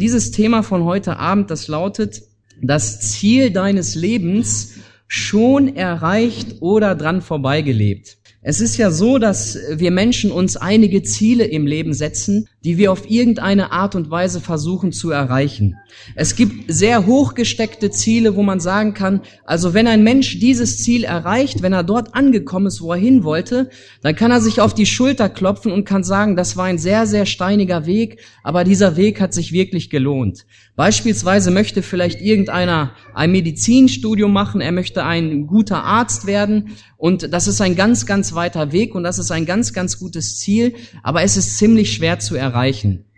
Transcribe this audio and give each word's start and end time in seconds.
Dieses 0.00 0.30
Thema 0.30 0.62
von 0.62 0.84
heute 0.84 1.18
Abend, 1.18 1.50
das 1.50 1.66
lautet, 1.66 2.22
das 2.62 3.00
Ziel 3.00 3.50
deines 3.50 3.96
Lebens 3.96 4.74
schon 5.08 5.74
erreicht 5.74 6.56
oder 6.60 6.94
dran 6.94 7.20
vorbeigelebt. 7.20 8.18
Es 8.40 8.60
ist 8.60 8.76
ja 8.76 8.92
so, 8.92 9.18
dass 9.18 9.58
wir 9.72 9.90
Menschen 9.90 10.30
uns 10.30 10.56
einige 10.56 11.02
Ziele 11.02 11.44
im 11.46 11.66
Leben 11.66 11.94
setzen, 11.94 12.48
die 12.64 12.76
wir 12.76 12.90
auf 12.90 13.08
irgendeine 13.08 13.70
Art 13.70 13.94
und 13.94 14.10
Weise 14.10 14.40
versuchen 14.40 14.90
zu 14.92 15.10
erreichen. 15.10 15.76
Es 16.16 16.34
gibt 16.34 16.64
sehr 16.72 17.06
hochgesteckte 17.06 17.90
Ziele, 17.90 18.34
wo 18.34 18.42
man 18.42 18.58
sagen 18.58 18.94
kann, 18.94 19.20
also 19.44 19.74
wenn 19.74 19.86
ein 19.86 20.02
Mensch 20.02 20.40
dieses 20.40 20.82
Ziel 20.82 21.04
erreicht, 21.04 21.62
wenn 21.62 21.72
er 21.72 21.84
dort 21.84 22.14
angekommen 22.14 22.66
ist, 22.66 22.80
wo 22.80 22.92
er 22.92 22.98
hin 22.98 23.22
wollte, 23.22 23.70
dann 24.02 24.16
kann 24.16 24.32
er 24.32 24.40
sich 24.40 24.60
auf 24.60 24.74
die 24.74 24.86
Schulter 24.86 25.28
klopfen 25.28 25.70
und 25.70 25.84
kann 25.84 26.02
sagen, 26.02 26.34
das 26.34 26.56
war 26.56 26.64
ein 26.64 26.78
sehr, 26.78 27.06
sehr 27.06 27.26
steiniger 27.26 27.86
Weg, 27.86 28.20
aber 28.42 28.64
dieser 28.64 28.96
Weg 28.96 29.20
hat 29.20 29.32
sich 29.32 29.52
wirklich 29.52 29.88
gelohnt. 29.88 30.44
Beispielsweise 30.74 31.50
möchte 31.50 31.82
vielleicht 31.82 32.20
irgendeiner 32.20 32.92
ein 33.14 33.32
Medizinstudium 33.32 34.32
machen, 34.32 34.60
er 34.60 34.72
möchte 34.72 35.04
ein 35.04 35.46
guter 35.46 35.84
Arzt 35.84 36.26
werden 36.26 36.76
und 36.96 37.32
das 37.32 37.46
ist 37.46 37.60
ein 37.60 37.76
ganz, 37.76 38.06
ganz 38.06 38.34
weiter 38.34 38.72
Weg 38.72 38.94
und 38.94 39.04
das 39.04 39.18
ist 39.18 39.30
ein 39.30 39.46
ganz, 39.46 39.72
ganz 39.72 39.98
gutes 39.98 40.38
Ziel, 40.38 40.74
aber 41.02 41.22
es 41.22 41.36
ist 41.36 41.58
ziemlich 41.58 41.92
schwer 41.92 42.18
zu 42.18 42.34
erreichen. 42.34 42.47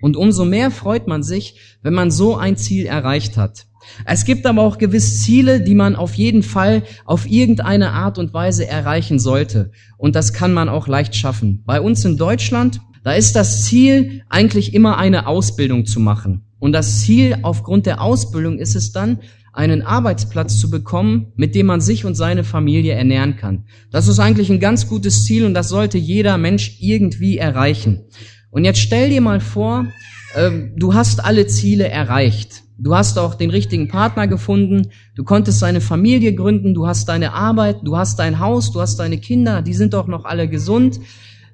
Und 0.01 0.17
umso 0.17 0.45
mehr 0.45 0.71
freut 0.71 1.07
man 1.07 1.23
sich, 1.23 1.57
wenn 1.83 1.95
man 1.95 2.11
so 2.11 2.37
ein 2.37 2.57
Ziel 2.57 2.87
erreicht 2.87 3.37
hat. 3.37 3.67
Es 4.05 4.25
gibt 4.25 4.47
aber 4.47 4.63
auch 4.63 4.79
gewiss 4.79 5.23
Ziele, 5.23 5.61
die 5.61 5.75
man 5.75 5.97
auf 5.97 6.15
jeden 6.15 6.43
Fall 6.43 6.83
auf 7.05 7.29
irgendeine 7.29 7.93
Art 7.93 8.19
und 8.19 8.33
Weise 8.35 8.67
erreichen 8.67 9.19
sollte. 9.19 9.73
Und 9.97 10.17
das 10.17 10.33
kann 10.33 10.53
man 10.53 10.69
auch 10.69 10.87
leicht 10.87 11.17
schaffen. 11.17 11.63
Bei 11.67 11.81
uns 11.81 12.05
in 12.05 12.17
Deutschland, 12.17 12.81
da 13.03 13.13
ist 13.13 13.37
das 13.37 13.65
Ziel 13.65 14.23
eigentlich 14.29 14.75
immer 14.75 14.99
eine 14.99 15.27
Ausbildung 15.27 15.87
zu 15.87 16.01
machen. 16.01 16.45
Und 16.59 16.73
das 16.73 17.01
Ziel 17.01 17.39
aufgrund 17.43 17.87
der 17.87 18.03
Ausbildung 18.03 18.59
ist 18.59 18.77
es 18.77 18.93
dann, 18.93 19.21
einen 19.53 19.83
Arbeitsplatz 19.83 20.61
zu 20.61 20.71
bekommen, 20.71 21.33
mit 21.35 21.55
dem 21.55 21.67
man 21.67 21.81
sich 21.81 22.05
und 22.05 22.15
seine 22.15 22.45
Familie 22.45 22.95
ernähren 22.95 23.37
kann. 23.37 23.65
Das 23.91 24.07
ist 24.07 24.21
eigentlich 24.21 24.51
ein 24.51 24.61
ganz 24.61 24.87
gutes 24.87 25.25
Ziel 25.25 25.45
und 25.45 25.55
das 25.55 25.69
sollte 25.69 25.99
jeder 25.99 26.39
Mensch 26.39 26.77
irgendwie 26.81 27.39
erreichen. 27.39 28.05
Und 28.51 28.65
jetzt 28.65 28.81
stell 28.81 29.11
dir 29.11 29.21
mal 29.21 29.41
vor, 29.41 29.87
äh, 30.35 30.51
du 30.77 30.95
hast 30.95 31.25
alle 31.25 31.47
Ziele 31.47 31.89
erreicht. 31.89 32.63
Du 32.79 32.95
hast 32.95 33.19
auch 33.19 33.35
den 33.35 33.51
richtigen 33.51 33.89
Partner 33.89 34.27
gefunden, 34.27 34.89
du 35.15 35.23
konntest 35.23 35.61
deine 35.61 35.83
Familie 35.83 36.35
gründen, 36.35 36.73
du 36.73 36.87
hast 36.87 37.11
deine 37.11 37.35
Arbeit, 37.35 37.77
du 37.85 37.99
hast 37.99 38.19
dein 38.19 38.41
Haus, 38.41 38.73
du 38.73 38.81
hast 38.81 38.97
deine 38.97 39.19
Kinder, 39.19 39.61
die 39.61 39.75
sind 39.75 39.93
doch 39.93 40.07
noch 40.07 40.25
alle 40.25 40.49
gesund. 40.49 40.99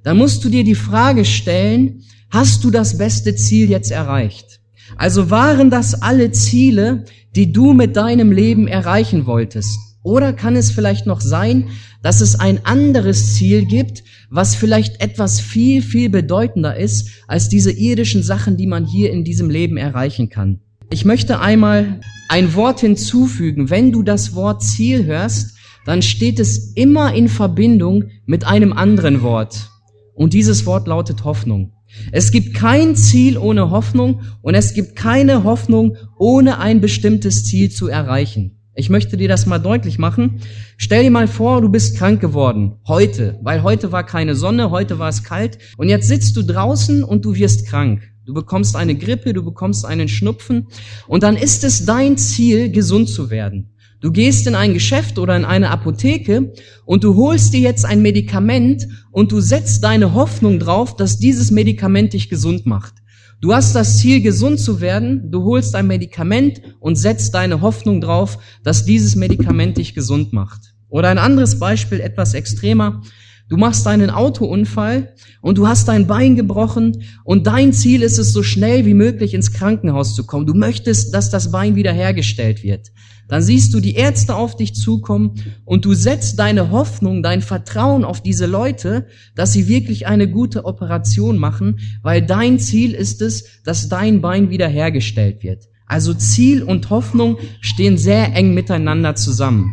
Dann 0.05 0.19
musst 0.19 0.44
du 0.44 0.48
dir 0.48 0.62
die 0.62 0.77
Frage 0.77 1.25
stellen, 1.25 2.05
hast 2.30 2.62
du 2.62 2.70
das 2.70 2.97
beste 2.97 3.34
Ziel 3.34 3.69
jetzt 3.70 3.91
erreicht? 3.91 4.60
Also 4.97 5.28
waren 5.28 5.69
das 5.69 6.00
alle 6.00 6.31
Ziele, 6.31 7.06
die 7.34 7.50
du 7.50 7.72
mit 7.72 7.97
deinem 7.97 8.31
Leben 8.31 8.69
erreichen 8.69 9.27
wolltest? 9.27 9.77
Oder 10.06 10.32
kann 10.32 10.54
es 10.54 10.70
vielleicht 10.70 11.04
noch 11.06 11.20
sein, 11.20 11.70
dass 12.00 12.20
es 12.20 12.38
ein 12.38 12.64
anderes 12.64 13.34
Ziel 13.34 13.64
gibt, 13.64 14.04
was 14.30 14.54
vielleicht 14.54 15.00
etwas 15.00 15.40
viel, 15.40 15.82
viel 15.82 16.10
bedeutender 16.10 16.76
ist 16.76 17.08
als 17.26 17.48
diese 17.48 17.72
irdischen 17.72 18.22
Sachen, 18.22 18.56
die 18.56 18.68
man 18.68 18.84
hier 18.86 19.10
in 19.10 19.24
diesem 19.24 19.50
Leben 19.50 19.76
erreichen 19.76 20.28
kann? 20.28 20.60
Ich 20.90 21.04
möchte 21.04 21.40
einmal 21.40 21.98
ein 22.28 22.54
Wort 22.54 22.78
hinzufügen. 22.78 23.68
Wenn 23.68 23.90
du 23.90 24.04
das 24.04 24.36
Wort 24.36 24.62
Ziel 24.62 25.06
hörst, 25.06 25.56
dann 25.86 26.02
steht 26.02 26.38
es 26.38 26.74
immer 26.76 27.12
in 27.12 27.26
Verbindung 27.26 28.04
mit 28.26 28.46
einem 28.46 28.74
anderen 28.74 29.22
Wort. 29.22 29.70
Und 30.14 30.34
dieses 30.34 30.66
Wort 30.66 30.86
lautet 30.86 31.24
Hoffnung. 31.24 31.72
Es 32.12 32.30
gibt 32.30 32.54
kein 32.54 32.94
Ziel 32.94 33.38
ohne 33.38 33.70
Hoffnung 33.70 34.20
und 34.41 34.54
es 34.54 34.72
gibt 34.72 34.94
keine 34.94 35.42
Hoffnung 35.42 35.96
ohne 36.16 36.60
ein 36.60 36.80
bestimmtes 36.80 37.44
Ziel 37.44 37.72
zu 37.72 37.88
erreichen. 37.88 38.55
Ich 38.78 38.91
möchte 38.91 39.16
dir 39.16 39.28
das 39.28 39.46
mal 39.46 39.58
deutlich 39.58 39.98
machen. 39.98 40.42
Stell 40.77 41.02
dir 41.02 41.10
mal 41.10 41.28
vor, 41.28 41.62
du 41.62 41.70
bist 41.70 41.96
krank 41.96 42.20
geworden. 42.20 42.74
Heute. 42.86 43.38
Weil 43.42 43.62
heute 43.62 43.91
war 43.91 44.04
keine 44.04 44.34
Sonne, 44.34 44.70
heute 44.70 44.98
war 44.98 45.09
es 45.09 45.25
kalt. 45.25 45.56
Und 45.78 45.88
jetzt 45.88 46.09
sitzt 46.09 46.37
du 46.37 46.42
draußen 46.42 47.03
und 47.03 47.25
du 47.25 47.34
wirst 47.34 47.66
krank. 47.66 48.03
Du 48.26 48.34
bekommst 48.34 48.76
eine 48.76 48.94
Grippe, 48.94 49.32
du 49.32 49.42
bekommst 49.42 49.87
einen 49.87 50.09
Schnupfen. 50.09 50.66
Und 51.09 51.22
dann 51.22 51.37
ist 51.37 51.64
es 51.64 51.87
dein 51.87 52.19
Ziel, 52.19 52.70
gesund 52.70 53.09
zu 53.09 53.31
werden. 53.31 53.70
Du 54.00 54.12
gehst 54.12 54.47
in 54.47 54.54
ein 54.54 54.75
Geschäft 54.75 55.19
oder 55.19 55.34
in 55.38 55.47
eine 55.47 55.70
Apotheke 55.70 56.53
und 56.84 57.03
du 57.03 57.16
holst 57.16 57.54
dir 57.54 57.60
jetzt 57.60 57.87
ein 57.87 58.03
Medikament 58.03 58.87
und 59.10 59.32
du 59.32 59.41
setzt 59.41 59.82
deine 59.84 60.12
Hoffnung 60.12 60.58
drauf, 60.58 60.94
dass 60.97 61.19
dieses 61.19 61.50
Medikament 61.50 62.12
dich 62.12 62.28
gesund 62.28 62.66
macht. 62.66 62.93
Du 63.41 63.52
hast 63.52 63.74
das 63.74 63.98
Ziel, 63.98 64.22
gesund 64.22 64.58
zu 64.58 64.80
werden, 64.80 65.30
du 65.30 65.44
holst 65.44 65.74
ein 65.74 65.86
Medikament 65.86 66.62
und 66.80 66.97
setzt 66.97 67.34
deine 67.34 67.60
Hoffnung 67.60 68.00
drauf, 68.00 68.38
dass 68.62 68.86
dieses 68.86 69.14
Medikament 69.14 69.76
dich 69.76 69.94
gesund 69.94 70.32
macht. 70.32 70.74
Oder 70.88 71.10
ein 71.10 71.19
anderes 71.19 71.58
Beispiel, 71.58 72.00
etwas 72.00 72.32
extremer. 72.32 73.02
Du 73.48 73.56
machst 73.56 73.86
einen 73.86 74.10
Autounfall 74.10 75.14
und 75.40 75.58
du 75.58 75.68
hast 75.68 75.88
dein 75.88 76.06
Bein 76.06 76.34
gebrochen 76.34 77.04
und 77.24 77.46
dein 77.46 77.72
Ziel 77.72 78.02
ist 78.02 78.18
es, 78.18 78.32
so 78.32 78.42
schnell 78.42 78.86
wie 78.86 78.94
möglich 78.94 79.34
ins 79.34 79.52
Krankenhaus 79.52 80.14
zu 80.14 80.26
kommen. 80.26 80.46
Du 80.46 80.54
möchtest, 80.54 81.14
dass 81.14 81.30
das 81.30 81.52
Bein 81.52 81.76
wiederhergestellt 81.76 82.62
wird 82.62 82.90
dann 83.28 83.42
siehst 83.42 83.74
du 83.74 83.80
die 83.80 83.94
Ärzte 83.94 84.36
auf 84.36 84.56
dich 84.56 84.74
zukommen 84.74 85.34
und 85.64 85.84
du 85.84 85.94
setzt 85.94 86.38
deine 86.38 86.70
Hoffnung, 86.70 87.22
dein 87.22 87.42
Vertrauen 87.42 88.04
auf 88.04 88.20
diese 88.20 88.46
Leute, 88.46 89.06
dass 89.34 89.52
sie 89.52 89.68
wirklich 89.68 90.06
eine 90.06 90.30
gute 90.30 90.64
Operation 90.64 91.38
machen, 91.38 91.80
weil 92.02 92.22
dein 92.22 92.58
Ziel 92.58 92.92
ist 92.92 93.22
es, 93.22 93.62
dass 93.64 93.88
dein 93.88 94.20
Bein 94.20 94.50
wiederhergestellt 94.50 95.42
wird. 95.42 95.64
Also 95.86 96.14
Ziel 96.14 96.62
und 96.62 96.90
Hoffnung 96.90 97.38
stehen 97.60 97.96
sehr 97.96 98.34
eng 98.34 98.54
miteinander 98.54 99.14
zusammen. 99.14 99.72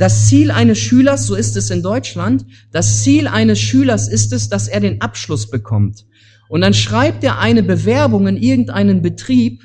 Das 0.00 0.28
Ziel 0.28 0.50
eines 0.50 0.78
Schülers, 0.78 1.26
so 1.26 1.34
ist 1.34 1.58
es 1.58 1.68
in 1.68 1.82
Deutschland, 1.82 2.46
das 2.72 3.02
Ziel 3.02 3.28
eines 3.28 3.60
Schülers 3.60 4.08
ist 4.08 4.32
es, 4.32 4.48
dass 4.48 4.66
er 4.66 4.80
den 4.80 5.02
Abschluss 5.02 5.50
bekommt. 5.50 6.06
Und 6.48 6.62
dann 6.62 6.72
schreibt 6.72 7.22
er 7.22 7.38
eine 7.38 7.62
Bewerbung 7.62 8.26
in 8.26 8.38
irgendeinen 8.38 9.02
Betrieb 9.02 9.60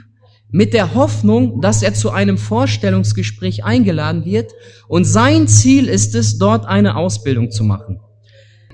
mit 0.51 0.73
der 0.73 0.93
Hoffnung, 0.93 1.61
dass 1.61 1.83
er 1.83 1.93
zu 1.93 2.11
einem 2.11 2.37
Vorstellungsgespräch 2.37 3.63
eingeladen 3.63 4.25
wird 4.25 4.51
und 4.89 5.05
sein 5.05 5.47
Ziel 5.47 5.87
ist 5.87 6.15
es, 6.15 6.37
dort 6.37 6.65
eine 6.65 6.97
Ausbildung 6.97 7.49
zu 7.49 7.63
machen. 7.63 8.01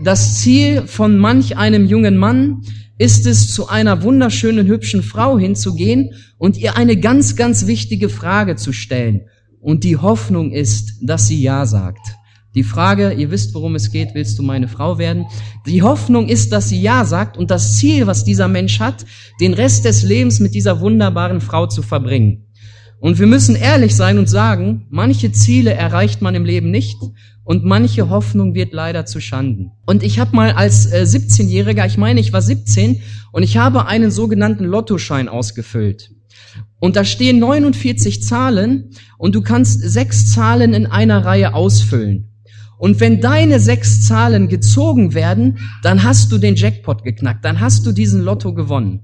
Das 0.03 0.41
Ziel 0.41 0.87
von 0.87 1.19
manch 1.19 1.57
einem 1.57 1.85
jungen 1.85 2.17
Mann 2.17 2.63
ist 2.97 3.27
es, 3.27 3.53
zu 3.53 3.69
einer 3.69 4.01
wunderschönen, 4.01 4.65
hübschen 4.65 5.03
Frau 5.03 5.37
hinzugehen 5.37 6.15
und 6.39 6.57
ihr 6.57 6.75
eine 6.75 6.97
ganz, 6.97 7.35
ganz 7.35 7.67
wichtige 7.67 8.09
Frage 8.09 8.55
zu 8.55 8.73
stellen. 8.73 9.27
Und 9.61 9.83
die 9.83 9.97
Hoffnung 9.97 10.51
ist, 10.51 10.97
dass 11.01 11.27
sie 11.27 11.41
Ja 11.41 11.65
sagt. 11.65 12.17
Die 12.53 12.63
Frage, 12.63 13.13
ihr 13.13 13.31
wisst, 13.31 13.53
worum 13.53 13.75
es 13.75 13.91
geht, 13.91 14.09
willst 14.13 14.37
du 14.37 14.43
meine 14.43 14.67
Frau 14.67 14.97
werden? 14.97 15.27
Die 15.65 15.83
Hoffnung 15.83 16.27
ist, 16.27 16.51
dass 16.51 16.67
sie 16.67 16.81
Ja 16.81 17.05
sagt 17.05 17.37
und 17.37 17.49
das 17.49 17.77
Ziel, 17.77 18.07
was 18.07 18.25
dieser 18.25 18.49
Mensch 18.49 18.79
hat, 18.81 19.05
den 19.39 19.53
Rest 19.53 19.85
des 19.85 20.03
Lebens 20.03 20.41
mit 20.41 20.53
dieser 20.53 20.81
wunderbaren 20.81 21.39
Frau 21.39 21.67
zu 21.67 21.81
verbringen. 21.81 22.47
Und 22.99 23.19
wir 23.19 23.27
müssen 23.27 23.55
ehrlich 23.55 23.95
sein 23.95 24.17
und 24.17 24.29
sagen, 24.29 24.85
manche 24.89 25.31
Ziele 25.31 25.73
erreicht 25.73 26.21
man 26.21 26.35
im 26.35 26.43
Leben 26.43 26.71
nicht 26.71 26.97
und 27.43 27.63
manche 27.63 28.09
Hoffnung 28.09 28.53
wird 28.53 28.73
leider 28.73 29.05
zu 29.05 29.21
Schanden. 29.21 29.71
Und 29.85 30.03
ich 30.03 30.19
habe 30.19 30.35
mal 30.35 30.51
als 30.51 30.85
äh, 30.91 31.05
17-Jähriger, 31.07 31.85
ich 31.85 31.97
meine, 31.97 32.19
ich 32.19 32.33
war 32.33 32.41
17 32.41 33.01
und 33.31 33.43
ich 33.43 33.57
habe 33.57 33.85
einen 33.85 34.11
sogenannten 34.11 34.65
Lottoschein 34.65 35.29
ausgefüllt. 35.29 36.11
Und 36.79 36.95
da 36.95 37.05
stehen 37.05 37.39
49 37.39 38.23
Zahlen 38.23 38.89
und 39.17 39.35
du 39.35 39.41
kannst 39.41 39.81
sechs 39.81 40.31
Zahlen 40.31 40.73
in 40.73 40.87
einer 40.87 41.23
Reihe 41.25 41.53
ausfüllen. 41.53 42.29
Und 42.77 42.99
wenn 42.99 43.21
deine 43.21 43.59
sechs 43.59 44.07
Zahlen 44.07 44.47
gezogen 44.47 45.13
werden, 45.13 45.59
dann 45.83 46.03
hast 46.03 46.31
du 46.31 46.39
den 46.39 46.55
Jackpot 46.55 47.03
geknackt, 47.03 47.45
dann 47.45 47.59
hast 47.59 47.85
du 47.85 47.91
diesen 47.91 48.23
Lotto 48.23 48.55
gewonnen. 48.55 49.01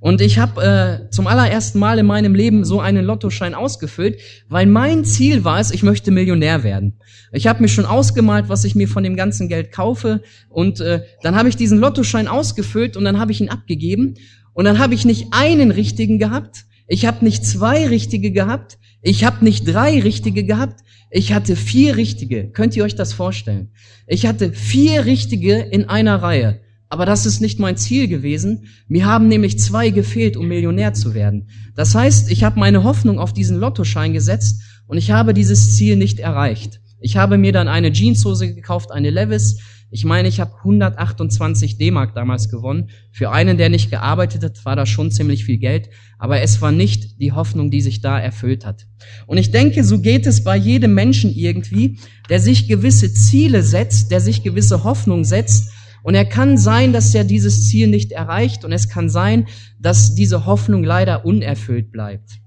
Und 0.00 0.22
ich 0.22 0.38
habe 0.38 0.62
äh, 0.62 1.10
zum 1.10 1.26
allerersten 1.26 1.78
Mal 1.78 1.98
in 1.98 2.06
meinem 2.06 2.34
Leben 2.34 2.64
so 2.64 2.80
einen 2.80 3.04
Lottoschein 3.04 3.54
ausgefüllt, 3.54 4.18
weil 4.48 4.64
mein 4.64 5.04
Ziel 5.04 5.44
war 5.44 5.60
es, 5.60 5.70
ich 5.70 5.82
möchte 5.82 6.10
Millionär 6.10 6.64
werden. 6.64 6.98
Ich 7.32 7.46
habe 7.46 7.60
mir 7.60 7.68
schon 7.68 7.84
ausgemalt, 7.84 8.48
was 8.48 8.64
ich 8.64 8.74
mir 8.74 8.88
von 8.88 9.02
dem 9.02 9.14
ganzen 9.14 9.48
Geld 9.48 9.70
kaufe. 9.70 10.22
Und 10.48 10.80
äh, 10.80 11.02
dann 11.22 11.36
habe 11.36 11.50
ich 11.50 11.56
diesen 11.56 11.78
Lottoschein 11.78 12.28
ausgefüllt 12.28 12.96
und 12.96 13.04
dann 13.04 13.20
habe 13.20 13.32
ich 13.32 13.42
ihn 13.42 13.50
abgegeben. 13.50 14.14
Und 14.54 14.64
dann 14.64 14.78
habe 14.78 14.94
ich 14.94 15.04
nicht 15.04 15.28
einen 15.32 15.70
richtigen 15.70 16.18
gehabt, 16.18 16.64
ich 16.90 17.06
habe 17.06 17.24
nicht 17.24 17.46
zwei 17.46 17.86
richtige 17.86 18.32
gehabt, 18.32 18.78
ich 19.00 19.22
habe 19.22 19.44
nicht 19.44 19.64
drei 19.64 20.00
richtige 20.00 20.42
gehabt, 20.42 20.80
ich 21.12 21.32
hatte 21.32 21.54
vier 21.54 21.96
richtige. 21.96 22.50
Könnt 22.50 22.74
ihr 22.74 22.82
euch 22.82 22.96
das 22.96 23.12
vorstellen? 23.12 23.68
Ich 24.08 24.26
hatte 24.26 24.52
vier 24.52 25.06
richtige 25.06 25.54
in 25.56 25.88
einer 25.88 26.16
Reihe. 26.20 26.58
Aber 26.88 27.06
das 27.06 27.26
ist 27.26 27.40
nicht 27.40 27.60
mein 27.60 27.76
Ziel 27.76 28.08
gewesen. 28.08 28.64
Mir 28.88 29.06
haben 29.06 29.28
nämlich 29.28 29.60
zwei 29.60 29.90
gefehlt, 29.90 30.36
um 30.36 30.48
Millionär 30.48 30.92
zu 30.92 31.14
werden. 31.14 31.48
Das 31.76 31.94
heißt, 31.94 32.28
ich 32.28 32.42
habe 32.42 32.58
meine 32.58 32.82
Hoffnung 32.82 33.20
auf 33.20 33.32
diesen 33.32 33.58
Lottoschein 33.58 34.12
gesetzt 34.12 34.60
und 34.88 34.98
ich 34.98 35.12
habe 35.12 35.32
dieses 35.32 35.76
Ziel 35.76 35.94
nicht 35.94 36.18
erreicht. 36.18 36.80
Ich 36.98 37.16
habe 37.16 37.38
mir 37.38 37.52
dann 37.52 37.68
eine 37.68 37.92
Jeanshose 37.92 38.52
gekauft, 38.52 38.90
eine 38.90 39.10
Levis. 39.10 39.60
Ich 39.92 40.04
meine, 40.04 40.28
ich 40.28 40.38
habe 40.38 40.54
128 40.58 41.76
D-Mark 41.76 42.14
damals 42.14 42.48
gewonnen. 42.48 42.90
Für 43.10 43.32
einen, 43.32 43.58
der 43.58 43.68
nicht 43.68 43.90
gearbeitet 43.90 44.44
hat, 44.44 44.64
war 44.64 44.76
das 44.76 44.88
schon 44.88 45.10
ziemlich 45.10 45.44
viel 45.44 45.58
Geld, 45.58 45.88
aber 46.18 46.40
es 46.40 46.62
war 46.62 46.70
nicht 46.70 47.20
die 47.20 47.32
Hoffnung, 47.32 47.72
die 47.72 47.80
sich 47.80 48.00
da 48.00 48.18
erfüllt 48.18 48.64
hat. 48.64 48.86
Und 49.26 49.38
ich 49.38 49.50
denke, 49.50 49.82
so 49.82 50.00
geht 50.00 50.26
es 50.26 50.44
bei 50.44 50.56
jedem 50.56 50.94
Menschen 50.94 51.34
irgendwie, 51.34 51.98
der 52.28 52.38
sich 52.38 52.68
gewisse 52.68 53.12
Ziele 53.12 53.62
setzt, 53.64 54.12
der 54.12 54.20
sich 54.20 54.44
gewisse 54.44 54.84
Hoffnung 54.84 55.24
setzt, 55.24 55.72
und 56.02 56.14
er 56.14 56.24
kann 56.24 56.56
sein, 56.56 56.94
dass 56.94 57.14
er 57.14 57.24
dieses 57.24 57.68
Ziel 57.68 57.88
nicht 57.88 58.12
erreicht, 58.12 58.64
und 58.64 58.72
es 58.72 58.88
kann 58.88 59.10
sein, 59.10 59.48
dass 59.78 60.14
diese 60.14 60.46
Hoffnung 60.46 60.82
leider 60.82 61.26
unerfüllt 61.26 61.92
bleibt. 61.92 62.38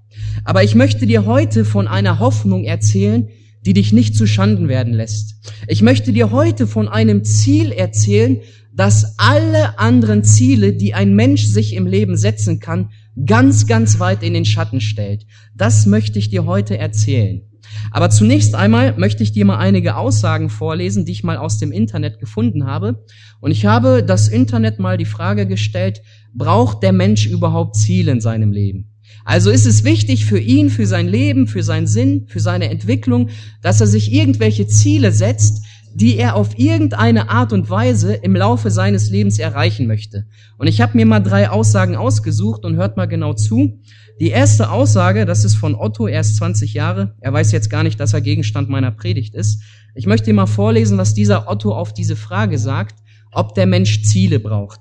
Aber 0.44 0.64
ich 0.64 0.74
möchte 0.74 1.06
dir 1.06 1.26
heute 1.26 1.64
von 1.64 1.86
einer 1.86 2.18
Hoffnung 2.18 2.64
erzählen, 2.64 3.28
die 3.64 3.72
dich 3.72 3.92
nicht 3.92 4.16
zu 4.16 4.26
Schanden 4.26 4.68
werden 4.68 4.92
lässt. 4.92 5.36
Ich 5.68 5.82
möchte 5.82 6.12
dir 6.12 6.30
heute 6.30 6.66
von 6.66 6.88
einem 6.88 7.24
Ziel 7.24 7.72
erzählen, 7.72 8.40
das 8.72 9.14
alle 9.18 9.78
anderen 9.78 10.24
Ziele, 10.24 10.72
die 10.72 10.94
ein 10.94 11.14
Mensch 11.14 11.44
sich 11.44 11.74
im 11.74 11.86
Leben 11.86 12.16
setzen 12.16 12.58
kann, 12.60 12.90
ganz, 13.26 13.66
ganz 13.66 14.00
weit 14.00 14.22
in 14.22 14.34
den 14.34 14.44
Schatten 14.44 14.80
stellt. 14.80 15.26
Das 15.54 15.86
möchte 15.86 16.18
ich 16.18 16.28
dir 16.28 16.44
heute 16.44 16.76
erzählen. 16.76 17.42
Aber 17.90 18.10
zunächst 18.10 18.54
einmal 18.54 18.96
möchte 18.98 19.22
ich 19.22 19.32
dir 19.32 19.44
mal 19.44 19.58
einige 19.58 19.96
Aussagen 19.96 20.50
vorlesen, 20.50 21.04
die 21.04 21.12
ich 21.12 21.24
mal 21.24 21.36
aus 21.36 21.58
dem 21.58 21.72
Internet 21.72 22.18
gefunden 22.18 22.66
habe. 22.66 23.04
Und 23.40 23.50
ich 23.50 23.66
habe 23.66 24.02
das 24.02 24.28
Internet 24.28 24.78
mal 24.78 24.98
die 24.98 25.04
Frage 25.04 25.46
gestellt, 25.46 26.02
braucht 26.34 26.82
der 26.82 26.92
Mensch 26.92 27.26
überhaupt 27.26 27.76
Ziele 27.76 28.12
in 28.12 28.20
seinem 28.20 28.52
Leben? 28.52 28.93
Also 29.24 29.50
ist 29.50 29.66
es 29.66 29.84
wichtig 29.84 30.26
für 30.26 30.38
ihn, 30.38 30.68
für 30.70 30.86
sein 30.86 31.08
Leben, 31.08 31.46
für 31.46 31.62
seinen 31.62 31.86
Sinn, 31.86 32.26
für 32.28 32.40
seine 32.40 32.68
Entwicklung, 32.68 33.30
dass 33.62 33.80
er 33.80 33.86
sich 33.86 34.12
irgendwelche 34.12 34.66
Ziele 34.66 35.12
setzt, 35.12 35.64
die 35.94 36.16
er 36.16 36.34
auf 36.34 36.58
irgendeine 36.58 37.30
Art 37.30 37.52
und 37.52 37.70
Weise 37.70 38.14
im 38.14 38.34
Laufe 38.34 38.70
seines 38.70 39.10
Lebens 39.10 39.38
erreichen 39.38 39.86
möchte. 39.86 40.26
Und 40.58 40.66
ich 40.66 40.80
habe 40.80 40.96
mir 40.96 41.06
mal 41.06 41.20
drei 41.20 41.48
Aussagen 41.48 41.96
ausgesucht 41.96 42.64
und 42.64 42.76
hört 42.76 42.96
mal 42.96 43.06
genau 43.06 43.32
zu. 43.32 43.80
Die 44.20 44.30
erste 44.30 44.70
Aussage, 44.70 45.24
das 45.24 45.44
ist 45.44 45.54
von 45.54 45.74
Otto, 45.74 46.06
er 46.06 46.20
ist 46.20 46.36
20 46.36 46.74
Jahre. 46.74 47.14
Er 47.20 47.32
weiß 47.32 47.52
jetzt 47.52 47.70
gar 47.70 47.84
nicht, 47.84 47.98
dass 48.00 48.12
er 48.12 48.20
Gegenstand 48.20 48.68
meiner 48.68 48.90
Predigt 48.90 49.34
ist. 49.34 49.62
Ich 49.94 50.06
möchte 50.06 50.26
dir 50.26 50.34
mal 50.34 50.46
vorlesen, 50.46 50.98
was 50.98 51.14
dieser 51.14 51.48
Otto 51.48 51.72
auf 51.72 51.94
diese 51.94 52.16
Frage 52.16 52.58
sagt, 52.58 52.96
ob 53.32 53.54
der 53.54 53.66
Mensch 53.66 54.02
Ziele 54.02 54.40
braucht. 54.40 54.80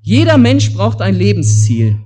Jeder 0.00 0.38
Mensch 0.38 0.72
braucht 0.72 1.00
ein 1.00 1.14
Lebensziel. 1.14 1.98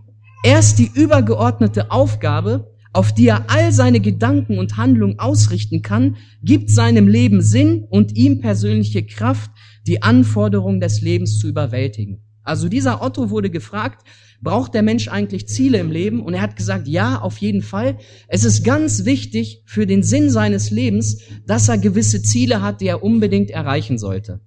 Erst 0.47 0.79
die 0.79 0.89
übergeordnete 0.95 1.91
Aufgabe, 1.91 2.73
auf 2.93 3.13
die 3.13 3.27
er 3.27 3.51
all 3.51 3.73
seine 3.73 3.99
Gedanken 3.99 4.61
und 4.61 4.77
Handlungen 4.77 5.19
ausrichten 5.19 5.83
kann, 5.83 6.19
gibt 6.41 6.71
seinem 6.71 7.09
Leben 7.09 7.43
Sinn 7.43 7.85
und 7.91 8.17
ihm 8.17 8.41
persönliche 8.41 9.05
Kraft, 9.05 9.51
die 9.89 10.05
Anforderungen 10.05 10.79
des 10.79 11.01
Lebens 11.01 11.41
zu 11.41 11.49
überwältigen. 11.49 12.23
Also 12.45 12.69
dieser 12.69 13.03
Otto 13.03 13.31
wurde 13.31 13.51
gefragt, 13.51 14.07
braucht 14.41 14.73
der 14.75 14.85
Mensch 14.85 15.09
eigentlich 15.09 15.49
Ziele 15.49 15.79
im 15.79 15.91
Leben? 15.91 16.21
Und 16.21 16.35
er 16.35 16.43
hat 16.43 16.55
gesagt, 16.55 16.87
ja, 16.87 17.21
auf 17.21 17.39
jeden 17.39 17.63
Fall. 17.63 17.99
Es 18.29 18.45
ist 18.45 18.63
ganz 18.63 19.05
wichtig 19.05 19.65
für 19.67 19.85
den 19.85 20.05
Sinn 20.05 20.31
seines 20.31 20.71
Lebens, 20.71 21.23
dass 21.49 21.69
er 21.69 21.77
gewisse 21.77 22.23
Ziele 22.23 22.63
hat, 22.63 22.81
die 22.81 22.87
er 22.87 23.03
unbedingt 23.03 23.51
erreichen 23.51 23.99
sollte. 23.99 24.39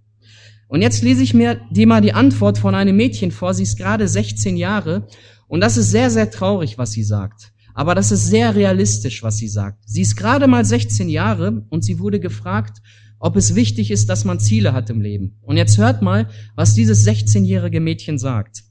Und 0.69 0.83
jetzt 0.83 1.01
lese 1.01 1.23
ich 1.23 1.33
mir 1.33 1.59
dir 1.71 1.87
mal 1.87 1.99
die 1.99 2.13
Antwort 2.13 2.57
von 2.57 2.73
einem 2.73 2.95
Mädchen 2.95 3.31
vor. 3.31 3.53
Sie 3.53 3.63
ist 3.63 3.77
gerade 3.77 4.07
16 4.07 4.55
Jahre 4.55 5.07
und 5.49 5.61
das 5.61 5.75
ist 5.75 5.91
sehr, 5.91 6.09
sehr 6.09 6.31
traurig, 6.31 6.77
was 6.77 6.91
sie 6.91 7.03
sagt. 7.03 7.51
Aber 7.73 7.95
das 7.95 8.11
ist 8.11 8.27
sehr 8.27 8.55
realistisch, 8.55 9.23
was 9.23 9.37
sie 9.37 9.47
sagt. 9.47 9.79
Sie 9.85 10.01
ist 10.01 10.15
gerade 10.15 10.47
mal 10.47 10.63
16 10.63 11.09
Jahre 11.09 11.65
und 11.69 11.83
sie 11.83 11.99
wurde 11.99 12.19
gefragt, 12.19 12.81
ob 13.19 13.35
es 13.35 13.55
wichtig 13.55 13.91
ist, 13.91 14.09
dass 14.09 14.25
man 14.25 14.39
Ziele 14.39 14.73
hat 14.73 14.89
im 14.89 15.01
Leben. 15.01 15.37
Und 15.41 15.57
jetzt 15.57 15.77
hört 15.77 16.01
mal, 16.01 16.29
was 16.55 16.75
dieses 16.75 17.05
16-jährige 17.05 17.79
Mädchen 17.79 18.17
sagt. 18.17 18.63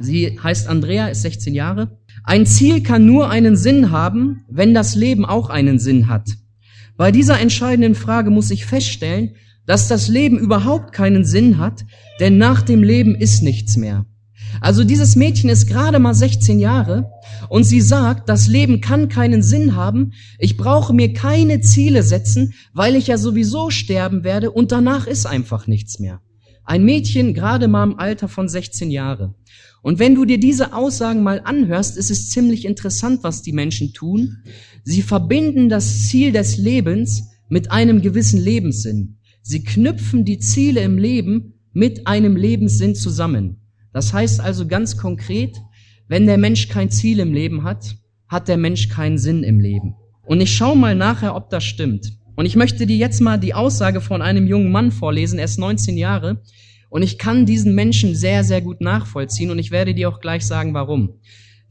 Sie 0.00 0.38
heißt 0.40 0.68
Andrea, 0.68 1.08
ist 1.08 1.22
16 1.22 1.54
Jahre. 1.54 1.98
Ein 2.24 2.46
Ziel 2.46 2.82
kann 2.82 3.06
nur 3.06 3.30
einen 3.30 3.56
Sinn 3.56 3.90
haben, 3.90 4.44
wenn 4.48 4.74
das 4.74 4.94
Leben 4.94 5.24
auch 5.24 5.48
einen 5.48 5.78
Sinn 5.78 6.08
hat. 6.08 6.28
Bei 6.96 7.10
dieser 7.10 7.40
entscheidenden 7.40 7.94
Frage 7.94 8.30
muss 8.30 8.50
ich 8.50 8.66
feststellen, 8.66 9.34
dass 9.66 9.88
das 9.88 10.08
Leben 10.08 10.38
überhaupt 10.38 10.92
keinen 10.92 11.24
Sinn 11.24 11.58
hat, 11.58 11.84
denn 12.20 12.36
nach 12.36 12.62
dem 12.62 12.82
Leben 12.82 13.14
ist 13.14 13.42
nichts 13.42 13.76
mehr. 13.76 14.04
Also 14.60 14.84
dieses 14.84 15.16
Mädchen 15.16 15.50
ist 15.50 15.66
gerade 15.66 15.98
mal 15.98 16.14
16 16.14 16.58
Jahre 16.58 17.10
und 17.48 17.64
sie 17.64 17.80
sagt, 17.80 18.28
das 18.28 18.46
Leben 18.46 18.80
kann 18.80 19.08
keinen 19.08 19.42
Sinn 19.42 19.74
haben, 19.74 20.12
ich 20.38 20.56
brauche 20.56 20.92
mir 20.92 21.12
keine 21.12 21.60
Ziele 21.60 22.02
setzen, 22.02 22.54
weil 22.72 22.96
ich 22.96 23.08
ja 23.08 23.18
sowieso 23.18 23.70
sterben 23.70 24.24
werde 24.24 24.50
und 24.50 24.72
danach 24.72 25.06
ist 25.06 25.26
einfach 25.26 25.66
nichts 25.66 25.98
mehr. 25.98 26.20
Ein 26.64 26.84
Mädchen 26.84 27.34
gerade 27.34 27.66
mal 27.66 27.84
im 27.84 27.98
Alter 27.98 28.28
von 28.28 28.48
16 28.48 28.90
Jahre. 28.90 29.34
Und 29.82 29.98
wenn 29.98 30.14
du 30.14 30.24
dir 30.24 30.38
diese 30.38 30.74
Aussagen 30.74 31.22
mal 31.24 31.40
anhörst, 31.44 31.96
ist 31.96 32.10
es 32.10 32.30
ziemlich 32.30 32.64
interessant, 32.64 33.24
was 33.24 33.42
die 33.42 33.52
Menschen 33.52 33.92
tun. 33.92 34.38
Sie 34.84 35.02
verbinden 35.02 35.68
das 35.68 36.06
Ziel 36.06 36.30
des 36.30 36.56
Lebens 36.56 37.24
mit 37.48 37.72
einem 37.72 38.00
gewissen 38.00 38.40
Lebenssinn. 38.40 39.18
Sie 39.42 39.64
knüpfen 39.64 40.24
die 40.24 40.38
Ziele 40.38 40.82
im 40.82 40.98
Leben 40.98 41.54
mit 41.72 42.06
einem 42.06 42.36
Lebenssinn 42.36 42.94
zusammen. 42.94 43.61
Das 43.92 44.12
heißt 44.12 44.40
also 44.40 44.66
ganz 44.66 44.96
konkret, 44.96 45.56
wenn 46.08 46.26
der 46.26 46.38
Mensch 46.38 46.68
kein 46.68 46.90
Ziel 46.90 47.20
im 47.20 47.32
Leben 47.32 47.64
hat, 47.64 47.96
hat 48.28 48.48
der 48.48 48.56
Mensch 48.56 48.88
keinen 48.88 49.18
Sinn 49.18 49.42
im 49.42 49.60
Leben. 49.60 49.94
Und 50.24 50.40
ich 50.40 50.54
schaue 50.54 50.76
mal 50.76 50.94
nachher, 50.94 51.34
ob 51.34 51.50
das 51.50 51.64
stimmt. 51.64 52.12
Und 52.34 52.46
ich 52.46 52.56
möchte 52.56 52.86
dir 52.86 52.96
jetzt 52.96 53.20
mal 53.20 53.38
die 53.38 53.54
Aussage 53.54 54.00
von 54.00 54.22
einem 54.22 54.46
jungen 54.46 54.72
Mann 54.72 54.90
vorlesen, 54.90 55.38
er 55.38 55.44
ist 55.44 55.58
19 55.58 55.98
Jahre. 55.98 56.42
Und 56.88 57.02
ich 57.02 57.18
kann 57.18 57.46
diesen 57.46 57.74
Menschen 57.74 58.14
sehr, 58.14 58.44
sehr 58.44 58.60
gut 58.60 58.80
nachvollziehen 58.80 59.50
und 59.50 59.58
ich 59.58 59.70
werde 59.70 59.94
dir 59.94 60.08
auch 60.08 60.20
gleich 60.20 60.46
sagen, 60.46 60.74
warum. 60.74 61.14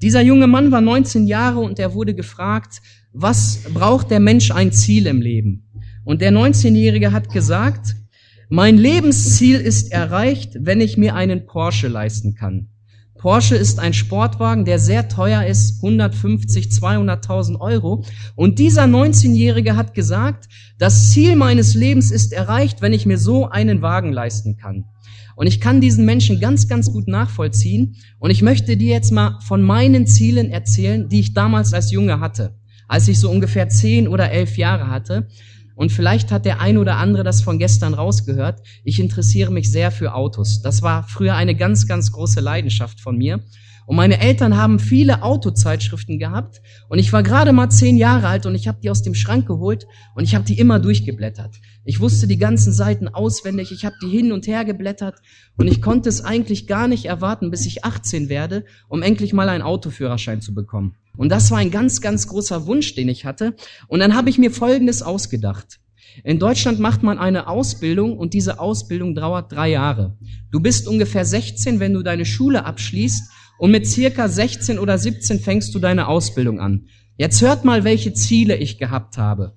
Dieser 0.02 0.22
junge 0.22 0.48
Mann 0.48 0.72
war 0.72 0.82
19 0.82 1.28
Jahre 1.28 1.60
und 1.60 1.78
er 1.78 1.94
wurde 1.94 2.16
gefragt, 2.16 2.82
was 3.14 3.60
braucht 3.72 4.10
der 4.10 4.20
Mensch 4.20 4.50
ein 4.50 4.72
Ziel 4.72 5.06
im 5.06 5.22
Leben? 5.22 5.70
Und 6.04 6.22
der 6.22 6.32
19-Jährige 6.32 7.12
hat 7.12 7.30
gesagt, 7.30 7.96
mein 8.54 8.78
Lebensziel 8.78 9.62
ist 9.62 9.94
erreicht, 9.94 10.58
wenn 10.60 10.82
ich 10.82 10.98
mir 10.98 11.16
einen 11.16 11.46
Porsche 11.46 11.88
leisten 11.88 12.36
kann. 12.36 12.68
Porsche 13.18 13.56
ist 13.56 13.80
ein 13.80 13.94
Sportwagen, 13.94 14.66
der 14.66 14.78
sehr 14.78 15.08
teuer 15.08 15.46
ist, 15.46 15.78
150, 15.82 16.66
200.000 16.66 17.62
Euro. 17.62 18.04
Und 18.36 18.60
dieser 18.60 18.84
19-Jährige 18.84 19.78
hat 19.78 19.94
gesagt, 19.94 20.50
das 20.78 21.12
Ziel 21.12 21.38
meines 21.38 21.76
Lebens 21.76 22.12
ist 22.12 22.34
erreicht, 22.34 22.82
wenn 22.82 22.92
ich 22.92 23.06
mir 23.06 23.18
so 23.18 23.48
einen 23.48 23.82
Wagen 23.82 24.12
leisten 24.12 24.58
kann. 24.58 24.84
Und 25.38 25.48
ich 25.48 25.62
kann 25.62 25.80
diesen 25.80 26.04
Menschen 26.04 26.42
ganz, 26.42 26.68
ganz 26.68 26.92
gut 26.92 27.08
nachvollziehen. 27.08 27.96
Und 28.20 28.32
ich 28.32 28.42
möchte 28.42 28.76
dir 28.76 28.92
jetzt 28.92 29.14
mal 29.14 29.40
von 29.48 29.62
meinen 29.62 30.08
Zielen 30.08 30.50
erzählen, 30.50 31.08
die 31.08 31.22
ich 31.22 31.34
damals 31.34 31.74
als 31.74 31.92
Junge 31.92 32.20
hatte, 32.20 32.56
als 32.90 33.08
ich 33.08 33.18
so 33.18 33.32
ungefähr 33.32 33.70
zehn 33.70 34.10
oder 34.10 34.30
elf 34.30 34.58
Jahre 34.58 34.90
hatte. 34.90 35.30
Und 35.82 35.92
vielleicht 35.92 36.32
hat 36.32 36.46
der 36.46 36.62
ein 36.62 36.78
oder 36.78 36.98
andere 36.98 37.24
das 37.24 37.42
von 37.42 37.58
gestern 37.58 37.96
rausgehört. 37.96 38.62
Ich 38.84 39.00
interessiere 39.00 39.50
mich 39.52 39.72
sehr 39.72 39.90
für 39.90 40.14
Autos. 40.14 40.62
Das 40.62 40.84
war 40.84 41.08
früher 41.08 41.34
eine 41.34 41.56
ganz, 41.56 41.88
ganz 41.88 42.12
große 42.12 42.40
Leidenschaft 42.40 43.02
von 43.02 43.18
mir. 43.18 43.40
Und 43.92 43.98
meine 43.98 44.22
Eltern 44.22 44.56
haben 44.56 44.80
viele 44.80 45.22
Autozeitschriften 45.22 46.18
gehabt 46.18 46.62
und 46.88 46.98
ich 46.98 47.12
war 47.12 47.24
gerade 47.24 47.52
mal 47.52 47.70
zehn 47.70 47.98
Jahre 47.98 48.30
alt 48.30 48.46
und 48.46 48.56
ich 48.56 48.70
habe 48.70 48.80
die 48.82 48.90
aus 48.90 49.04
dem 49.04 49.14
Schrank 49.14 49.48
geholt 49.48 49.86
und 50.16 50.24
ich 50.24 50.34
habe 50.34 50.46
die 50.46 50.58
immer 50.58 50.80
durchgeblättert. 50.80 51.58
Ich 51.84 52.00
wusste 52.00 52.26
die 52.26 52.38
ganzen 52.38 52.72
Seiten 52.72 53.10
auswendig, 53.10 53.74
ich 53.74 53.84
habe 53.84 53.96
die 54.02 54.08
hin 54.08 54.32
und 54.32 54.48
her 54.48 54.64
geblättert 54.64 55.20
und 55.58 55.68
ich 55.68 55.82
konnte 55.82 56.08
es 56.08 56.24
eigentlich 56.24 56.68
gar 56.68 56.88
nicht 56.88 57.04
erwarten, 57.04 57.52
bis 57.52 57.66
ich 57.66 57.84
18 57.84 58.30
werde, 58.30 58.64
um 58.88 59.04
endlich 59.04 59.34
mal 59.34 59.50
einen 59.50 59.62
Autoführerschein 59.62 60.40
zu 60.40 60.54
bekommen. 60.54 60.96
Und 61.18 61.28
das 61.28 61.52
war 61.52 61.58
ein 61.58 61.70
ganz, 61.70 62.00
ganz 62.00 62.28
großer 62.28 62.68
Wunsch, 62.68 62.96
den 62.96 63.10
ich 63.10 63.26
hatte. 63.26 63.58
Und 63.90 64.00
dann 64.00 64.16
habe 64.16 64.30
ich 64.30 64.38
mir 64.38 64.52
Folgendes 64.52 65.02
ausgedacht. 65.02 65.82
In 66.24 66.40
Deutschland 66.40 66.80
macht 66.80 67.04
man 67.04 67.20
eine 67.20 67.48
Ausbildung 67.48 68.18
und 68.18 68.34
diese 68.34 68.62
Ausbildung 68.62 69.16
dauert 69.16 69.52
drei 69.52 69.70
Jahre. 69.70 70.18
Du 70.50 70.62
bist 70.62 70.88
ungefähr 70.88 71.26
16, 71.26 71.82
wenn 71.82 71.94
du 71.94 72.04
deine 72.04 72.24
Schule 72.24 72.64
abschließt 72.64 73.30
und 73.62 73.70
mit 73.70 73.86
circa 73.86 74.28
16 74.28 74.80
oder 74.80 74.98
17 74.98 75.40
fängst 75.40 75.76
du 75.76 75.78
deine 75.78 76.08
Ausbildung 76.08 76.60
an. 76.60 76.88
Jetzt 77.16 77.44
hört 77.44 77.64
mal, 77.64 77.84
welche 77.84 78.12
Ziele 78.12 78.56
ich 78.56 78.80
gehabt 78.80 79.20
habe. 79.20 79.54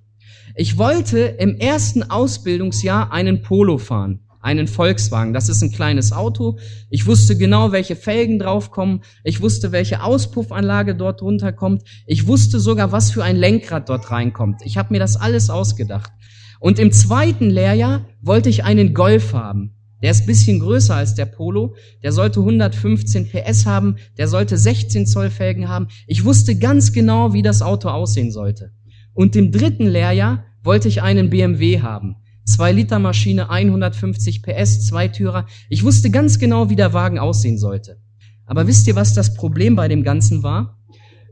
Ich 0.55 0.77
wollte 0.77 1.21
im 1.21 1.57
ersten 1.57 2.03
Ausbildungsjahr 2.03 3.13
einen 3.13 3.41
Polo 3.41 3.79
fahren 3.79 4.21
einen 4.43 4.67
Volkswagen. 4.69 5.33
Das 5.33 5.49
ist 5.49 5.63
ein 5.63 5.73
kleines 5.73 6.13
Auto. 6.13 6.59
Ich 6.91 7.07
wusste 7.07 7.39
genau, 7.39 7.73
welche 7.73 7.97
Felgen 7.97 8.39
draufkommen. 8.39 9.01
Ich 9.23 9.41
wusste, 9.41 9.73
welche 9.73 10.03
Auspuffanlage 10.03 10.95
dort 10.95 11.23
runterkommt. 11.23 11.85
Ich 12.07 12.27
wusste 12.27 12.61
sogar, 12.61 12.93
was 12.93 13.11
für 13.11 13.25
ein 13.25 13.37
Lenkrad 13.37 13.89
dort 13.89 14.11
reinkommt. 14.11 14.61
Ich 14.67 14.77
habe 14.77 14.93
mir 14.93 14.99
das 14.99 15.17
alles 15.17 15.49
ausgedacht. 15.49 16.13
Und 16.61 16.79
im 16.79 16.93
zweiten 16.93 17.49
Lehrjahr 17.49 18.05
wollte 18.21 18.51
ich 18.51 18.65
einen 18.65 18.93
Golf 18.93 19.33
haben. 19.33 19.75
Der 20.05 20.11
ist 20.11 20.27
bisschen 20.27 20.61
größer 20.61 20.95
als 20.95 21.15
der 21.15 21.25
Polo. 21.25 21.77
Der 22.03 22.13
sollte 22.13 22.41
115 22.41 23.31
PS 23.31 23.65
haben. 23.65 23.97
Der 24.19 24.29
sollte 24.29 24.59
16 24.59 25.07
Zoll 25.07 25.31
Felgen 25.31 25.71
haben. 25.71 25.89
Ich 26.07 26.27
wusste 26.27 26.57
ganz 26.57 26.93
genau, 26.93 27.33
wie 27.33 27.41
das 27.41 27.63
Auto 27.63 27.89
aussehen 27.89 28.31
sollte. 28.31 28.71
Und 29.15 29.35
im 29.35 29.51
dritten 29.51 29.87
Lehrjahr 29.87 30.45
wollte 30.63 30.89
ich 30.89 31.01
einen 31.01 31.31
BMW 31.31 31.81
haben. 31.81 32.17
2 32.45 32.73
Liter 32.73 32.99
Maschine, 32.99 33.49
150 33.49 34.43
PS, 34.43 34.87
Zweitürer. 34.87 35.47
Ich 35.71 35.85
wusste 35.85 36.11
ganz 36.11 36.39
genau, 36.39 36.69
wie 36.69 36.77
der 36.77 36.93
Wagen 36.93 37.19
aussehen 37.19 37.57
sollte. 37.57 37.97
Aber 38.45 38.67
wisst 38.67 38.87
ihr, 38.87 38.97
was 38.97 39.15
das 39.15 39.33
Problem 39.33 39.75
bei 39.75 39.89
dem 39.89 40.03
Ganzen 40.03 40.43
war? 40.43 40.85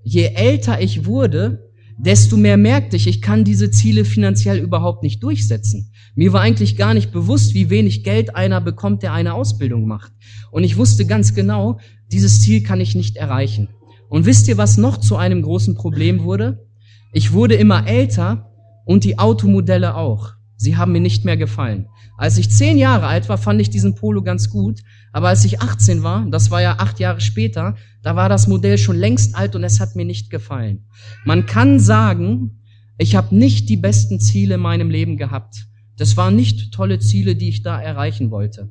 Je 0.03 0.31
älter 0.35 0.81
ich 0.81 1.05
wurde, 1.05 1.71
desto 1.99 2.39
mehr 2.39 2.57
merkte 2.57 2.97
ich, 2.97 3.07
ich 3.07 3.21
kann 3.21 3.45
diese 3.45 3.71
Ziele 3.71 4.07
finanziell 4.07 4.57
überhaupt 4.57 5.03
nicht 5.03 5.23
durchsetzen. 5.23 5.92
Mir 6.15 6.33
war 6.33 6.43
eigentlich 6.43 6.77
gar 6.77 6.95
nicht 6.95 7.11
bewusst, 7.11 7.55
wie 7.55 7.71
wenig 7.71 8.05
Geld 8.05 8.37
einer 8.37 8.61
bekommt, 8.61 9.03
der 9.03 9.13
eine 9.13 9.35
Ausbildung 9.35 9.87
macht. 9.87 10.13
Und 10.51 10.65
ich 10.65 10.77
wusste 10.77 11.07
ganz 11.07 11.35
genau, 11.35 11.79
dieses 12.11 12.43
Ziel 12.43 12.63
kann 12.63 12.81
ich 12.81 12.95
nicht 12.95 13.17
erreichen. 13.17 13.69
Und 14.09 14.27
wisst 14.27 14.47
ihr, 14.49 14.59
was 14.59 14.77
noch 14.77 14.99
zu 14.99 15.17
einem 15.17 15.41
großen 15.41 15.75
Problem 15.75 16.23
wurde? 16.23 16.67
Ich 17.13 17.33
wurde 17.33 17.55
immer 17.55 17.87
älter 17.87 18.51
und 18.85 19.05
die 19.05 19.19
Automodelle 19.19 19.95
auch. 19.95 20.33
Sie 20.57 20.77
haben 20.77 20.93
mir 20.93 21.01
nicht 21.01 21.25
mehr 21.25 21.37
gefallen. 21.37 21.89
Als 22.19 22.39
ich 22.39 22.51
zehn 22.51 22.79
Jahre 22.79 23.07
alt 23.07 23.29
war, 23.29 23.39
fand 23.39 23.61
ich 23.61 23.71
diesen 23.71 23.95
Polo 23.95 24.23
ganz 24.23 24.51
gut. 24.51 24.81
Aber 25.13 25.29
als 25.29 25.45
ich 25.45 25.61
18 25.61 26.03
war, 26.03 26.27
das 26.31 26.51
war 26.51 26.63
ja 26.63 26.79
acht 26.79 27.01
Jahre 27.01 27.21
später, 27.21 27.75
da 28.03 28.17
war 28.17 28.29
das 28.29 28.47
Modell 28.47 28.79
schon 28.79 28.97
längst 28.97 29.35
alt 29.35 29.57
und 29.57 29.65
es 29.65 29.81
hat 29.81 29.97
mir 29.97 30.05
nicht 30.05 30.31
gefallen. 30.31 30.85
Man 31.25 31.47
kann 31.47 31.81
sagen, 31.81 32.63
ich 32.99 33.17
habe 33.17 33.35
nicht 33.35 33.69
die 33.71 33.77
besten 33.77 34.21
Ziele 34.21 34.55
in 34.55 34.61
meinem 34.61 34.91
Leben 34.91 35.17
gehabt. 35.17 35.67
Das 35.97 36.17
waren 36.17 36.37
nicht 36.37 36.73
tolle 36.73 36.99
Ziele, 36.99 37.37
die 37.37 37.49
ich 37.49 37.63
da 37.63 37.81
erreichen 37.81 38.31
wollte. 38.31 38.71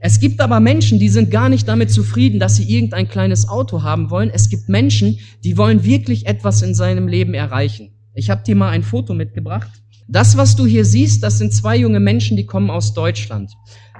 Es 0.00 0.20
gibt 0.20 0.42
aber 0.42 0.60
Menschen, 0.60 0.98
die 0.98 1.08
sind 1.08 1.30
gar 1.30 1.48
nicht 1.48 1.66
damit 1.66 1.90
zufrieden, 1.90 2.38
dass 2.38 2.56
sie 2.56 2.70
irgendein 2.70 3.08
kleines 3.08 3.48
Auto 3.48 3.82
haben 3.82 4.10
wollen. 4.10 4.28
Es 4.28 4.50
gibt 4.50 4.68
Menschen, 4.68 5.18
die 5.44 5.56
wollen 5.56 5.82
wirklich 5.84 6.26
etwas 6.26 6.60
in 6.60 6.74
seinem 6.74 7.08
Leben 7.08 7.32
erreichen. 7.32 7.92
Ich 8.12 8.28
habe 8.28 8.44
dir 8.44 8.54
mal 8.54 8.68
ein 8.68 8.82
Foto 8.82 9.14
mitgebracht. 9.14 9.70
Das, 10.06 10.36
was 10.36 10.56
du 10.56 10.66
hier 10.66 10.84
siehst, 10.84 11.22
das 11.22 11.38
sind 11.38 11.54
zwei 11.54 11.76
junge 11.78 12.00
Menschen, 12.00 12.36
die 12.36 12.44
kommen 12.44 12.68
aus 12.68 12.92
Deutschland. 12.92 13.52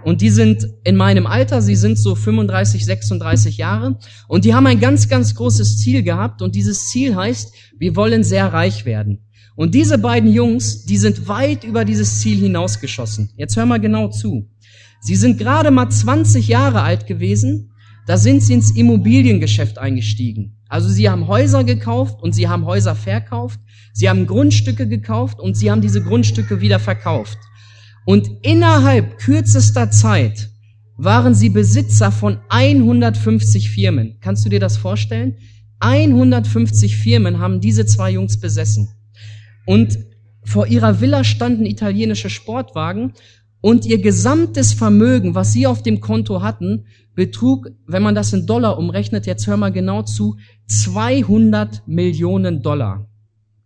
Und 0.05 0.21
die 0.21 0.29
sind 0.29 0.69
in 0.85 0.97
meinem 0.97 1.27
Alter, 1.27 1.63
sie 1.63 1.77
sind 1.77 1.99
so 1.99 2.15
35, 2.15 2.85
36 2.85 3.57
Jahre. 3.57 3.99
Und 4.29 4.45
die 4.45 4.55
haben 4.55 4.67
ein 4.67 4.81
ganz, 4.81 5.09
ganz 5.09 5.35
großes 5.35 5.79
Ziel 5.79 6.03
gehabt. 6.03 6.43
Und 6.43 6.55
dieses 6.55 6.91
Ziel 6.91 7.17
heißt, 7.17 7.55
wir 7.79 7.97
wollen 7.97 8.23
sehr 8.23 8.53
reich 8.53 8.85
werden. 8.85 9.24
Und 9.57 9.75
diese 9.75 9.99
beiden 9.99 10.33
Jungs, 10.33 10.85
die 10.85 10.97
sind 10.97 11.29
weit 11.29 11.65
über 11.65 11.85
dieses 11.85 12.19
Ziel 12.21 12.39
hinausgeschossen. 12.39 13.31
Jetzt 13.37 13.57
hör 13.57 13.67
mal 13.67 13.81
genau 13.81 14.09
zu. 14.09 14.51
Sie 15.01 15.17
sind 15.17 15.39
gerade 15.39 15.71
mal 15.71 15.91
20 15.91 16.49
Jahre 16.49 16.83
alt 16.83 17.07
gewesen. 17.07 17.71
Da 18.07 18.17
sind 18.17 18.43
sie 18.43 18.55
ins 18.55 18.77
Immobiliengeschäft 18.77 19.79
eingestiegen. 19.79 20.57
Also 20.69 20.89
sie 20.89 21.09
haben 21.09 21.29
Häuser 21.29 21.63
gekauft 21.63 22.23
und 22.23 22.35
sie 22.35 22.49
haben 22.49 22.67
Häuser 22.67 22.95
verkauft. 22.95 23.61
Sie 23.93 24.09
haben 24.09 24.27
Grundstücke 24.27 24.89
gekauft 24.89 25.39
und 25.41 25.57
sie 25.57 25.71
haben 25.71 25.81
diese 25.81 26.03
Grundstücke 26.03 26.61
wieder 26.61 26.81
verkauft. 26.81 27.39
Und 28.07 28.29
innerhalb 28.43 29.19
kürzester 29.19 29.91
Zeit 29.91 30.51
waren 30.97 31.35
sie 31.35 31.49
Besitzer 31.49 32.11
von 32.13 32.39
150 32.49 33.71
Firmen. 33.71 34.19
Kannst 34.21 34.45
du 34.45 34.49
dir 34.49 34.61
das 34.61 34.77
vorstellen? 34.77 35.37
150 35.81 36.97
Firmen 36.97 37.39
haben 37.39 37.61
diese 37.61 37.87
zwei 37.87 38.11
Jungs 38.13 38.41
besessen. 38.41 38.89
Und 39.67 39.99
vor 40.45 40.67
ihrer 40.67 41.01
Villa 41.01 41.25
standen 41.25 41.67
italienische 41.67 42.31
Sportwagen 42.31 43.13
und 43.61 43.87
ihr 43.87 44.01
gesamtes 44.01 44.75
Vermögen, 44.75 45.35
was 45.35 45.53
sie 45.53 45.67
auf 45.67 45.83
dem 45.83 46.01
Konto 46.01 46.43
hatten, 46.43 46.85
betrug, 47.15 47.71
wenn 47.87 48.03
man 48.03 48.15
das 48.15 48.33
in 48.33 48.47
Dollar 48.47 48.79
umrechnet, 48.79 49.27
jetzt 49.27 49.47
hör 49.47 49.57
mal 49.57 49.73
genau 49.73 50.03
zu, 50.03 50.37
200 50.67 51.87
Millionen 51.87 52.63
Dollar. 52.63 53.09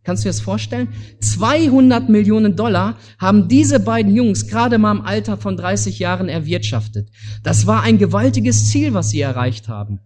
Kannst 0.04 0.24
du 0.24 0.28
dir 0.28 0.30
das 0.30 0.40
vorstellen? 0.40 0.88
200 1.20 2.08
Millionen 2.08 2.56
Dollar 2.56 2.96
haben 3.18 3.48
diese 3.48 3.80
beiden 3.80 4.14
Jungs 4.14 4.46
gerade 4.46 4.78
mal 4.78 4.92
im 4.92 5.02
Alter 5.02 5.36
von 5.36 5.56
30 5.56 5.98
Jahren 5.98 6.28
erwirtschaftet. 6.28 7.10
Das 7.42 7.66
war 7.66 7.82
ein 7.82 7.98
gewaltiges 7.98 8.70
Ziel, 8.70 8.94
was 8.94 9.10
sie 9.10 9.20
erreicht 9.20 9.68
haben. 9.68 10.00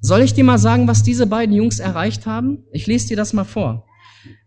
Soll 0.00 0.22
ich 0.22 0.34
dir 0.34 0.44
mal 0.44 0.58
sagen, 0.58 0.88
was 0.88 1.02
diese 1.02 1.26
beiden 1.26 1.54
Jungs 1.54 1.78
erreicht 1.78 2.26
haben? 2.26 2.64
Ich 2.72 2.86
lese 2.86 3.08
dir 3.08 3.16
das 3.16 3.32
mal 3.32 3.44
vor. 3.44 3.86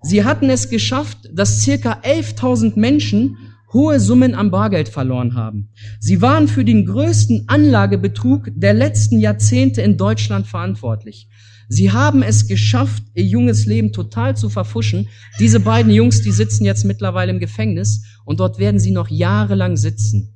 Sie 0.02 0.24
hatten 0.24 0.50
es 0.50 0.70
geschafft, 0.70 1.30
dass 1.34 1.62
circa 1.62 2.02
11.000 2.04 2.80
Menschen 2.80 3.38
hohe 3.74 4.00
Summen 4.00 4.34
am 4.34 4.50
Bargeld 4.50 4.90
verloren 4.90 5.36
haben. 5.36 5.70
Sie 6.00 6.22
waren 6.22 6.48
für 6.48 6.66
den 6.66 6.86
größten 6.86 7.46
Anlagebetrug 7.48 8.50
der 8.56 8.74
letzten 8.74 9.20
Jahrzehnte 9.20 9.82
in 9.82 9.98
Deutschland 9.98 10.48
verantwortlich. 10.48 11.28
Sie 11.68 11.92
haben 11.92 12.24
es 12.24 12.48
geschafft, 12.48 13.04
ihr 13.14 13.26
junges 13.26 13.68
Leben 13.68 13.94
total 13.94 14.36
zu 14.36 14.50
verfuschen. 14.50 15.08
Diese 15.40 15.60
beiden 15.60 15.92
Jungs, 15.92 16.24
die 16.24 16.32
sitzen 16.32 16.66
jetzt 16.66 16.84
mittlerweile 16.84 17.32
im 17.32 17.40
Gefängnis 17.40 18.04
und 18.26 18.40
dort 18.40 18.58
werden 18.58 18.80
sie 18.80 18.92
noch 18.92 19.08
jahrelang 19.08 19.78
sitzen. 19.78 20.36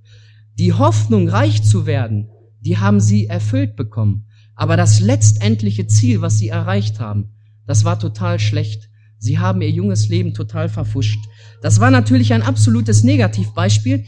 Die 0.60 0.74
Hoffnung, 0.74 1.28
reich 1.28 1.64
zu 1.64 1.88
werden, 1.88 2.30
die 2.60 2.78
haben 2.78 3.00
sie 3.00 3.26
erfüllt 3.26 3.76
bekommen. 3.76 4.28
Aber 4.56 4.78
das 4.78 5.00
letztendliche 5.00 5.88
Ziel, 5.88 6.22
was 6.22 6.38
sie 6.38 6.50
erreicht 6.50 7.00
haben, 7.00 7.34
das 7.66 7.84
war 7.84 7.98
total 7.98 8.38
schlecht. 8.38 8.90
Sie 9.24 9.39
haben 9.39 9.62
ihr 9.62 9.70
junges 9.70 10.10
Leben 10.10 10.34
total 10.34 10.68
verfuscht. 10.68 11.18
Das 11.62 11.80
war 11.80 11.89
natürlich 11.89 12.34
ein 12.34 12.42
absolutes 12.42 13.06
Negativbeispiel. 13.06 14.03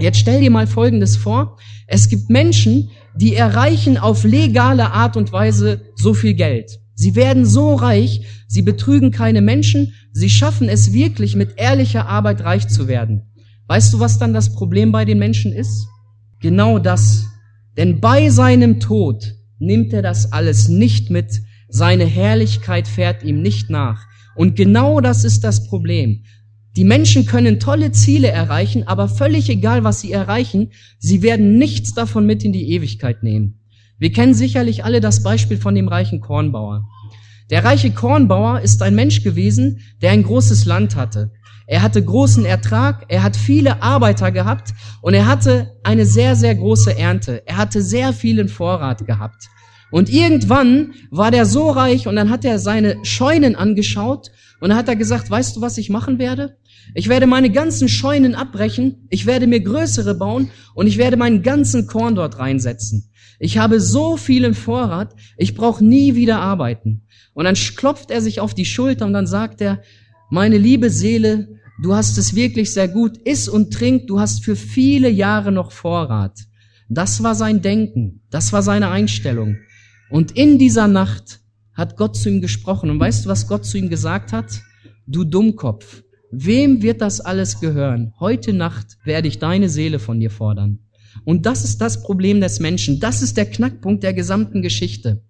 Jetzt 0.00 0.18
stell 0.18 0.40
dir 0.40 0.50
mal 0.50 0.66
Folgendes 0.66 1.16
vor. 1.16 1.58
Es 1.86 2.08
gibt 2.08 2.28
Menschen, 2.28 2.90
die 3.14 3.36
erreichen 3.36 3.98
auf 3.98 4.24
legale 4.24 4.90
Art 4.90 5.16
und 5.16 5.30
Weise 5.30 5.82
so 5.94 6.12
viel 6.12 6.34
Geld. 6.34 6.80
Sie 6.96 7.14
werden 7.14 7.46
so 7.46 7.76
reich, 7.76 8.22
sie 8.48 8.62
betrügen 8.62 9.12
keine 9.12 9.42
Menschen, 9.42 9.94
sie 10.12 10.28
schaffen 10.28 10.68
es 10.68 10.92
wirklich 10.92 11.36
mit 11.36 11.52
ehrlicher 11.56 12.08
Arbeit 12.08 12.40
reich 12.40 12.66
zu 12.66 12.88
werden. 12.88 13.30
Weißt 13.68 13.92
du, 13.92 14.00
was 14.00 14.18
dann 14.18 14.34
das 14.34 14.52
Problem 14.52 14.90
bei 14.90 15.04
den 15.04 15.20
Menschen 15.20 15.52
ist? 15.52 15.86
Genau 16.40 16.80
das. 16.80 17.26
Denn 17.76 18.00
bei 18.00 18.28
seinem 18.30 18.80
Tod 18.80 19.36
nimmt 19.60 19.92
er 19.92 20.02
das 20.02 20.32
alles 20.32 20.68
nicht 20.68 21.10
mit, 21.10 21.42
seine 21.68 22.06
Herrlichkeit 22.06 22.88
fährt 22.88 23.22
ihm 23.22 23.40
nicht 23.40 23.70
nach. 23.70 24.07
Und 24.38 24.54
genau 24.54 25.00
das 25.00 25.24
ist 25.24 25.42
das 25.42 25.66
Problem. 25.66 26.22
Die 26.76 26.84
Menschen 26.84 27.26
können 27.26 27.58
tolle 27.58 27.90
Ziele 27.90 28.28
erreichen, 28.28 28.86
aber 28.86 29.08
völlig 29.08 29.48
egal, 29.50 29.82
was 29.82 30.00
sie 30.00 30.12
erreichen, 30.12 30.70
sie 31.00 31.22
werden 31.22 31.58
nichts 31.58 31.92
davon 31.92 32.24
mit 32.24 32.44
in 32.44 32.52
die 32.52 32.70
Ewigkeit 32.70 33.24
nehmen. 33.24 33.58
Wir 33.98 34.12
kennen 34.12 34.34
sicherlich 34.34 34.84
alle 34.84 35.00
das 35.00 35.24
Beispiel 35.24 35.56
von 35.56 35.74
dem 35.74 35.88
reichen 35.88 36.20
Kornbauer. 36.20 36.86
Der 37.50 37.64
reiche 37.64 37.90
Kornbauer 37.90 38.60
ist 38.60 38.80
ein 38.80 38.94
Mensch 38.94 39.24
gewesen, 39.24 39.80
der 40.02 40.12
ein 40.12 40.22
großes 40.22 40.66
Land 40.66 40.94
hatte. 40.94 41.32
Er 41.66 41.82
hatte 41.82 42.04
großen 42.04 42.44
Ertrag, 42.44 43.06
er 43.08 43.24
hat 43.24 43.36
viele 43.36 43.82
Arbeiter 43.82 44.30
gehabt 44.30 44.72
und 45.02 45.14
er 45.14 45.26
hatte 45.26 45.72
eine 45.82 46.06
sehr, 46.06 46.36
sehr 46.36 46.54
große 46.54 46.96
Ernte. 46.96 47.42
Er 47.44 47.56
hatte 47.56 47.82
sehr 47.82 48.12
vielen 48.12 48.48
Vorrat 48.48 49.04
gehabt. 49.04 49.48
Und 49.90 50.10
irgendwann 50.10 50.92
war 51.10 51.30
der 51.30 51.46
so 51.46 51.70
reich 51.70 52.06
und 52.06 52.16
dann 52.16 52.30
hat 52.30 52.44
er 52.44 52.58
seine 52.58 52.96
Scheunen 53.04 53.56
angeschaut 53.56 54.30
und 54.60 54.70
dann 54.70 54.78
hat 54.78 54.88
er 54.88 54.96
gesagt, 54.96 55.30
weißt 55.30 55.56
du, 55.56 55.60
was 55.60 55.78
ich 55.78 55.88
machen 55.88 56.18
werde? 56.18 56.56
Ich 56.94 57.08
werde 57.08 57.26
meine 57.26 57.50
ganzen 57.50 57.88
Scheunen 57.88 58.34
abbrechen, 58.34 59.06
ich 59.10 59.26
werde 59.26 59.46
mir 59.46 59.60
größere 59.60 60.14
bauen 60.14 60.50
und 60.74 60.86
ich 60.86 60.98
werde 60.98 61.16
meinen 61.16 61.42
ganzen 61.42 61.86
Korn 61.86 62.14
dort 62.14 62.38
reinsetzen. 62.38 63.10
Ich 63.38 63.58
habe 63.58 63.80
so 63.80 64.16
vielen 64.16 64.54
Vorrat, 64.54 65.14
ich 65.36 65.54
brauche 65.54 65.84
nie 65.84 66.14
wieder 66.14 66.40
arbeiten. 66.40 67.02
Und 67.34 67.44
dann 67.44 67.54
klopft 67.54 68.10
er 68.10 68.20
sich 68.20 68.40
auf 68.40 68.52
die 68.52 68.64
Schulter 68.64 69.06
und 69.06 69.12
dann 69.12 69.26
sagt 69.26 69.60
er, 69.60 69.82
meine 70.30 70.58
liebe 70.58 70.90
Seele, 70.90 71.48
du 71.80 71.94
hast 71.94 72.18
es 72.18 72.34
wirklich 72.34 72.72
sehr 72.72 72.88
gut, 72.88 73.16
iss 73.18 73.48
und 73.48 73.72
trink, 73.72 74.08
du 74.08 74.18
hast 74.18 74.44
für 74.44 74.56
viele 74.56 75.08
Jahre 75.08 75.52
noch 75.52 75.72
Vorrat. 75.72 76.36
Das 76.88 77.22
war 77.22 77.34
sein 77.34 77.62
Denken, 77.62 78.22
das 78.30 78.52
war 78.52 78.62
seine 78.62 78.90
Einstellung. 78.90 79.58
Und 80.10 80.32
in 80.32 80.58
dieser 80.58 80.88
Nacht 80.88 81.40
hat 81.74 81.96
Gott 81.96 82.16
zu 82.16 82.28
ihm 82.28 82.40
gesprochen. 82.40 82.90
Und 82.90 82.98
weißt 82.98 83.24
du, 83.24 83.28
was 83.28 83.46
Gott 83.46 83.64
zu 83.64 83.78
ihm 83.78 83.88
gesagt 83.88 84.32
hat? 84.32 84.62
Du 85.06 85.24
Dummkopf, 85.24 86.02
Wem 86.30 86.82
wird 86.82 87.00
das 87.00 87.20
alles 87.20 87.58
gehören? 87.58 88.12
Heute 88.20 88.52
Nacht 88.52 88.98
werde 89.04 89.28
ich 89.28 89.38
deine 89.38 89.70
Seele 89.70 89.98
von 89.98 90.20
dir 90.20 90.30
fordern. 90.30 90.80
Und 91.24 91.46
das 91.46 91.64
ist 91.64 91.80
das 91.80 92.02
Problem 92.02 92.40
des 92.40 92.60
Menschen. 92.60 93.00
Das 93.00 93.22
ist 93.22 93.36
der 93.36 93.46
Knackpunkt 93.46 94.02
der 94.02 94.12
gesamten 94.12 94.62
Geschichte. 94.62 95.22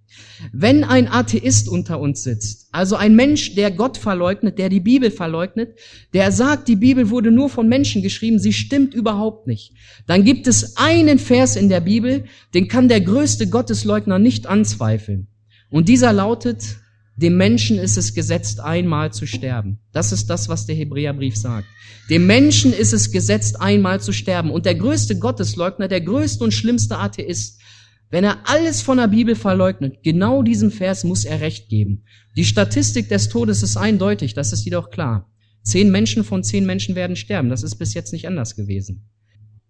Wenn 0.52 0.84
ein 0.84 1.08
Atheist 1.08 1.68
unter 1.68 2.00
uns 2.00 2.22
sitzt, 2.22 2.68
also 2.72 2.96
ein 2.96 3.14
Mensch, 3.14 3.54
der 3.54 3.70
Gott 3.70 3.98
verleugnet, 3.98 4.58
der 4.58 4.68
die 4.68 4.80
Bibel 4.80 5.10
verleugnet, 5.10 5.78
der 6.12 6.32
sagt, 6.32 6.68
die 6.68 6.76
Bibel 6.76 7.10
wurde 7.10 7.30
nur 7.30 7.48
von 7.48 7.68
Menschen 7.68 8.02
geschrieben, 8.02 8.38
sie 8.38 8.52
stimmt 8.52 8.94
überhaupt 8.94 9.46
nicht, 9.46 9.72
dann 10.06 10.24
gibt 10.24 10.46
es 10.46 10.76
einen 10.76 11.18
Vers 11.18 11.56
in 11.56 11.68
der 11.68 11.80
Bibel, 11.80 12.24
den 12.54 12.68
kann 12.68 12.88
der 12.88 13.00
größte 13.00 13.48
Gottesleugner 13.48 14.18
nicht 14.18 14.46
anzweifeln. 14.46 15.28
Und 15.70 15.88
dieser 15.88 16.12
lautet, 16.12 16.78
dem 17.18 17.36
Menschen 17.36 17.78
ist 17.80 17.98
es 17.98 18.14
gesetzt, 18.14 18.60
einmal 18.60 19.12
zu 19.12 19.26
sterben. 19.26 19.80
Das 19.92 20.12
ist 20.12 20.30
das, 20.30 20.48
was 20.48 20.66
der 20.66 20.76
Hebräerbrief 20.76 21.36
sagt. 21.36 21.66
Dem 22.08 22.28
Menschen 22.28 22.72
ist 22.72 22.92
es 22.92 23.10
gesetzt, 23.10 23.60
einmal 23.60 24.00
zu 24.00 24.12
sterben. 24.12 24.52
Und 24.52 24.66
der 24.66 24.76
größte 24.76 25.18
Gottesleugner, 25.18 25.88
der 25.88 26.00
größte 26.00 26.44
und 26.44 26.54
schlimmste 26.54 26.96
Atheist, 26.96 27.60
wenn 28.08 28.22
er 28.22 28.48
alles 28.48 28.82
von 28.82 28.98
der 28.98 29.08
Bibel 29.08 29.34
verleugnet, 29.34 29.96
genau 30.04 30.44
diesem 30.44 30.70
Vers 30.70 31.02
muss 31.02 31.24
er 31.24 31.40
Recht 31.40 31.68
geben. 31.68 32.04
Die 32.36 32.44
Statistik 32.44 33.08
des 33.08 33.28
Todes 33.28 33.64
ist 33.64 33.76
eindeutig, 33.76 34.34
das 34.34 34.52
ist 34.52 34.64
jedoch 34.64 34.90
klar. 34.90 35.28
Zehn 35.64 35.90
Menschen 35.90 36.22
von 36.22 36.44
zehn 36.44 36.64
Menschen 36.64 36.94
werden 36.94 37.16
sterben. 37.16 37.50
Das 37.50 37.64
ist 37.64 37.76
bis 37.76 37.94
jetzt 37.94 38.12
nicht 38.12 38.28
anders 38.28 38.54
gewesen. 38.54 39.08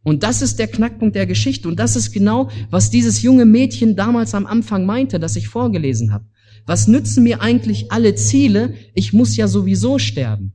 Und 0.02 0.22
das 0.22 0.42
ist 0.42 0.58
der 0.58 0.68
Knackpunkt 0.68 1.16
der 1.16 1.26
Geschichte. 1.26 1.66
Und 1.66 1.80
das 1.80 1.96
ist 1.96 2.12
genau, 2.12 2.50
was 2.68 2.90
dieses 2.90 3.22
junge 3.22 3.46
Mädchen 3.46 3.96
damals 3.96 4.34
am 4.34 4.44
Anfang 4.44 4.84
meinte, 4.84 5.18
das 5.18 5.34
ich 5.34 5.48
vorgelesen 5.48 6.12
habe. 6.12 6.26
Was 6.66 6.88
nützen 6.88 7.24
mir 7.24 7.40
eigentlich 7.40 7.90
alle 7.92 8.14
Ziele? 8.14 8.74
Ich 8.94 9.12
muss 9.12 9.36
ja 9.36 9.48
sowieso 9.48 9.98
sterben. 9.98 10.52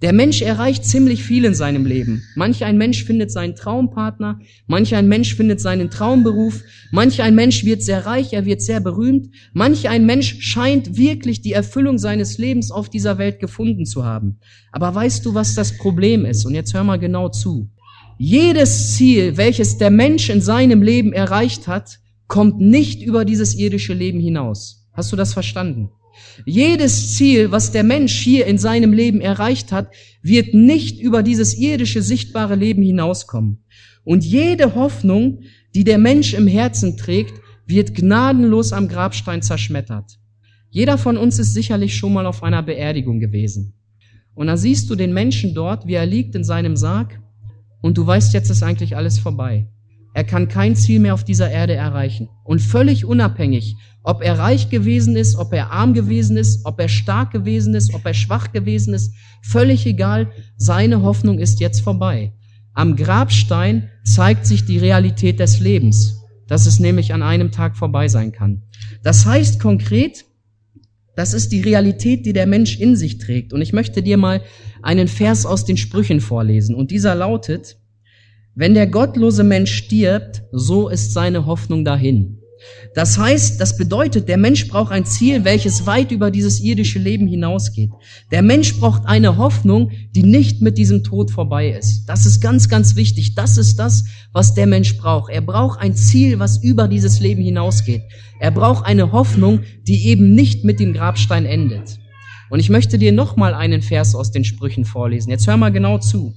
Der 0.00 0.12
Mensch 0.12 0.40
erreicht 0.40 0.84
ziemlich 0.84 1.22
viel 1.22 1.44
in 1.44 1.54
seinem 1.54 1.84
Leben. 1.84 2.22
Manch 2.34 2.64
ein 2.64 2.78
Mensch 2.78 3.04
findet 3.04 3.30
seinen 3.30 3.54
Traumpartner, 3.54 4.40
manch 4.66 4.94
ein 4.94 5.08
Mensch 5.08 5.34
findet 5.34 5.60
seinen 5.60 5.90
Traumberuf, 5.90 6.62
manch 6.90 7.20
ein 7.20 7.34
Mensch 7.34 7.64
wird 7.64 7.82
sehr 7.82 8.06
reich, 8.06 8.32
er 8.32 8.46
wird 8.46 8.62
sehr 8.62 8.80
berühmt, 8.80 9.28
manch 9.52 9.88
ein 9.88 10.06
Mensch 10.06 10.38
scheint 10.40 10.96
wirklich 10.96 11.42
die 11.42 11.52
Erfüllung 11.52 11.98
seines 11.98 12.38
Lebens 12.38 12.70
auf 12.70 12.88
dieser 12.88 13.18
Welt 13.18 13.38
gefunden 13.38 13.84
zu 13.84 14.04
haben. 14.04 14.38
Aber 14.70 14.94
weißt 14.94 15.26
du, 15.26 15.34
was 15.34 15.54
das 15.54 15.76
Problem 15.76 16.24
ist? 16.24 16.46
Und 16.46 16.54
jetzt 16.54 16.72
hör 16.72 16.84
mal 16.84 16.98
genau 16.98 17.28
zu. 17.28 17.70
Jedes 18.18 18.94
Ziel, 18.94 19.36
welches 19.36 19.78
der 19.78 19.90
Mensch 19.90 20.30
in 20.30 20.40
seinem 20.40 20.82
Leben 20.82 21.12
erreicht 21.12 21.66
hat, 21.66 21.98
kommt 22.28 22.60
nicht 22.60 23.02
über 23.02 23.24
dieses 23.24 23.54
irdische 23.54 23.94
Leben 23.94 24.20
hinaus. 24.20 24.81
Hast 24.92 25.12
du 25.12 25.16
das 25.16 25.32
verstanden? 25.32 25.90
Jedes 26.44 27.16
Ziel, 27.16 27.50
was 27.50 27.72
der 27.72 27.84
Mensch 27.84 28.20
hier 28.20 28.46
in 28.46 28.58
seinem 28.58 28.92
Leben 28.92 29.20
erreicht 29.20 29.72
hat, 29.72 29.92
wird 30.22 30.54
nicht 30.54 31.00
über 31.00 31.22
dieses 31.22 31.56
irdische, 31.56 32.02
sichtbare 32.02 32.54
Leben 32.54 32.82
hinauskommen. 32.82 33.64
Und 34.04 34.24
jede 34.24 34.74
Hoffnung, 34.74 35.40
die 35.74 35.84
der 35.84 35.98
Mensch 35.98 36.34
im 36.34 36.46
Herzen 36.46 36.96
trägt, 36.96 37.40
wird 37.66 37.94
gnadenlos 37.94 38.72
am 38.72 38.88
Grabstein 38.88 39.42
zerschmettert. 39.42 40.18
Jeder 40.70 40.98
von 40.98 41.16
uns 41.16 41.38
ist 41.38 41.54
sicherlich 41.54 41.96
schon 41.96 42.12
mal 42.12 42.26
auf 42.26 42.42
einer 42.42 42.62
Beerdigung 42.62 43.20
gewesen. 43.20 43.74
Und 44.34 44.46
da 44.46 44.56
siehst 44.56 44.90
du 44.90 44.94
den 44.94 45.12
Menschen 45.12 45.54
dort, 45.54 45.86
wie 45.86 45.94
er 45.94 46.06
liegt 46.06 46.34
in 46.34 46.44
seinem 46.44 46.76
Sarg, 46.76 47.18
und 47.80 47.98
du 47.98 48.06
weißt, 48.06 48.32
jetzt 48.32 48.48
ist 48.48 48.62
eigentlich 48.62 48.96
alles 48.96 49.18
vorbei. 49.18 49.66
Er 50.14 50.24
kann 50.24 50.48
kein 50.48 50.76
Ziel 50.76 51.00
mehr 51.00 51.14
auf 51.14 51.24
dieser 51.24 51.50
Erde 51.50 51.74
erreichen. 51.74 52.28
Und 52.44 52.60
völlig 52.60 53.04
unabhängig, 53.04 53.76
ob 54.02 54.22
er 54.22 54.38
reich 54.38 54.68
gewesen 54.68 55.16
ist, 55.16 55.36
ob 55.36 55.52
er 55.52 55.70
arm 55.70 55.94
gewesen 55.94 56.36
ist, 56.36 56.66
ob 56.66 56.80
er 56.80 56.88
stark 56.88 57.30
gewesen 57.30 57.74
ist, 57.74 57.94
ob 57.94 58.04
er 58.04 58.14
schwach 58.14 58.52
gewesen 58.52 58.94
ist, 58.94 59.14
völlig 59.42 59.86
egal, 59.86 60.30
seine 60.56 61.02
Hoffnung 61.02 61.38
ist 61.38 61.60
jetzt 61.60 61.80
vorbei. 61.80 62.32
Am 62.74 62.96
Grabstein 62.96 63.90
zeigt 64.04 64.46
sich 64.46 64.64
die 64.64 64.78
Realität 64.78 65.38
des 65.38 65.60
Lebens, 65.60 66.22
dass 66.48 66.66
es 66.66 66.80
nämlich 66.80 67.14
an 67.14 67.22
einem 67.22 67.50
Tag 67.50 67.76
vorbei 67.76 68.08
sein 68.08 68.32
kann. 68.32 68.62
Das 69.02 69.24
heißt 69.24 69.60
konkret, 69.60 70.24
das 71.14 71.34
ist 71.34 71.52
die 71.52 71.60
Realität, 71.60 72.24
die 72.24 72.32
der 72.32 72.46
Mensch 72.46 72.78
in 72.78 72.96
sich 72.96 73.18
trägt. 73.18 73.52
Und 73.52 73.60
ich 73.60 73.72
möchte 73.72 74.02
dir 74.02 74.16
mal 74.16 74.42
einen 74.82 75.08
Vers 75.08 75.44
aus 75.44 75.64
den 75.64 75.76
Sprüchen 75.76 76.20
vorlesen. 76.20 76.74
Und 76.74 76.90
dieser 76.90 77.14
lautet, 77.14 77.76
wenn 78.54 78.74
der 78.74 78.86
gottlose 78.86 79.44
Mensch 79.44 79.72
stirbt, 79.72 80.42
so 80.52 80.88
ist 80.88 81.12
seine 81.12 81.46
Hoffnung 81.46 81.84
dahin. 81.84 82.38
Das 82.94 83.16
heißt, 83.18 83.60
das 83.60 83.76
bedeutet, 83.76 84.28
der 84.28 84.36
Mensch 84.36 84.68
braucht 84.68 84.92
ein 84.92 85.06
Ziel, 85.06 85.44
welches 85.44 85.86
weit 85.86 86.12
über 86.12 86.30
dieses 86.30 86.60
irdische 86.60 86.98
Leben 86.98 87.26
hinausgeht. 87.26 87.90
Der 88.30 88.42
Mensch 88.42 88.78
braucht 88.78 89.06
eine 89.06 89.38
Hoffnung, 89.38 89.90
die 90.14 90.22
nicht 90.22 90.60
mit 90.60 90.76
diesem 90.78 91.02
Tod 91.02 91.30
vorbei 91.30 91.70
ist. 91.70 92.04
Das 92.06 92.26
ist 92.26 92.40
ganz, 92.40 92.68
ganz 92.68 92.94
wichtig. 92.94 93.34
Das 93.34 93.56
ist 93.56 93.78
das, 93.78 94.04
was 94.32 94.54
der 94.54 94.66
Mensch 94.66 94.98
braucht. 94.98 95.32
Er 95.32 95.40
braucht 95.40 95.80
ein 95.80 95.94
Ziel, 95.94 96.38
was 96.38 96.62
über 96.62 96.86
dieses 96.86 97.20
Leben 97.20 97.42
hinausgeht. 97.42 98.02
Er 98.40 98.50
braucht 98.50 98.84
eine 98.84 99.12
Hoffnung, 99.12 99.60
die 99.86 100.06
eben 100.08 100.34
nicht 100.34 100.64
mit 100.64 100.78
dem 100.78 100.92
Grabstein 100.92 101.46
endet. 101.46 101.98
Und 102.50 102.60
ich 102.60 102.68
möchte 102.68 102.98
dir 102.98 103.12
nochmal 103.12 103.54
einen 103.54 103.80
Vers 103.80 104.14
aus 104.14 104.30
den 104.30 104.44
Sprüchen 104.44 104.84
vorlesen. 104.84 105.30
Jetzt 105.30 105.46
hör 105.46 105.56
mal 105.56 105.72
genau 105.72 105.98
zu. 105.98 106.34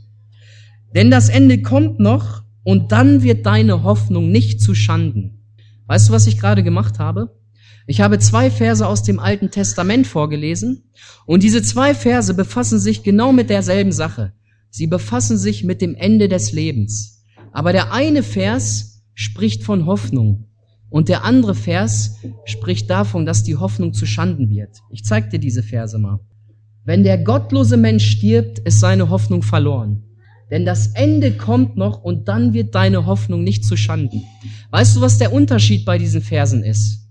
Denn 0.95 1.11
das 1.11 1.29
Ende 1.29 1.61
kommt 1.61 1.99
noch 1.99 2.43
und 2.63 2.91
dann 2.93 3.21
wird 3.21 3.45
deine 3.45 3.83
Hoffnung 3.83 4.31
nicht 4.31 4.61
zu 4.61 4.73
Schanden. 4.73 5.43
Weißt 5.87 6.09
du, 6.09 6.13
was 6.13 6.25
ich 6.25 6.39
gerade 6.39 6.63
gemacht 6.63 6.99
habe? 6.99 7.37
Ich 7.85 8.01
habe 8.01 8.17
zwei 8.17 8.49
Verse 8.49 8.87
aus 8.87 9.03
dem 9.03 9.19
Alten 9.19 9.51
Testament 9.51 10.07
vorgelesen 10.07 10.85
und 11.27 11.43
diese 11.43 11.61
zwei 11.61 11.93
Verse 11.93 12.33
befassen 12.33 12.79
sich 12.79 13.03
genau 13.03 13.31
mit 13.31 13.49
derselben 13.49 13.91
Sache. 13.91 14.33
Sie 14.71 14.87
befassen 14.87 15.37
sich 15.37 15.63
mit 15.63 15.81
dem 15.81 15.95
Ende 15.95 16.27
des 16.27 16.51
Lebens. 16.51 17.23
Aber 17.51 17.71
der 17.73 17.93
eine 17.93 18.23
Vers 18.23 19.03
spricht 19.13 19.63
von 19.63 19.85
Hoffnung 19.85 20.47
und 20.89 21.09
der 21.09 21.23
andere 21.23 21.55
Vers 21.55 22.17
spricht 22.45 22.89
davon, 22.89 23.25
dass 23.25 23.43
die 23.43 23.57
Hoffnung 23.57 23.93
zu 23.93 24.05
Schanden 24.05 24.49
wird. 24.49 24.79
Ich 24.89 25.03
zeig 25.03 25.29
dir 25.29 25.39
diese 25.39 25.61
Verse 25.61 25.97
mal. 25.99 26.19
Wenn 26.83 27.03
der 27.03 27.17
gottlose 27.17 27.77
Mensch 27.77 28.05
stirbt, 28.05 28.59
ist 28.59 28.79
seine 28.79 29.09
Hoffnung 29.09 29.43
verloren. 29.43 30.03
Denn 30.51 30.65
das 30.65 30.87
Ende 30.87 31.31
kommt 31.31 31.75
noch 31.75 32.03
und 32.03 32.27
dann 32.27 32.53
wird 32.53 32.75
deine 32.75 33.05
Hoffnung 33.05 33.43
nicht 33.43 33.65
zu 33.65 33.75
Schanden. 33.75 34.23
Weißt 34.69 34.95
du, 34.95 35.01
was 35.01 35.17
der 35.17 35.33
Unterschied 35.33 35.85
bei 35.85 35.97
diesen 35.97 36.21
Versen 36.21 36.63
ist? 36.63 37.07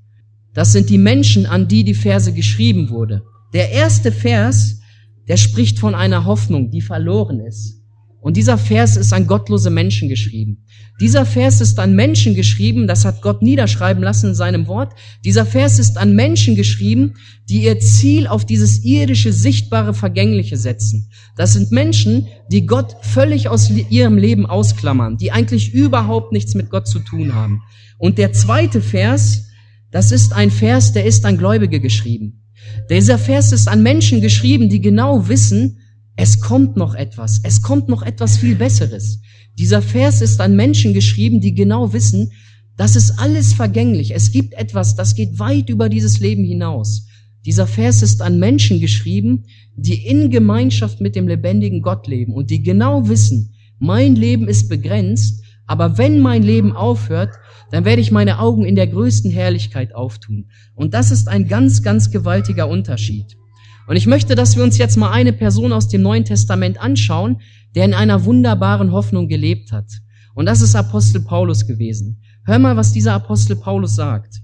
Das 0.53 0.73
sind 0.73 0.89
die 0.89 0.99
Menschen, 0.99 1.47
an 1.47 1.67
die 1.67 1.83
die 1.83 1.95
Verse 1.95 2.33
geschrieben 2.33 2.91
wurde. 2.91 3.23
Der 3.53 3.71
erste 3.71 4.13
Vers, 4.13 4.81
der 5.27 5.37
spricht 5.37 5.79
von 5.79 5.95
einer 5.95 6.25
Hoffnung, 6.25 6.71
die 6.71 6.81
verloren 6.81 7.41
ist. 7.41 7.84
Und 8.25 8.39
dieser 8.39 8.57
Vers 8.57 8.97
ist 8.97 9.13
an 9.13 9.27
gottlose 9.27 9.69
Menschen 9.69 10.09
geschrieben. 10.09 10.65
Dieser 10.99 11.27
Vers 11.27 11.61
ist 11.61 11.79
an 11.79 11.95
Menschen 11.95 12.35
geschrieben, 12.35 12.87
das 12.87 13.05
hat 13.05 13.21
Gott 13.21 13.43
niederschreiben 13.43 14.03
lassen 14.03 14.31
in 14.31 14.35
seinem 14.35 14.67
Wort. 14.67 14.95
Dieser 15.27 15.45
Vers 15.45 15.79
ist 15.79 15.99
an 15.99 16.17
Menschen 16.17 16.57
geschrieben, 16.57 17.17
die 17.51 17.65
ihr 17.65 17.79
Ziel 17.81 18.27
auf 18.27 18.47
dieses 18.47 18.83
irdische, 18.83 19.31
sichtbare, 19.31 19.93
vergängliche 19.93 20.57
setzen. 20.57 21.11
Das 21.37 21.53
sind 21.53 21.71
Menschen, 21.71 22.29
die 22.51 22.65
Gott 22.65 22.97
völlig 23.03 23.51
aus 23.51 23.69
ihrem 23.69 24.17
Leben 24.17 24.47
ausklammern, 24.47 25.19
die 25.19 25.31
eigentlich 25.31 25.75
überhaupt 25.75 26.33
nichts 26.33 26.55
mit 26.55 26.71
Gott 26.71 26.89
zu 26.89 27.01
tun 27.01 27.35
haben. 27.35 27.61
Und 27.99 28.17
der 28.17 28.33
zweite 28.33 28.81
Vers, 28.81 29.49
das 29.91 30.13
ist 30.13 30.33
ein 30.33 30.51
Vers, 30.51 30.95
der 30.95 31.05
ist 31.05 31.27
an 31.27 31.37
Gläubige 31.37 31.79
geschrieben. 31.79 32.41
Dieser 32.89 33.19
Vers 33.19 33.53
ist 33.53 33.69
an 33.69 33.83
Menschen 33.83 34.23
geschrieben, 34.23 34.71
die 34.71 34.81
genau 34.81 35.29
wissen, 35.29 35.81
es 36.17 36.41
kommt 36.41 36.77
noch 36.77 36.95
etwas. 36.95 37.41
Es 37.43 37.63
kommt 37.63 37.89
noch 37.89 38.03
etwas 38.03 38.37
viel 38.37 38.55
Besseres. 38.55 39.21
Dieser 39.59 39.83
Vers 39.83 40.21
ist 40.21 40.41
an 40.41 40.57
Menschen 40.57 40.95
geschrieben, 40.95 41.41
die 41.41 41.55
genau 41.55 41.93
wissen, 41.93 42.33
das 42.77 42.97
ist 42.97 43.19
alles 43.19 43.53
vergänglich. 43.53 44.15
Es 44.15 44.33
gibt 44.33 44.55
etwas, 44.55 44.97
das 44.97 45.15
geht 45.15 45.39
weit 45.39 45.69
über 45.69 45.89
dieses 45.89 46.21
Leben 46.21 46.45
hinaus. 46.45 47.07
Dieser 47.47 47.67
Vers 47.67 48.03
ist 48.03 48.23
an 48.23 48.39
Menschen 48.39 48.81
geschrieben, 48.81 49.45
die 49.77 50.07
in 50.07 50.31
Gemeinschaft 50.31 51.01
mit 51.01 51.15
dem 51.15 51.29
lebendigen 51.29 51.83
Gott 51.83 52.07
leben 52.07 52.33
und 52.33 52.51
die 52.51 52.63
genau 52.63 53.09
wissen, 53.09 53.55
mein 53.79 54.17
Leben 54.17 54.49
ist 54.49 54.69
begrenzt, 54.69 55.43
aber 55.67 55.99
wenn 55.99 56.21
mein 56.21 56.43
Leben 56.43 56.73
aufhört, 56.73 57.35
dann 57.71 57.85
werde 57.85 58.01
ich 58.01 58.11
meine 58.11 58.39
Augen 58.39 58.65
in 58.65 58.77
der 58.77 58.87
größten 58.87 59.31
Herrlichkeit 59.31 59.95
auftun. 59.95 60.47
Und 60.75 60.95
das 60.95 61.11
ist 61.11 61.29
ein 61.29 61.49
ganz, 61.49 61.83
ganz 61.83 62.11
gewaltiger 62.11 62.69
Unterschied. 62.69 63.37
Und 63.87 63.97
ich 63.97 64.07
möchte, 64.07 64.35
dass 64.35 64.57
wir 64.57 64.63
uns 64.63 64.79
jetzt 64.79 64.97
mal 64.97 65.11
eine 65.11 65.33
Person 65.33 65.73
aus 65.73 65.89
dem 65.89 66.03
Neuen 66.03 66.25
Testament 66.25 66.81
anschauen, 66.81 67.41
der 67.75 67.85
in 67.85 67.95
einer 67.95 68.25
wunderbaren 68.25 68.93
Hoffnung 68.93 69.29
gelebt 69.29 69.73
hat. 69.73 69.87
Und 70.35 70.47
das 70.47 70.63
ist 70.63 70.75
Apostel 70.75 71.21
Paulus 71.21 71.67
gewesen. 71.67 72.23
Hör 72.47 72.59
mal, 72.59 72.77
was 72.77 72.93
dieser 72.93 73.15
Apostel 73.15 73.57
Paulus 73.57 73.95
sagt. 73.95 74.41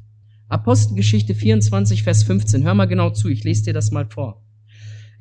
Apostelgeschichte 0.48 1.34
24, 1.34 2.02
Vers 2.02 2.22
15. 2.24 2.64
Hör 2.64 2.74
mal 2.74 2.86
genau 2.86 3.10
zu, 3.10 3.28
ich 3.28 3.44
lese 3.44 3.64
dir 3.64 3.72
das 3.72 3.90
mal 3.90 4.06
vor. 4.08 4.42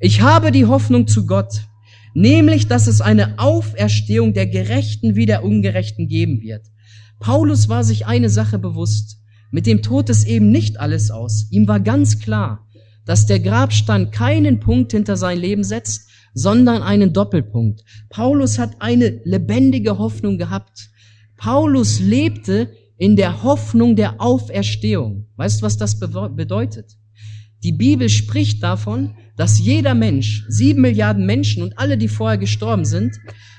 Ich 0.00 0.22
habe 0.22 0.50
die 0.50 0.66
Hoffnung 0.66 1.06
zu 1.06 1.26
Gott, 1.26 1.68
nämlich, 2.14 2.66
dass 2.66 2.86
es 2.86 3.00
eine 3.00 3.38
Auferstehung 3.38 4.34
der 4.34 4.46
Gerechten 4.46 5.14
wie 5.14 5.26
der 5.26 5.44
Ungerechten 5.44 6.08
geben 6.08 6.40
wird. 6.40 6.66
Paulus 7.20 7.68
war 7.68 7.84
sich 7.84 8.06
eine 8.06 8.30
Sache 8.30 8.58
bewusst. 8.58 9.18
Mit 9.50 9.66
dem 9.66 9.82
Tod 9.82 10.08
ist 10.08 10.26
eben 10.26 10.50
nicht 10.50 10.80
alles 10.80 11.10
aus. 11.10 11.46
Ihm 11.50 11.68
war 11.68 11.80
ganz 11.80 12.18
klar, 12.18 12.66
dass 13.10 13.26
der 13.26 13.40
Grabstein 13.40 14.12
keinen 14.12 14.60
Punkt 14.60 14.92
hinter 14.92 15.16
sein 15.16 15.36
Leben 15.36 15.64
setzt, 15.64 16.08
sondern 16.32 16.80
einen 16.80 17.12
Doppelpunkt. 17.12 17.82
Paulus 18.08 18.56
hat 18.56 18.76
eine 18.78 19.20
lebendige 19.24 19.98
Hoffnung 19.98 20.38
gehabt. 20.38 20.90
Paulus 21.36 21.98
lebte 21.98 22.70
in 22.98 23.16
der 23.16 23.42
Hoffnung 23.42 23.96
der 23.96 24.20
Auferstehung. 24.20 25.26
Weißt 25.34 25.60
du, 25.60 25.66
was 25.66 25.76
das 25.76 25.98
bedeutet? 25.98 26.96
Die 27.64 27.72
Bibel 27.72 28.08
spricht 28.08 28.62
davon, 28.62 29.16
dass 29.36 29.58
jeder 29.58 29.96
Mensch, 29.96 30.44
sieben 30.48 30.82
Milliarden 30.82 31.26
Menschen 31.26 31.64
und 31.64 31.76
alle, 31.80 31.98
die 31.98 32.06
vorher 32.06 32.38
gestorben 32.38 32.84
sind, 32.84 33.16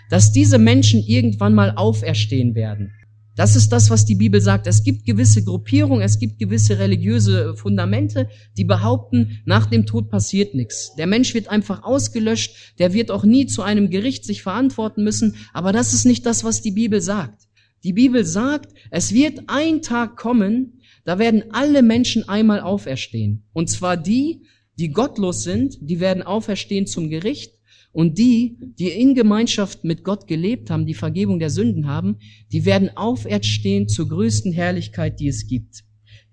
dass 0.10 0.32
diese 0.32 0.60
Menschen 0.60 1.04
irgendwann 1.06 1.54
mal 1.54 1.72
auferstehen 1.76 2.56
werden. 2.56 2.94
Das 3.42 3.56
ist 3.56 3.70
das, 3.70 3.90
was 3.90 4.06
die 4.06 4.14
Bibel 4.14 4.40
sagt. 4.40 4.68
Es 4.68 4.84
gibt 4.84 5.04
gewisse 5.04 5.44
Gruppierungen, 5.44 6.04
es 6.04 6.20
gibt 6.20 6.38
gewisse 6.38 6.78
religiöse 6.78 7.56
Fundamente, 7.56 8.30
die 8.56 8.66
behaupten, 8.66 9.42
nach 9.46 9.66
dem 9.66 9.88
Tod 9.88 10.12
passiert 10.12 10.54
nichts. 10.54 10.94
Der 10.96 11.08
Mensch 11.08 11.34
wird 11.34 11.48
einfach 11.48 11.82
ausgelöscht, 11.82 12.76
der 12.78 12.94
wird 12.94 13.10
auch 13.10 13.24
nie 13.24 13.48
zu 13.48 13.64
einem 13.64 13.90
Gericht 13.90 14.26
sich 14.26 14.44
verantworten 14.44 15.04
müssen, 15.04 15.38
aber 15.54 15.72
das 15.72 15.92
ist 15.96 16.06
nicht 16.06 16.24
das, 16.28 16.44
was 16.44 16.62
die 16.62 16.70
Bibel 16.70 17.02
sagt. 17.02 17.48
Die 17.84 17.94
Bibel 17.94 18.26
sagt, 18.26 18.76
es 18.92 19.12
wird 19.12 19.40
ein 19.48 19.82
Tag 19.82 20.18
kommen, 20.18 20.80
da 21.04 21.18
werden 21.18 21.46
alle 21.50 21.82
Menschen 21.82 22.30
einmal 22.30 22.60
auferstehen. 22.60 23.48
Und 23.54 23.72
zwar 23.72 23.98
die, 23.98 24.44
die 24.78 24.92
gottlos 24.92 25.42
sind, 25.42 25.80
die 25.82 26.00
werden 26.00 26.22
auferstehen 26.22 26.86
zum 26.86 27.10
Gericht 27.10 27.56
Und 27.94 28.18
die, 28.18 28.58
die 28.80 28.88
in 28.88 29.16
Gemeinschaft 29.16 29.84
mit 29.84 30.04
Gott 30.04 30.28
gelebt 30.28 30.70
haben, 30.70 30.86
die 30.86 30.94
Vergebung 30.94 31.40
der 31.40 31.50
Sünden 31.50 31.88
haben, 31.88 32.18
die 32.52 32.66
werden 32.66 32.96
aufwärts 32.96 33.48
stehen 33.48 33.90
zur 33.90 34.08
größten 34.08 34.54
Herrlichkeit, 34.54 35.20
die 35.20 35.28
es 35.28 35.48
gibt. 35.48 35.84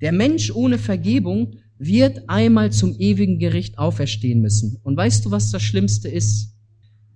Der 0.01 0.12
Mensch 0.12 0.53
ohne 0.53 0.79
Vergebung 0.79 1.57
wird 1.79 2.29
einmal 2.29 2.73
zum 2.73 2.94
ewigen 2.99 3.38
Gericht 3.38 3.79
auferstehen 3.79 4.40
müssen. 4.40 4.79
Und 4.83 4.97
weißt 4.97 5.25
du, 5.25 5.31
was 5.31 5.51
das 5.51 5.62
Schlimmste 5.62 6.09
ist? 6.09 6.55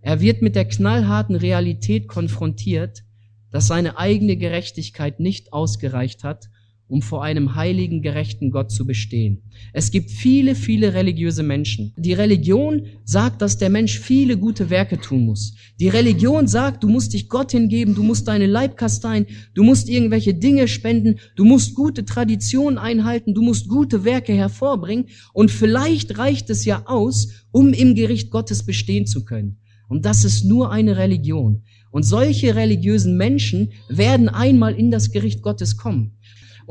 Er 0.00 0.20
wird 0.20 0.42
mit 0.42 0.57
der 0.57 0.64
knallharten 0.64 1.37
Realität 1.37 2.09
konfrontiert, 2.09 3.05
dass 3.50 3.68
seine 3.68 3.98
eigene 3.98 4.37
Gerechtigkeit 4.37 5.20
nicht 5.20 5.52
ausgereicht 5.52 6.24
hat, 6.24 6.48
um 6.92 7.00
vor 7.00 7.24
einem 7.24 7.55
heiligen, 7.55 8.02
gerechten 8.02 8.50
Gott 8.50 8.70
zu 8.70 8.85
bestehen. 8.85 9.40
Es 9.72 9.90
gibt 9.90 10.11
viele, 10.11 10.55
viele 10.55 10.92
religiöse 10.92 11.42
Menschen. 11.42 11.94
Die 11.96 12.12
Religion 12.12 12.83
sagt, 13.07 13.40
dass 13.40 13.57
der 13.57 13.70
Mensch 13.70 13.98
viele 13.98 14.37
gute 14.37 14.68
Werke 14.68 15.00
tun 15.00 15.24
muss. 15.24 15.55
Die 15.81 15.88
Religion 15.88 16.46
sagt, 16.46 16.85
du 16.85 16.90
musst 16.90 17.14
dich 17.14 17.31
Gott 17.31 17.52
hingeben, 17.52 17.94
du 17.94 18.02
musst 18.02 18.28
deine 18.28 18.44
Leib 18.44 18.76
kasteien, 18.76 19.24
du 19.55 19.62
musst 19.62 19.88
irgendwelche 19.88 20.35
Dinge 20.35 20.68
spenden, 20.68 21.18
du 21.35 21.46
musst 21.46 21.74
gute 21.74 22.05
Traditionen 22.05 22.76
einhalten, 22.76 23.33
du 23.33 23.40
musst 23.40 23.68
gute 23.68 24.05
Werke 24.05 24.35
hervorbringen 24.35 25.07
und 25.33 25.50
vielleicht 25.50 26.18
reicht 26.18 26.50
es 26.50 26.66
ja 26.66 26.83
aus, 26.85 27.46
um 27.52 27.72
im 27.72 27.94
Gericht 27.94 28.31
Gottes 28.31 28.66
bestehen 28.66 29.07
zu 29.07 29.24
können. 29.24 29.57
Und 29.88 30.05
das 30.05 30.26
ist 30.26 30.44
nur 30.44 30.70
eine 30.70 30.98
Religion. 30.98 31.62
Und 31.90 32.05
solche 32.05 32.55
religiösen 32.55 33.18
Menschen 33.18 33.72
werden 33.88 34.31
einmal 34.31 34.74
in 34.74 34.90
das 34.90 35.11
Gericht 35.11 35.42
Gottes 35.42 35.76
kommen. 35.76 36.12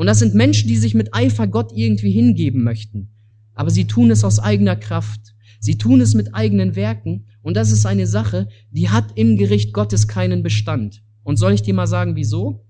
Und 0.02 0.08
das 0.08 0.18
sind 0.18 0.34
Menschen, 0.34 0.68
die 0.68 0.78
sich 0.78 0.96
mit 0.96 1.14
Eifer 1.14 1.46
Gott 1.46 1.74
irgendwie 1.76 2.10
hingeben 2.10 2.64
möchten. 2.64 3.10
Aber 3.54 3.70
sie 3.70 3.86
tun 3.86 4.10
es 4.10 4.24
aus 4.24 4.40
eigener 4.40 4.76
Kraft. 4.76 5.36
Sie 5.60 5.78
tun 5.78 6.02
es 6.02 6.16
mit 6.16 6.34
eigenen 6.34 6.76
Werken. 6.76 7.28
Und 7.44 7.56
das 7.56 7.70
ist 7.70 7.86
eine 7.86 8.08
Sache, 8.08 8.48
die 8.72 8.90
hat 8.90 9.12
im 9.14 9.38
Gericht 9.38 9.74
Gottes 9.74 10.08
keinen 10.08 10.42
Bestand. 10.42 11.04
Und 11.22 11.38
soll 11.38 11.54
ich 11.54 11.62
dir 11.62 11.76
mal 11.76 11.86
sagen, 11.86 12.16
wieso? 12.16 12.66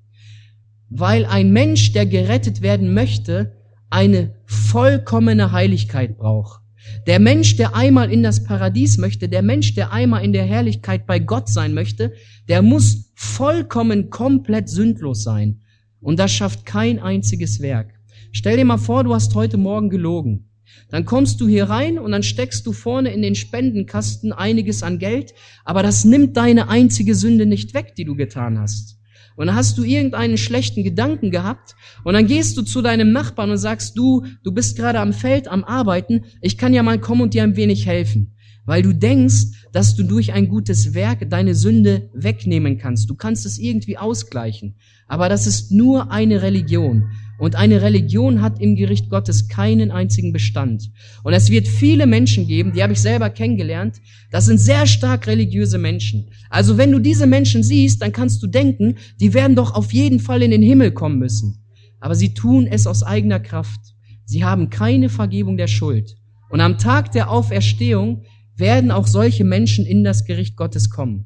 Weil 0.89 1.26
ein 1.26 1.54
Mensch, 1.54 1.94
der 1.94 2.06
gerettet 2.06 2.62
werden 2.62 2.94
möchte, 2.94 3.56
eine 3.89 4.36
vollkommene 4.44 5.54
Heiligkeit 5.54 6.17
braucht. 6.17 6.60
Der 7.08 7.20
Mensch, 7.20 7.56
der 7.56 7.78
einmal 7.78 8.12
in 8.12 8.24
das 8.24 8.44
Paradies 8.44 8.98
möchte, 8.98 9.30
der 9.30 9.41
Mensch, 9.41 9.74
der 9.74 9.94
einmal 9.94 10.26
in 10.26 10.34
der 10.34 10.44
Herrlichkeit 10.44 11.08
bei 11.08 11.20
Gott 11.20 11.48
sein 11.48 11.74
möchte, 11.74 12.12
der 12.50 12.62
muss 12.62 13.13
vollkommen 13.15 14.10
komplett 14.10 14.67
sündlos 14.67 15.24
sein. 15.24 15.61
Und 16.02 16.20
das 16.20 16.32
schafft 16.32 16.66
kein 16.66 17.00
einziges 17.00 17.62
Werk. 17.62 17.94
Stell 18.32 18.58
dir 18.58 18.66
mal 18.66 18.78
vor, 18.78 19.04
du 19.04 19.14
hast 19.14 19.36
heute 19.36 19.58
Morgen 19.58 19.90
gelogen. 19.90 20.50
Dann 20.90 21.06
kommst 21.06 21.40
du 21.42 21.48
hier 21.48 21.66
rein 21.66 22.00
und 22.00 22.12
dann 22.12 22.24
steckst 22.24 22.66
du 22.66 22.74
vorne 22.74 23.14
in 23.14 23.22
den 23.22 23.36
Spendenkasten 23.36 24.34
einiges 24.34 24.84
an 24.84 25.00
Geld, 25.00 25.34
aber 25.64 25.84
das 25.84 26.06
nimmt 26.06 26.38
deine 26.38 26.70
einzige 26.70 27.16
Sünde 27.16 27.46
nicht 27.46 27.74
weg, 27.74 27.96
die 27.96 28.06
du 28.06 28.16
getan 28.16 28.60
hast. 28.60 28.98
Und 29.36 29.48
dann 29.48 29.56
hast 29.56 29.78
du 29.78 29.84
irgendeinen 29.84 30.38
schlechten 30.38 30.84
Gedanken 30.84 31.32
gehabt 31.32 31.76
und 32.04 32.14
dann 32.14 32.28
gehst 32.28 32.58
du 32.58 32.62
zu 32.62 32.82
deinem 32.82 33.12
Nachbarn 33.12 33.50
und 33.50 33.58
sagst, 33.58 33.98
du, 33.98 34.26
du 34.44 34.52
bist 34.52 34.78
gerade 34.78 35.00
am 35.00 35.14
Feld 35.14 35.48
am 35.48 35.64
Arbeiten, 35.64 36.26
ich 36.42 36.58
kann 36.58 36.74
ja 36.74 36.84
mal 36.84 37.00
kommen 37.00 37.22
und 37.22 37.34
dir 37.34 37.44
ein 37.44 37.56
wenig 37.56 37.86
helfen. 37.86 38.36
Weil 38.72 38.84
du 38.84 38.94
denkst, 38.94 39.68
dass 39.74 39.98
du 39.98 40.04
durch 40.04 40.32
ein 40.32 40.48
gutes 40.48 40.94
Werk 40.94 41.30
deine 41.30 41.56
Sünde 41.56 42.10
wegnehmen 42.14 42.78
kannst. 42.78 43.10
Du 43.10 43.16
kannst 43.16 43.46
es 43.46 43.60
irgendwie 43.60 43.98
ausgleichen. 43.98 44.76
Aber 45.10 45.28
das 45.28 45.46
ist 45.46 45.74
nur 45.74 46.10
eine 46.10 46.42
Religion. 46.42 47.10
Und 47.38 47.56
eine 47.56 47.82
Religion 47.82 48.42
hat 48.42 48.62
im 48.62 48.78
Gericht 48.78 49.10
Gottes 49.10 49.50
keinen 49.50 49.92
einzigen 49.92 50.32
Bestand. 50.32 50.90
Und 51.26 51.34
es 51.34 51.50
wird 51.50 51.68
viele 51.68 52.08
Menschen 52.08 52.48
geben, 52.48 52.72
die 52.72 52.82
habe 52.82 52.94
ich 52.94 53.02
selber 53.02 53.30
kennengelernt, 53.30 53.98
das 54.32 54.46
sind 54.46 54.58
sehr 54.58 54.88
stark 54.88 55.28
religiöse 55.28 55.78
Menschen. 55.78 56.30
Also 56.50 56.78
wenn 56.78 56.94
du 56.94 57.00
diese 57.00 57.28
Menschen 57.28 57.64
siehst, 57.64 58.02
dann 58.02 58.14
kannst 58.14 58.42
du 58.42 58.48
denken, 58.48 58.96
die 59.20 59.34
werden 59.34 59.58
doch 59.58 59.76
auf 59.76 59.92
jeden 59.92 60.22
Fall 60.22 60.42
in 60.44 60.52
den 60.52 60.64
Himmel 60.64 60.92
kommen 60.92 61.20
müssen. 61.20 61.58
Aber 62.00 62.16
sie 62.16 62.34
tun 62.34 62.68
es 62.68 62.88
aus 62.88 63.04
eigener 63.04 63.42
Kraft. 63.42 63.82
Sie 64.24 64.46
haben 64.46 64.70
keine 64.70 65.10
Vergebung 65.10 65.58
der 65.58 65.68
Schuld. 65.68 66.16
Und 66.52 66.62
am 66.62 66.78
Tag 66.78 67.12
der 67.12 67.30
Auferstehung 67.30 68.24
werden 68.62 68.91
auch 68.91 69.08
solche 69.08 69.43
Menschen 69.43 69.86
in 69.86 70.06
das 70.06 70.24
Gericht 70.24 70.56
Gottes 70.56 70.89
kommen. 70.89 71.26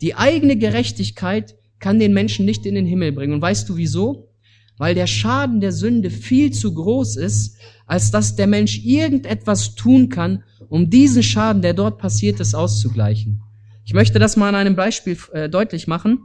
Die 0.00 0.16
eigene 0.16 0.56
Gerechtigkeit 0.56 1.54
kann 1.78 2.00
den 2.00 2.12
Menschen 2.12 2.44
nicht 2.44 2.66
in 2.66 2.74
den 2.74 2.86
Himmel 2.86 3.12
bringen. 3.12 3.34
Und 3.34 3.42
weißt 3.42 3.68
du 3.68 3.76
wieso? 3.76 4.28
Weil 4.76 4.94
der 4.94 5.06
Schaden 5.06 5.60
der 5.60 5.72
Sünde 5.72 6.10
viel 6.10 6.52
zu 6.52 6.74
groß 6.74 7.16
ist, 7.16 7.56
als 7.86 8.10
dass 8.10 8.34
der 8.34 8.46
Mensch 8.46 8.78
irgendetwas 8.82 9.74
tun 9.74 10.08
kann, 10.08 10.42
um 10.68 10.90
diesen 10.90 11.22
Schaden, 11.22 11.62
der 11.62 11.74
dort 11.74 11.98
passiert 11.98 12.40
ist, 12.40 12.54
auszugleichen. 12.54 13.42
Ich 13.84 13.92
möchte 13.92 14.18
das 14.18 14.36
mal 14.36 14.48
an 14.48 14.54
einem 14.54 14.76
Beispiel 14.76 15.16
äh, 15.32 15.48
deutlich 15.48 15.86
machen. 15.86 16.20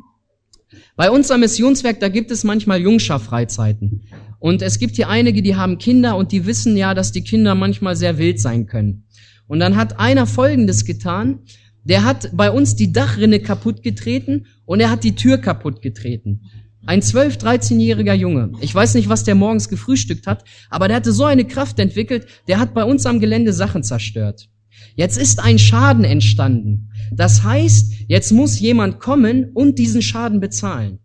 Bei 0.95 1.09
uns 1.09 1.31
am 1.31 1.39
Missionswerk, 1.39 1.99
da 1.99 2.09
gibt 2.09 2.31
es 2.31 2.43
manchmal 2.43 2.79
Jungschar-Freizeiten. 2.81 4.03
Und 4.39 4.61
es 4.61 4.79
gibt 4.79 4.95
hier 4.95 5.09
einige, 5.09 5.41
die 5.41 5.55
haben 5.55 5.77
Kinder 5.77 6.15
und 6.17 6.31
die 6.31 6.45
wissen 6.45 6.77
ja, 6.77 6.93
dass 6.93 7.11
die 7.11 7.23
Kinder 7.23 7.55
manchmal 7.55 7.95
sehr 7.95 8.17
wild 8.17 8.39
sein 8.39 8.67
können. 8.67 9.04
Und 9.47 9.59
dann 9.59 9.75
hat 9.75 9.99
einer 9.99 10.25
Folgendes 10.25 10.85
getan 10.85 11.39
der 11.85 12.03
hat 12.03 12.31
bei 12.33 12.51
uns 12.51 12.75
die 12.75 12.91
Dachrinne 12.91 13.39
kaputt 13.39 13.83
getreten 13.83 14.47
und 14.65 14.79
er 14.79 14.89
hat 14.89 15.03
die 15.03 15.15
Tür 15.15 15.37
kaputt 15.37 15.81
getreten. 15.81 16.41
Ein 16.87 17.01
12-, 17.01 17.39
13-jähriger 17.39 18.13
Junge. 18.13 18.51
Ich 18.59 18.73
weiß 18.73 18.95
nicht, 18.95 19.07
was 19.07 19.23
der 19.23 19.35
morgens 19.35 19.69
gefrühstückt 19.69 20.27
hat, 20.27 20.43
aber 20.69 20.87
der 20.87 20.97
hatte 20.97 21.13
so 21.13 21.23
eine 21.23 21.45
Kraft 21.45 21.79
entwickelt, 21.79 22.27
der 22.47 22.59
hat 22.59 22.73
bei 22.73 22.83
uns 22.83 23.05
am 23.05 23.19
Gelände 23.19 23.53
Sachen 23.53 23.83
zerstört. 23.83 24.49
Jetzt 24.95 25.17
ist 25.17 25.39
ein 25.39 25.59
Schaden 25.59 26.03
entstanden. 26.03 26.89
Das 27.11 27.43
heißt, 27.43 27.93
jetzt 28.07 28.31
muss 28.31 28.59
jemand 28.59 28.99
kommen 28.99 29.51
und 29.53 29.77
diesen 29.77 30.01
Schaden 30.01 30.39
bezahlen. 30.39 30.99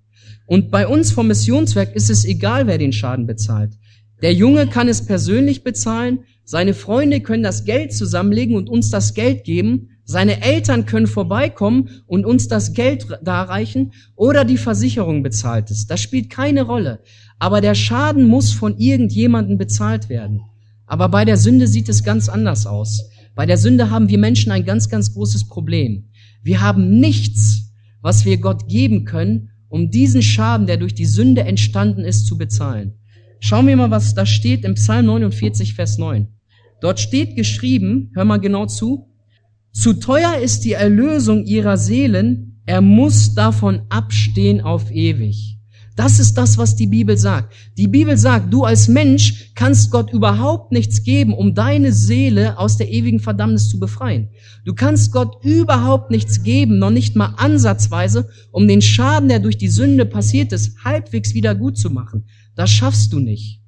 Und 0.46 0.70
bei 0.70 0.86
uns 0.86 1.12
vom 1.12 1.28
Missionswerk 1.28 1.94
ist 1.94 2.10
es 2.10 2.24
egal, 2.24 2.66
wer 2.66 2.78
den 2.78 2.92
Schaden 2.92 3.26
bezahlt. 3.26 3.74
Der 4.22 4.34
Junge 4.34 4.66
kann 4.66 4.88
es 4.88 5.06
persönlich 5.06 5.62
bezahlen, 5.62 6.24
seine 6.50 6.74
Freunde 6.74 7.20
können 7.20 7.44
das 7.44 7.64
Geld 7.64 7.92
zusammenlegen 7.92 8.56
und 8.56 8.68
uns 8.68 8.90
das 8.90 9.14
Geld 9.14 9.44
geben 9.44 9.90
seine 10.10 10.42
Eltern 10.42 10.86
können 10.86 11.06
vorbeikommen 11.06 12.02
und 12.08 12.26
uns 12.26 12.48
das 12.48 12.72
Geld 12.72 13.06
darreichen 13.22 13.92
oder 14.16 14.44
die 14.44 14.56
Versicherung 14.56 15.22
bezahlt 15.22 15.70
es. 15.70 15.86
Das 15.86 16.00
spielt 16.00 16.30
keine 16.30 16.62
Rolle. 16.62 16.98
Aber 17.38 17.60
der 17.60 17.76
Schaden 17.76 18.26
muss 18.26 18.52
von 18.52 18.76
irgendjemandem 18.76 19.56
bezahlt 19.56 20.08
werden. 20.08 20.40
Aber 20.84 21.08
bei 21.10 21.24
der 21.24 21.36
Sünde 21.36 21.68
sieht 21.68 21.88
es 21.88 22.02
ganz 22.02 22.28
anders 22.28 22.66
aus. 22.66 23.08
Bei 23.36 23.46
der 23.46 23.56
Sünde 23.56 23.90
haben 23.90 24.08
wir 24.08 24.18
Menschen 24.18 24.50
ein 24.50 24.64
ganz, 24.64 24.88
ganz 24.88 25.14
großes 25.14 25.46
Problem. 25.46 26.08
Wir 26.42 26.60
haben 26.60 26.98
nichts, 26.98 27.70
was 28.02 28.24
wir 28.24 28.38
Gott 28.38 28.66
geben 28.66 29.04
können, 29.04 29.50
um 29.68 29.92
diesen 29.92 30.22
Schaden, 30.22 30.66
der 30.66 30.78
durch 30.78 30.94
die 30.94 31.06
Sünde 31.06 31.42
entstanden 31.42 32.02
ist, 32.02 32.26
zu 32.26 32.36
bezahlen. 32.36 32.94
Schauen 33.38 33.68
wir 33.68 33.76
mal, 33.76 33.92
was 33.92 34.12
da 34.16 34.26
steht 34.26 34.64
im 34.64 34.74
Psalm 34.74 35.06
49, 35.06 35.74
Vers 35.74 35.98
9. 35.98 36.26
Dort 36.80 37.00
steht 37.00 37.36
geschrieben, 37.36 38.10
hör 38.14 38.24
mal 38.24 38.38
genau 38.38 38.66
zu, 38.66 39.10
zu 39.72 39.94
teuer 39.94 40.36
ist 40.36 40.64
die 40.64 40.72
Erlösung 40.72 41.44
ihrer 41.44 41.76
Seelen, 41.76 42.60
er 42.66 42.80
muss 42.80 43.34
davon 43.34 43.82
abstehen 43.88 44.60
auf 44.60 44.90
ewig. 44.90 45.58
Das 45.96 46.18
ist 46.18 46.34
das, 46.38 46.56
was 46.56 46.76
die 46.76 46.86
Bibel 46.86 47.18
sagt. 47.18 47.52
Die 47.76 47.86
Bibel 47.86 48.16
sagt, 48.16 48.52
du 48.52 48.64
als 48.64 48.88
Mensch 48.88 49.52
kannst 49.54 49.90
Gott 49.90 50.12
überhaupt 50.12 50.72
nichts 50.72 51.02
geben, 51.02 51.34
um 51.34 51.54
deine 51.54 51.92
Seele 51.92 52.58
aus 52.58 52.78
der 52.78 52.90
ewigen 52.90 53.20
Verdammnis 53.20 53.68
zu 53.68 53.78
befreien. 53.78 54.30
Du 54.64 54.74
kannst 54.74 55.12
Gott 55.12 55.44
überhaupt 55.44 56.10
nichts 56.10 56.42
geben, 56.42 56.78
noch 56.78 56.90
nicht 56.90 57.16
mal 57.16 57.34
ansatzweise, 57.36 58.28
um 58.50 58.66
den 58.66 58.82
Schaden, 58.82 59.28
der 59.28 59.40
durch 59.40 59.58
die 59.58 59.68
Sünde 59.68 60.06
passiert 60.06 60.52
ist, 60.52 60.84
halbwegs 60.84 61.34
wieder 61.34 61.54
gut 61.54 61.76
zu 61.76 61.90
machen. 61.90 62.24
Das 62.54 62.70
schaffst 62.70 63.12
du 63.12 63.18
nicht. 63.18 63.60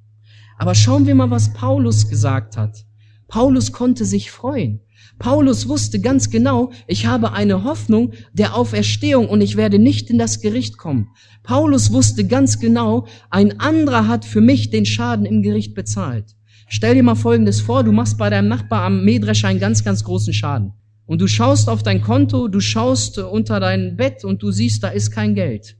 Aber 0.57 0.75
schauen 0.75 1.05
wir 1.05 1.15
mal, 1.15 1.29
was 1.29 1.53
Paulus 1.53 2.09
gesagt 2.09 2.57
hat. 2.57 2.85
Paulus 3.33 3.71
konnte 3.71 4.05
sich 4.05 4.29
freuen. 4.29 4.81
Paulus 5.17 5.67
wusste 5.67 5.99
ganz 5.99 6.29
genau, 6.29 6.71
ich 6.85 7.07
habe 7.07 7.33
eine 7.33 7.63
Hoffnung 7.63 8.11
der 8.31 8.55
Auferstehung 8.55 9.27
und 9.27 9.41
ich 9.41 9.57
werde 9.57 9.79
nicht 9.79 10.11
in 10.11 10.19
das 10.19 10.39
Gericht 10.39 10.77
kommen. 10.77 11.07
Paulus 11.41 11.91
wusste 11.91 12.27
ganz 12.27 12.59
genau, 12.59 13.07
ein 13.31 13.59
anderer 13.59 14.07
hat 14.07 14.23
für 14.23 14.39
mich 14.39 14.69
den 14.69 14.85
Schaden 14.85 15.25
im 15.25 15.41
Gericht 15.41 15.73
bezahlt. 15.73 16.35
Stell 16.67 16.93
dir 16.93 17.01
mal 17.01 17.15
Folgendes 17.15 17.59
vor, 17.59 17.83
du 17.83 17.91
machst 17.91 18.19
bei 18.19 18.29
deinem 18.29 18.49
Nachbar 18.49 18.83
am 18.83 19.03
Mähdrescher 19.03 19.47
einen 19.47 19.59
ganz, 19.59 19.83
ganz 19.83 20.03
großen 20.03 20.31
Schaden. 20.35 20.73
Und 21.07 21.19
du 21.19 21.27
schaust 21.27 21.69
auf 21.69 21.81
dein 21.81 22.03
Konto, 22.03 22.47
du 22.47 22.59
schaust 22.59 23.17
unter 23.17 23.59
dein 23.59 23.97
Bett 23.97 24.23
und 24.23 24.43
du 24.43 24.51
siehst, 24.51 24.83
da 24.83 24.89
ist 24.89 25.09
kein 25.09 25.33
Geld. 25.33 25.75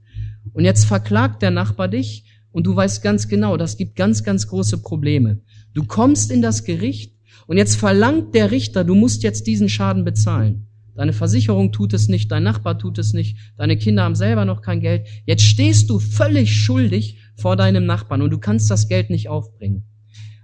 Und 0.54 0.64
jetzt 0.64 0.86
verklagt 0.86 1.40
der 1.40 1.52
Nachbar 1.52 1.86
dich 1.86 2.24
und 2.50 2.66
du 2.66 2.74
weißt 2.74 3.00
ganz 3.00 3.28
genau, 3.28 3.56
das 3.56 3.76
gibt 3.76 3.94
ganz, 3.94 4.24
ganz 4.24 4.48
große 4.48 4.78
Probleme. 4.78 5.40
Du 5.72 5.84
kommst 5.84 6.32
in 6.32 6.42
das 6.42 6.64
Gericht 6.64 7.13
und 7.46 7.56
jetzt 7.56 7.76
verlangt 7.76 8.34
der 8.34 8.50
Richter, 8.50 8.84
du 8.84 8.94
musst 8.94 9.22
jetzt 9.22 9.46
diesen 9.46 9.68
Schaden 9.68 10.04
bezahlen. 10.04 10.66
Deine 10.94 11.12
Versicherung 11.12 11.72
tut 11.72 11.92
es 11.92 12.08
nicht, 12.08 12.30
dein 12.30 12.44
Nachbar 12.44 12.78
tut 12.78 12.98
es 12.98 13.12
nicht, 13.12 13.36
deine 13.56 13.76
Kinder 13.76 14.04
haben 14.04 14.14
selber 14.14 14.44
noch 14.44 14.62
kein 14.62 14.80
Geld. 14.80 15.06
Jetzt 15.26 15.42
stehst 15.42 15.90
du 15.90 15.98
völlig 15.98 16.54
schuldig 16.54 17.18
vor 17.36 17.56
deinem 17.56 17.84
Nachbarn 17.84 18.22
und 18.22 18.30
du 18.30 18.38
kannst 18.38 18.70
das 18.70 18.88
Geld 18.88 19.10
nicht 19.10 19.28
aufbringen. 19.28 19.84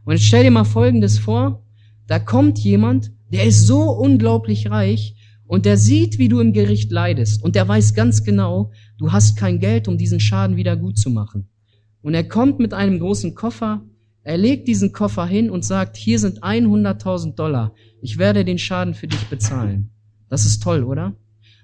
Und 0.05 0.15
jetzt 0.15 0.25
stell 0.25 0.43
dir 0.43 0.51
mal 0.51 0.65
Folgendes 0.65 1.19
vor, 1.19 1.65
da 2.07 2.19
kommt 2.19 2.59
jemand, 2.59 3.13
der 3.33 3.45
ist 3.45 3.67
so 3.67 3.83
unglaublich 3.91 4.71
reich 4.71 5.15
Und 5.51 5.67
der 5.67 5.77
sieht, 5.77 6.21
wie 6.21 6.29
du 6.29 6.39
im 6.39 6.53
Gericht 6.53 6.93
leidest. 6.93 7.43
Und 7.43 7.57
der 7.57 7.67
weiß 7.67 7.95
ganz 7.95 8.23
genau, 8.23 8.71
du 8.99 9.11
hast 9.11 9.37
kein 9.37 9.59
Geld, 9.59 9.89
um 9.89 9.99
diesen 9.99 10.21
Schaden 10.21 10.57
wieder 10.57 10.77
gut 10.77 10.97
zu 10.97 11.11
machen. 11.11 11.49
Und 12.03 12.15
er 12.15 12.23
kommt 12.23 12.61
mit 12.61 12.73
einem 12.73 13.01
großen 13.01 13.35
Koffer, 13.35 13.83
er 14.23 14.37
legt 14.37 14.69
diesen 14.69 14.93
Koffer 14.93 15.27
hin 15.27 15.51
und 15.51 15.65
sagt, 15.65 15.97
hier 15.97 16.19
sind 16.19 16.43
100.000 16.43 17.35
Dollar. 17.35 17.73
Ich 18.03 18.19
werde 18.19 18.45
den 18.45 18.59
Schaden 18.59 18.95
für 18.95 19.07
dich 19.07 19.27
bezahlen. 19.29 19.91
Das 20.29 20.45
ist 20.45 20.63
toll, 20.63 20.85
oder? 20.85 21.15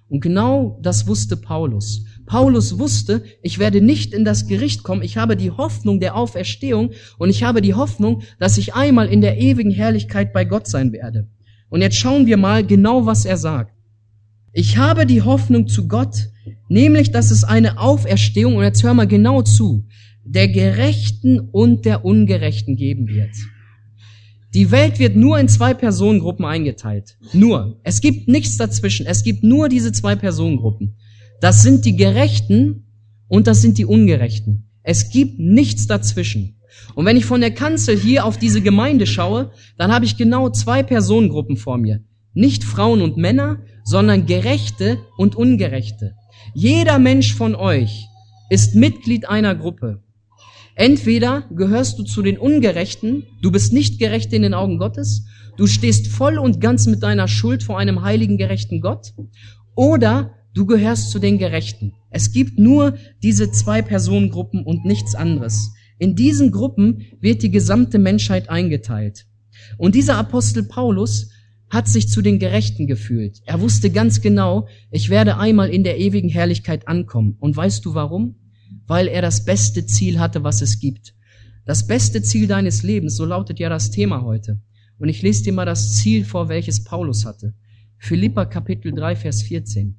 Und 0.09 0.21
genau 0.21 0.79
das 0.83 1.07
wusste 1.07 1.37
Paulus. 1.37 2.05
Paulus 2.27 2.79
wusste, 2.79 3.25
ich 3.42 3.59
werde 3.59 3.81
nicht 3.81 4.14
in 4.14 4.25
das 4.25 4.47
Gericht 4.47 4.83
kommen. 4.83 5.03
Ich 5.03 5.16
habe 5.16 5.37
die 5.37 5.51
Hoffnung 5.51 6.01
der 6.01 6.16
Auferstehung 6.16 6.90
und 7.19 7.31
ich 7.31 7.42
habe 7.42 7.61
die 7.61 7.75
Hoffnung, 7.75 8.23
dass 8.38 8.59
ich 8.59 8.75
einmal 8.75 9.09
in 9.09 9.21
der 9.21 9.38
ewigen 9.38 9.71
Herrlichkeit 9.71 10.33
bei 10.33 10.45
Gott 10.45 10.66
sein 10.66 10.92
werde. 10.92 11.29
Und 11.69 11.83
jetzt 11.83 11.97
schauen 11.97 12.27
wir 12.27 12.37
mal 12.37 12.64
genau, 12.64 13.07
was 13.07 13.25
er 13.25 13.37
sagt. 13.37 13.73
Ich 14.53 14.79
habe 14.79 15.07
die 15.07 15.23
Hoffnung 15.23 15.69
zu 15.69 15.87
Gott, 15.87 16.31
nämlich, 16.69 17.11
dass 17.11 17.31
es 17.31 17.45
eine 17.45 17.79
Auferstehung, 17.79 18.57
und 18.57 18.64
jetzt 18.64 18.83
hör 18.83 18.95
mal 18.95 19.07
genau 19.07 19.42
zu, 19.42 19.85
der 20.27 20.49
Gerechten 20.49 21.41
und 21.41 21.85
der 21.85 22.05
Ungerechten 22.05 22.77
geben 22.77 23.09
wird. 23.09 23.35
Die 24.55 24.71
Welt 24.71 24.99
wird 24.99 25.17
nur 25.17 25.39
in 25.39 25.49
zwei 25.49 25.75
Personengruppen 25.75 26.45
eingeteilt. 26.45 27.17
Nur. 27.33 27.79
Es 27.85 28.01
gibt 28.01 28.27
nichts 28.27 28.57
dazwischen. 28.57 29.07
Es 29.07 29.23
gibt 29.23 29.45
nur 29.45 29.69
diese 29.69 29.93
zwei 29.93 30.17
Personengruppen. 30.17 30.97
Das 31.41 31.62
sind 31.62 31.85
die 31.85 31.97
Gerechten 31.97 32.87
und 33.29 33.47
das 33.47 33.61
sind 33.61 33.79
die 33.79 33.85
Ungerechten. 33.85 34.71
Es 34.83 35.11
gibt 35.11 35.39
nichts 35.39 35.87
dazwischen. 35.87 36.57
Und 36.95 37.05
wenn 37.07 37.17
ich 37.17 37.25
von 37.25 37.41
der 37.41 37.53
Kanzel 37.53 37.99
hier 37.99 38.25
auf 38.25 38.39
diese 38.39 38.62
Gemeinde 38.62 39.07
schaue, 39.07 39.51
dann 39.77 39.93
habe 39.93 40.05
ich 40.05 40.17
genau 40.17 40.51
zwei 40.51 40.83
Personengruppen 40.83 41.57
vor 41.57 41.79
mir. 41.79 42.01
Nicht 42.35 42.65
Frauen 42.65 43.03
und 43.03 43.17
Männer, 43.17 43.61
sondern 43.85 44.27
Gerechte 44.27 44.99
und 45.17 45.37
Ungerechte. 45.37 46.15
Jeder 46.55 46.99
Mensch 46.99 47.35
von 47.35 47.55
euch 47.55 48.07
ist 48.51 48.75
Mitglied 48.75 49.29
einer 49.29 49.55
Gruppe. 49.55 50.03
Entweder 50.79 51.49
gehörst 51.57 51.99
du 51.99 52.03
zu 52.03 52.21
den 52.21 52.37
Ungerechten, 52.37 53.25
du 53.41 53.51
bist 53.51 53.73
nicht 53.73 53.99
gerecht 53.99 54.31
in 54.35 54.43
den 54.43 54.53
Augen 54.53 54.77
Gottes, 54.77 55.25
du 55.57 55.67
stehst 55.67 56.07
voll 56.07 56.39
und 56.39 56.61
ganz 56.61 56.87
mit 56.87 57.03
deiner 57.03 57.29
Schuld 57.29 57.62
vor 57.62 57.79
einem 57.79 58.03
heiligen, 58.03 58.37
gerechten 58.37 58.83
Gott, 58.83 59.15
oder 59.75 60.35
du 60.53 60.67
gehörst 60.67 61.11
zu 61.11 61.19
den 61.19 61.39
Gerechten. 61.39 61.95
Es 62.11 62.31
gibt 62.31 62.59
nur 62.59 62.95
diese 63.23 63.51
zwei 63.51 63.81
Personengruppen 63.81 64.65
und 64.65 64.85
nichts 64.85 65.15
anderes. 65.15 65.71
In 65.99 66.15
diesen 66.15 66.51
Gruppen 66.51 67.07
wird 67.21 67.43
die 67.43 67.51
gesamte 67.51 67.99
Menschheit 67.99 68.51
eingeteilt. 68.51 69.25
Und 69.79 69.95
dieser 69.95 70.19
Apostel 70.19 70.62
Paulus 70.62 71.31
hat 71.71 71.89
sich 71.89 72.11
zu 72.11 72.21
den 72.21 72.39
Gerechten 72.39 72.87
gefühlt. 72.87 73.41
Er 73.47 73.62
wusste 73.62 73.89
ganz 73.89 74.21
genau, 74.21 74.69
ich 74.91 75.09
werde 75.09 75.39
einmal 75.39 75.71
in 75.71 75.85
der 75.85 75.99
ewigen 75.99 76.29
Herrlichkeit 76.29 76.87
ankommen. 76.87 77.37
Und 77.41 77.57
weißt 77.57 77.83
du 77.83 77.95
warum? 77.95 78.37
Weil 78.87 79.09
er 79.09 79.22
das 79.22 79.44
beste 79.44 79.87
Ziel 79.87 80.18
hatte, 80.18 80.44
was 80.44 80.62
es 80.62 80.79
gibt. 80.81 81.14
Das 81.64 81.87
beste 81.87 82.22
Ziel 82.22 82.46
deines 82.46 82.83
Lebens, 82.83 83.16
so 83.16 83.25
lautet 83.25 83.59
ja 83.59 83.68
das 83.68 83.90
Thema 83.90 84.22
heute. 84.22 84.61
Und 84.99 85.09
ich 85.09 85.22
lese 85.22 85.44
dir 85.44 85.53
mal 85.53 85.66
das 85.66 85.96
Ziel 85.96 86.25
vor, 86.25 86.49
welches 86.49 86.85
Paulus 86.85 87.27
hatte. 87.27 87.55
Philippa 87.99 88.44
Kapitel 88.44 88.92
3, 88.92 89.16
Vers 89.16 89.42
14. 89.42 89.96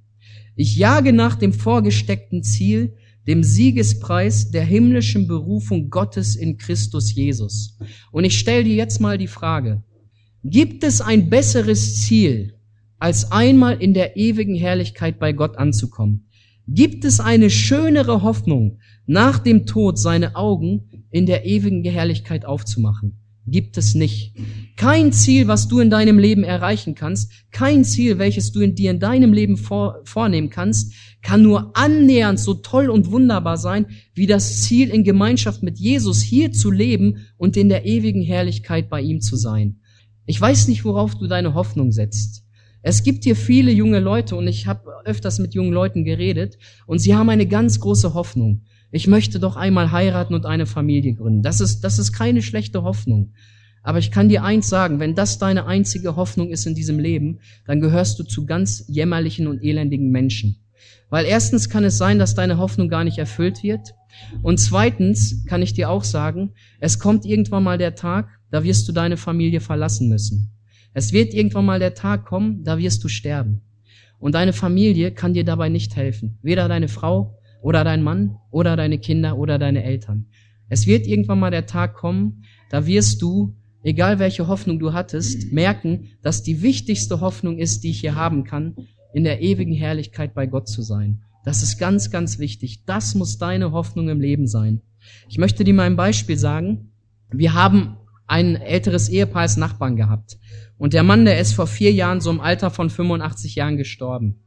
Ich 0.55 0.75
jage 0.75 1.13
nach 1.13 1.35
dem 1.35 1.53
vorgesteckten 1.53 2.43
Ziel, 2.43 2.95
dem 3.27 3.43
Siegespreis 3.43 4.51
der 4.51 4.63
himmlischen 4.63 5.27
Berufung 5.27 5.89
Gottes 5.89 6.35
in 6.35 6.57
Christus 6.57 7.13
Jesus. 7.13 7.77
Und 8.11 8.23
ich 8.23 8.39
stelle 8.39 8.63
dir 8.63 8.75
jetzt 8.75 9.01
mal 9.01 9.17
die 9.17 9.27
Frage, 9.27 9.83
gibt 10.43 10.83
es 10.83 11.01
ein 11.01 11.29
besseres 11.29 12.01
Ziel, 12.01 12.55
als 12.99 13.31
einmal 13.31 13.81
in 13.81 13.93
der 13.93 14.15
ewigen 14.15 14.55
Herrlichkeit 14.55 15.19
bei 15.19 15.33
Gott 15.33 15.57
anzukommen? 15.57 16.26
Gibt 16.69 17.05
es 17.05 17.21
eine 17.21 17.49
schönere 17.49 18.23
Hoffnung, 18.23 18.79
nach 19.05 19.39
dem 19.39 19.65
Tod 19.65 19.97
seine 19.97 20.35
Augen 20.35 21.05
in 21.11 21.25
der 21.25 21.45
ewigen 21.45 21.81
Herrlichkeit 21.85 22.43
aufzumachen? 22.43 23.17
Gibt 23.45 23.77
es 23.77 23.95
nicht. 23.95 24.35
Kein 24.75 25.13
Ziel, 25.13 25.47
was 25.47 25.69
du 25.69 25.79
in 25.79 25.89
deinem 25.89 26.19
Leben 26.19 26.43
erreichen 26.43 26.93
kannst, 26.93 27.31
kein 27.51 27.85
Ziel, 27.85 28.19
welches 28.19 28.51
du 28.51 28.59
in 28.59 28.75
dir 28.75 28.91
in 28.91 28.99
deinem 28.99 29.31
Leben 29.31 29.55
vor, 29.55 30.01
vornehmen 30.03 30.49
kannst, 30.49 30.93
kann 31.21 31.41
nur 31.41 31.71
annähernd 31.77 32.37
so 32.37 32.55
toll 32.55 32.89
und 32.89 33.11
wunderbar 33.11 33.55
sein, 33.55 33.85
wie 34.13 34.27
das 34.27 34.63
Ziel 34.63 34.89
in 34.89 35.05
Gemeinschaft 35.05 35.63
mit 35.63 35.79
Jesus 35.79 36.21
hier 36.21 36.51
zu 36.51 36.69
leben 36.69 37.27
und 37.37 37.55
in 37.55 37.69
der 37.69 37.85
ewigen 37.85 38.21
Herrlichkeit 38.21 38.89
bei 38.89 39.01
ihm 39.01 39.21
zu 39.21 39.37
sein. 39.37 39.79
Ich 40.25 40.39
weiß 40.39 40.67
nicht, 40.67 40.83
worauf 40.83 41.15
du 41.15 41.27
deine 41.27 41.53
Hoffnung 41.53 41.93
setzt. 41.93 42.43
Es 42.87 43.03
gibt 43.03 43.25
hier 43.25 43.35
viele 43.35 43.73
junge 43.73 43.99
Leute 43.99 44.37
und 44.37 44.47
ich 44.47 44.65
habe 44.65 44.89
öfters 45.03 45.39
mit 45.39 45.53
jungen 45.53 45.73
Leuten 45.73 46.05
geredet 46.05 46.57
und 46.85 46.99
sie 46.99 47.17
haben 47.17 47.29
eine 47.29 47.45
ganz 47.45 47.81
große 47.81 48.13
Hoffnung. 48.13 48.61
Ich 48.91 49.07
möchte 49.07 49.41
doch 49.41 49.57
einmal 49.57 49.91
heiraten 49.91 50.33
und 50.33 50.45
eine 50.45 50.65
Familie 50.65 51.13
gründen. 51.13 51.41
Das 51.41 51.59
ist, 51.59 51.81
das 51.81 51.99
ist 51.99 52.13
keine 52.13 52.41
schlechte 52.41 52.83
Hoffnung. 52.83 53.33
Aber 53.83 53.99
ich 53.99 54.09
kann 54.09 54.29
dir 54.29 54.45
eins 54.45 54.69
sagen, 54.69 55.01
wenn 55.01 55.15
das 55.15 55.37
deine 55.37 55.65
einzige 55.65 56.15
Hoffnung 56.15 56.47
ist 56.47 56.65
in 56.65 56.75
diesem 56.75 56.97
Leben, 56.97 57.39
dann 57.65 57.81
gehörst 57.81 58.19
du 58.19 58.23
zu 58.23 58.45
ganz 58.45 58.85
jämmerlichen 58.87 59.47
und 59.47 59.61
elendigen 59.61 60.09
Menschen. 60.09 60.63
Weil 61.09 61.25
erstens 61.25 61.67
kann 61.67 61.83
es 61.83 61.97
sein, 61.97 62.19
dass 62.19 62.35
deine 62.35 62.57
Hoffnung 62.57 62.87
gar 62.87 63.03
nicht 63.03 63.17
erfüllt 63.17 63.63
wird. 63.63 63.95
Und 64.43 64.61
zweitens 64.61 65.43
kann 65.45 65.61
ich 65.61 65.73
dir 65.73 65.89
auch 65.89 66.05
sagen, 66.05 66.53
es 66.79 66.99
kommt 66.99 67.25
irgendwann 67.25 67.63
mal 67.63 67.77
der 67.77 67.95
Tag, 67.95 68.29
da 68.49 68.63
wirst 68.63 68.87
du 68.87 68.93
deine 68.93 69.17
Familie 69.17 69.59
verlassen 69.59 70.07
müssen. 70.07 70.56
Es 70.93 71.13
wird 71.13 71.33
irgendwann 71.33 71.65
mal 71.65 71.79
der 71.79 71.93
Tag 71.93 72.25
kommen, 72.25 72.63
da 72.63 72.77
wirst 72.77 73.03
du 73.03 73.07
sterben. 73.07 73.61
Und 74.19 74.35
deine 74.35 74.53
Familie 74.53 75.11
kann 75.11 75.33
dir 75.33 75.43
dabei 75.43 75.69
nicht 75.69 75.95
helfen. 75.95 76.39
Weder 76.41 76.67
deine 76.67 76.87
Frau 76.87 77.39
oder 77.61 77.83
dein 77.83 78.03
Mann 78.03 78.37
oder 78.51 78.75
deine 78.75 78.97
Kinder 78.97 79.37
oder 79.37 79.59
deine 79.59 79.83
Eltern. 79.83 80.27
Es 80.69 80.87
wird 80.87 81.07
irgendwann 81.07 81.39
mal 81.39 81.51
der 81.51 81.65
Tag 81.65 81.93
kommen, 81.95 82.43
da 82.69 82.85
wirst 82.85 83.21
du, 83.21 83.55
egal 83.83 84.19
welche 84.19 84.47
Hoffnung 84.47 84.79
du 84.79 84.93
hattest, 84.93 85.51
merken, 85.53 86.09
dass 86.21 86.43
die 86.43 86.61
wichtigste 86.61 87.21
Hoffnung 87.21 87.57
ist, 87.57 87.83
die 87.83 87.91
ich 87.91 88.01
hier 88.01 88.15
haben 88.15 88.43
kann, 88.43 88.75
in 89.13 89.23
der 89.23 89.41
ewigen 89.41 89.73
Herrlichkeit 89.73 90.33
bei 90.33 90.45
Gott 90.45 90.67
zu 90.67 90.81
sein. 90.81 91.21
Das 91.45 91.63
ist 91.63 91.77
ganz, 91.77 92.11
ganz 92.11 92.39
wichtig. 92.39 92.83
Das 92.85 93.15
muss 93.15 93.37
deine 93.37 93.71
Hoffnung 93.71 94.09
im 94.09 94.19
Leben 94.19 94.47
sein. 94.47 94.81
Ich 95.29 95.37
möchte 95.37 95.63
dir 95.63 95.73
mal 95.73 95.83
ein 95.83 95.95
Beispiel 95.95 96.37
sagen. 96.37 96.91
Wir 97.31 97.53
haben 97.53 97.95
ein 98.27 98.57
älteres 98.57 99.07
Ehepaar 99.07 99.43
als 99.43 99.55
Nachbarn 99.55 99.95
gehabt. 99.95 100.37
Und 100.77 100.93
der 100.93 101.03
Mann, 101.03 101.25
der 101.25 101.39
ist 101.39 101.53
vor 101.53 101.67
vier 101.67 101.91
Jahren 101.91 102.21
so 102.21 102.29
im 102.29 102.39
Alter 102.39 102.69
von 102.69 102.89
85 102.89 103.55
Jahren 103.55 103.77
gestorben. 103.77 104.43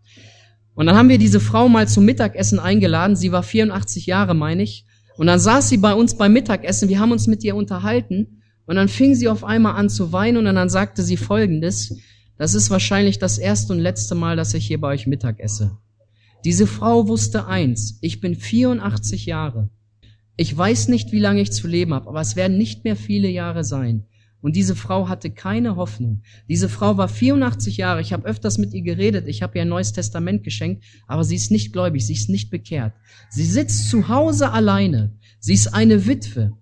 Und 0.74 0.86
dann 0.86 0.96
haben 0.96 1.08
wir 1.08 1.18
diese 1.18 1.40
Frau 1.40 1.68
mal 1.68 1.88
zum 1.88 2.04
Mittagessen 2.04 2.58
eingeladen. 2.58 3.16
Sie 3.16 3.32
war 3.32 3.42
84 3.42 4.06
Jahre, 4.06 4.34
meine 4.34 4.62
ich. 4.62 4.86
Und 5.16 5.26
dann 5.26 5.40
saß 5.40 5.68
sie 5.68 5.76
bei 5.76 5.92
uns 5.92 6.16
beim 6.16 6.32
Mittagessen. 6.32 6.88
Wir 6.88 7.00
haben 7.00 7.12
uns 7.12 7.26
mit 7.26 7.44
ihr 7.44 7.56
unterhalten. 7.56 8.42
Und 8.66 8.76
dann 8.76 8.88
fing 8.88 9.14
sie 9.14 9.28
auf 9.28 9.44
einmal 9.44 9.74
an 9.74 9.88
zu 9.90 10.12
weinen 10.12 10.46
und 10.46 10.54
dann 10.54 10.68
sagte 10.68 11.02
sie 11.02 11.16
Folgendes. 11.16 11.96
Das 12.38 12.54
ist 12.54 12.70
wahrscheinlich 12.70 13.18
das 13.18 13.36
erste 13.36 13.72
und 13.72 13.80
letzte 13.80 14.14
Mal, 14.14 14.36
dass 14.36 14.54
ich 14.54 14.66
hier 14.66 14.80
bei 14.80 14.88
euch 14.88 15.06
Mittag 15.06 15.40
esse. 15.40 15.76
Diese 16.44 16.66
Frau 16.66 17.08
wusste 17.08 17.46
eins. 17.46 17.98
Ich 18.00 18.20
bin 18.20 18.34
84 18.34 19.26
Jahre. 19.26 19.68
Ich 20.36 20.56
weiß 20.56 20.88
nicht, 20.88 21.12
wie 21.12 21.18
lange 21.18 21.42
ich 21.42 21.52
zu 21.52 21.66
leben 21.66 21.92
habe, 21.92 22.08
aber 22.08 22.20
es 22.20 22.36
werden 22.36 22.56
nicht 22.56 22.84
mehr 22.84 22.96
viele 22.96 23.28
Jahre 23.28 23.62
sein. 23.62 24.06
Und 24.42 24.56
diese 24.56 24.74
Frau 24.74 25.08
hatte 25.08 25.30
keine 25.30 25.76
Hoffnung. 25.76 26.22
Diese 26.48 26.68
Frau 26.68 26.96
war 26.96 27.08
84 27.08 27.76
Jahre. 27.76 28.00
Ich 28.00 28.12
habe 28.12 28.26
öfters 28.26 28.58
mit 28.58 28.72
ihr 28.72 28.82
geredet. 28.82 29.28
Ich 29.28 29.42
habe 29.42 29.58
ihr 29.58 29.62
ein 29.62 29.68
neues 29.68 29.92
Testament 29.92 30.44
geschenkt. 30.44 30.84
Aber 31.06 31.24
sie 31.24 31.36
ist 31.36 31.50
nicht 31.50 31.72
gläubig. 31.72 32.06
Sie 32.06 32.14
ist 32.14 32.30
nicht 32.30 32.50
bekehrt. 32.50 32.94
Sie 33.28 33.44
sitzt 33.44 33.90
zu 33.90 34.08
Hause 34.08 34.50
alleine. 34.52 35.12
Sie 35.40 35.54
ist 35.54 35.74
eine 35.74 36.06
Witwe. 36.06 36.52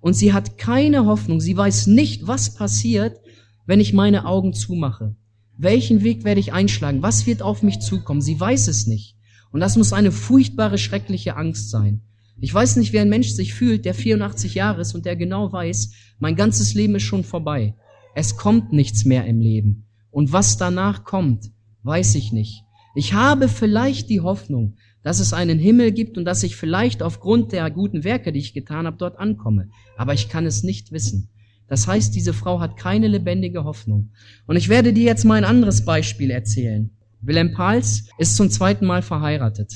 Und 0.00 0.14
sie 0.14 0.32
hat 0.32 0.58
keine 0.58 1.06
Hoffnung. 1.06 1.40
Sie 1.40 1.56
weiß 1.56 1.88
nicht, 1.88 2.26
was 2.26 2.54
passiert, 2.54 3.20
wenn 3.66 3.80
ich 3.80 3.92
meine 3.92 4.26
Augen 4.26 4.52
zumache. 4.52 5.16
Welchen 5.56 6.02
Weg 6.02 6.24
werde 6.24 6.40
ich 6.40 6.52
einschlagen? 6.52 7.02
Was 7.02 7.26
wird 7.26 7.42
auf 7.42 7.62
mich 7.62 7.80
zukommen? 7.80 8.20
Sie 8.20 8.38
weiß 8.38 8.68
es 8.68 8.86
nicht. 8.86 9.16
Und 9.50 9.60
das 9.60 9.76
muss 9.76 9.92
eine 9.92 10.12
furchtbare, 10.12 10.78
schreckliche 10.78 11.36
Angst 11.36 11.70
sein. 11.70 12.02
Ich 12.40 12.52
weiß 12.52 12.76
nicht, 12.76 12.92
wie 12.92 12.98
ein 12.98 13.08
Mensch 13.08 13.28
sich 13.28 13.54
fühlt, 13.54 13.84
der 13.84 13.94
84 13.94 14.54
Jahre 14.54 14.80
ist 14.80 14.94
und 14.94 15.06
der 15.06 15.16
genau 15.16 15.52
weiß, 15.52 15.92
mein 16.18 16.36
ganzes 16.36 16.74
Leben 16.74 16.96
ist 16.96 17.04
schon 17.04 17.24
vorbei. 17.24 17.74
Es 18.14 18.36
kommt 18.36 18.72
nichts 18.72 19.04
mehr 19.04 19.24
im 19.26 19.40
Leben. 19.40 19.86
Und 20.10 20.32
was 20.32 20.56
danach 20.56 21.04
kommt, 21.04 21.50
weiß 21.82 22.14
ich 22.16 22.32
nicht. 22.32 22.62
Ich 22.94 23.12
habe 23.12 23.48
vielleicht 23.48 24.08
die 24.10 24.20
Hoffnung, 24.20 24.76
dass 25.02 25.20
es 25.20 25.32
einen 25.32 25.58
Himmel 25.58 25.92
gibt 25.92 26.16
und 26.16 26.24
dass 26.24 26.42
ich 26.42 26.56
vielleicht 26.56 27.02
aufgrund 27.02 27.52
der 27.52 27.68
guten 27.70 28.04
Werke, 28.04 28.32
die 28.32 28.38
ich 28.38 28.54
getan 28.54 28.86
habe, 28.86 28.96
dort 28.96 29.18
ankomme. 29.18 29.68
Aber 29.96 30.14
ich 30.14 30.28
kann 30.28 30.46
es 30.46 30.62
nicht 30.62 30.92
wissen. 30.92 31.28
Das 31.66 31.86
heißt, 31.86 32.14
diese 32.14 32.32
Frau 32.32 32.60
hat 32.60 32.76
keine 32.76 33.08
lebendige 33.08 33.64
Hoffnung. 33.64 34.12
Und 34.46 34.56
ich 34.56 34.68
werde 34.68 34.92
dir 34.92 35.04
jetzt 35.04 35.24
mal 35.24 35.34
ein 35.34 35.44
anderes 35.44 35.84
Beispiel 35.84 36.30
erzählen. 36.30 36.90
Wilhelm 37.20 37.52
Pals 37.52 38.08
ist 38.18 38.36
zum 38.36 38.50
zweiten 38.50 38.86
Mal 38.86 39.02
verheiratet. 39.02 39.72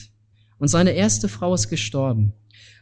Und 0.58 0.68
seine 0.68 0.90
erste 0.90 1.28
Frau 1.28 1.54
ist 1.54 1.68
gestorben. 1.68 2.34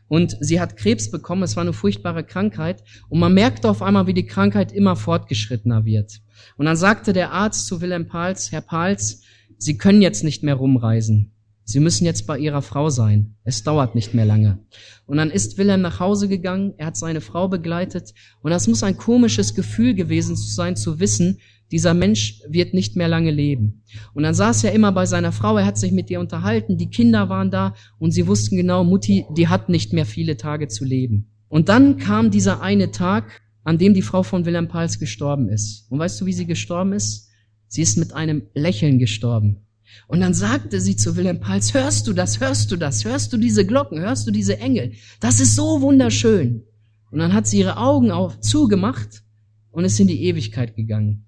Und 0.09 0.37
sie 0.41 0.61
hat 0.61 0.77
Krebs 0.77 1.11
bekommen, 1.11 1.43
es 1.43 1.57
war 1.57 1.63
eine 1.63 1.73
furchtbare 1.73 2.25
Krankheit. 2.25 2.83
Und 3.09 3.19
man 3.19 3.35
merkte 3.35 3.69
auf 3.69 3.83
einmal, 3.83 4.07
wie 4.07 4.15
die 4.15 4.27
Krankheit 4.27 4.73
immer 4.73 4.97
fortgeschrittener 4.97 5.85
wird. 5.85 6.21
Und 6.57 6.67
dann 6.67 6.77
sagte 6.77 7.13
der 7.13 7.33
Arzt 7.33 7.67
zu 7.67 7.81
Wilhelm 7.81 8.07
Pals, 8.07 8.53
Herr 8.53 8.61
Pals, 8.61 9.23
Sie 9.59 9.79
können 9.79 10.03
jetzt 10.03 10.23
nicht 10.23 10.43
mehr 10.43 10.55
rumreisen. 10.55 11.33
Sie 11.69 11.81
müssen 11.81 12.05
jetzt 12.05 12.29
bei 12.29 12.39
ihrer 12.39 12.63
Frau 12.63 12.91
sein. 12.91 13.35
Es 13.43 13.65
dauert 13.65 13.97
nicht 13.97 14.15
mehr 14.15 14.25
lange. 14.25 14.61
Und 15.05 15.17
dann 15.17 15.33
ist 15.33 15.59
Wilhelm 15.59 15.83
nach 15.83 15.99
Hause 15.99 16.29
gegangen, 16.29 16.75
er 16.77 16.87
hat 16.87 16.97
seine 16.97 17.21
Frau 17.21 17.49
begleitet 17.49 18.15
und 18.41 18.53
das 18.53 18.69
muss 18.69 18.85
ein 18.85 18.97
komisches 18.97 19.53
Gefühl 19.57 19.95
gewesen 19.95 20.37
sein 20.37 20.77
zu 20.77 21.01
wissen, 21.01 21.41
dieser 21.73 21.93
Mensch 21.93 22.41
wird 22.49 22.73
nicht 22.73 22.95
mehr 22.95 23.09
lange 23.09 23.33
leben. 23.33 23.83
Und 24.15 24.23
dann 24.23 24.35
saß 24.35 24.63
er 24.63 24.73
immer 24.75 24.93
bei 24.93 25.07
seiner 25.07 25.33
Frau, 25.33 25.57
er 25.57 25.67
hat 25.67 25.77
sich 25.77 25.91
mit 25.91 26.09
ihr 26.09 26.21
unterhalten, 26.21 26.79
die 26.79 26.89
Kinder 26.89 27.29
waren 27.29 27.51
da 27.51 27.75
und 27.99 28.13
sie 28.13 28.29
wussten 28.29 28.57
genau, 28.57 28.85
Mutti, 28.85 29.27
die 29.37 29.49
hat 29.49 29.69
nicht 29.69 29.93
mehr 29.93 30.07
viele 30.07 30.37
Tage 30.37 30.69
zu 30.69 30.85
leben. 30.85 31.33
Und 31.49 31.69
dann 31.69 31.97
kam 31.97 32.31
dieser 32.31 32.63
eine 32.63 32.93
Tag, 32.93 33.43
an 33.65 33.79
dem 33.79 33.93
die 33.93 34.03
Frau 34.03 34.23
von 34.23 34.47
Wilhelm 34.47 34.69
Pals 34.69 35.01
gestorben 35.01 35.49
ist. 35.49 35.91
Und 35.91 35.99
weißt 35.99 36.21
du, 36.21 36.27
wie 36.27 36.33
sie 36.33 36.47
gestorben 36.47 36.93
ist? 36.93 37.29
Sie 37.67 37.83
ist 37.83 37.99
mit 37.99 38.13
einem 38.13 38.43
Lächeln 38.55 39.01
gestorben. 39.01 39.66
Und 40.09 40.21
dann 40.21 40.35
sagte 40.35 40.81
sie 40.81 40.97
zu 40.97 41.17
Wilhelm 41.17 41.41
Pals, 41.41 41.75
hörst 41.75 42.07
du 42.07 42.13
das, 42.13 42.41
hörst 42.41 42.71
du 42.71 42.77
das, 42.77 43.05
hörst 43.05 43.33
du 43.33 43.37
diese 43.37 43.67
Glocken, 43.67 44.01
hörst 44.01 44.27
du 44.27 44.31
diese 44.31 44.59
Engel? 44.59 44.93
Das 45.21 45.41
ist 45.41 45.55
so 45.55 45.81
wunderschön. 45.81 46.65
Und 47.11 47.19
dann 47.19 47.33
hat 47.33 47.47
sie 47.47 47.61
ihre 47.61 47.77
Augen 47.77 48.11
auf, 48.11 48.41
zugemacht 48.41 49.23
und 49.71 49.85
ist 49.85 50.01
in 50.01 50.09
die 50.09 50.25
Ewigkeit 50.25 50.77
gegangen. 50.77 51.27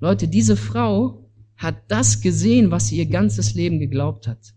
Leute, 0.00 0.28
diese 0.28 0.56
Frau 0.56 1.30
hat 1.56 1.76
das 1.88 2.20
gesehen, 2.20 2.70
was 2.70 2.88
sie 2.88 2.96
ihr 2.96 3.06
ganzes 3.06 3.54
Leben 3.54 3.78
geglaubt 3.78 4.26
hat. 4.26 4.54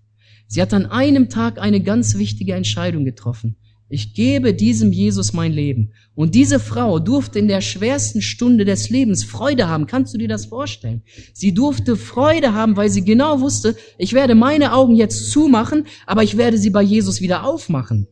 Sie 0.47 0.61
hat 0.61 0.73
an 0.73 0.85
einem 0.85 1.29
Tag 1.29 1.59
eine 1.59 1.81
ganz 1.81 2.17
wichtige 2.17 2.53
Entscheidung 2.53 3.05
getroffen. 3.05 3.57
Ich 3.93 4.15
gebe 4.15 4.55
diesem 4.55 4.91
Jesus 4.91 5.33
mein 5.33 5.51
Leben. 5.51 5.91
Und 6.15 6.33
diese 6.33 6.59
Frau 6.59 6.97
durfte 6.97 7.37
in 7.37 7.47
der 7.47 7.61
schwersten 7.61 8.23
Stunde 8.23 8.65
des 8.65 8.89
Lebens 8.89 9.23
Freude 9.23 9.67
haben. 9.69 9.85
Kannst 9.85 10.15
du 10.15 10.17
dir 10.17 10.27
das 10.27 10.47
vorstellen? 10.47 11.03
Sie 11.31 11.53
durfte 11.53 11.95
Freude 11.95 12.53
haben, 12.53 12.75
weil 12.75 12.89
sie 12.89 13.05
genau 13.05 13.39
wusste, 13.39 13.75
ich 13.99 14.13
werde 14.13 14.33
meine 14.33 14.73
Augen 14.73 14.95
jetzt 14.95 15.29
zumachen, 15.29 15.85
aber 16.07 16.23
ich 16.23 16.37
werde 16.37 16.57
sie 16.57 16.71
bei 16.71 16.81
Jesus 16.81 17.21
wieder 17.21 17.43
aufmachen. 17.43 18.07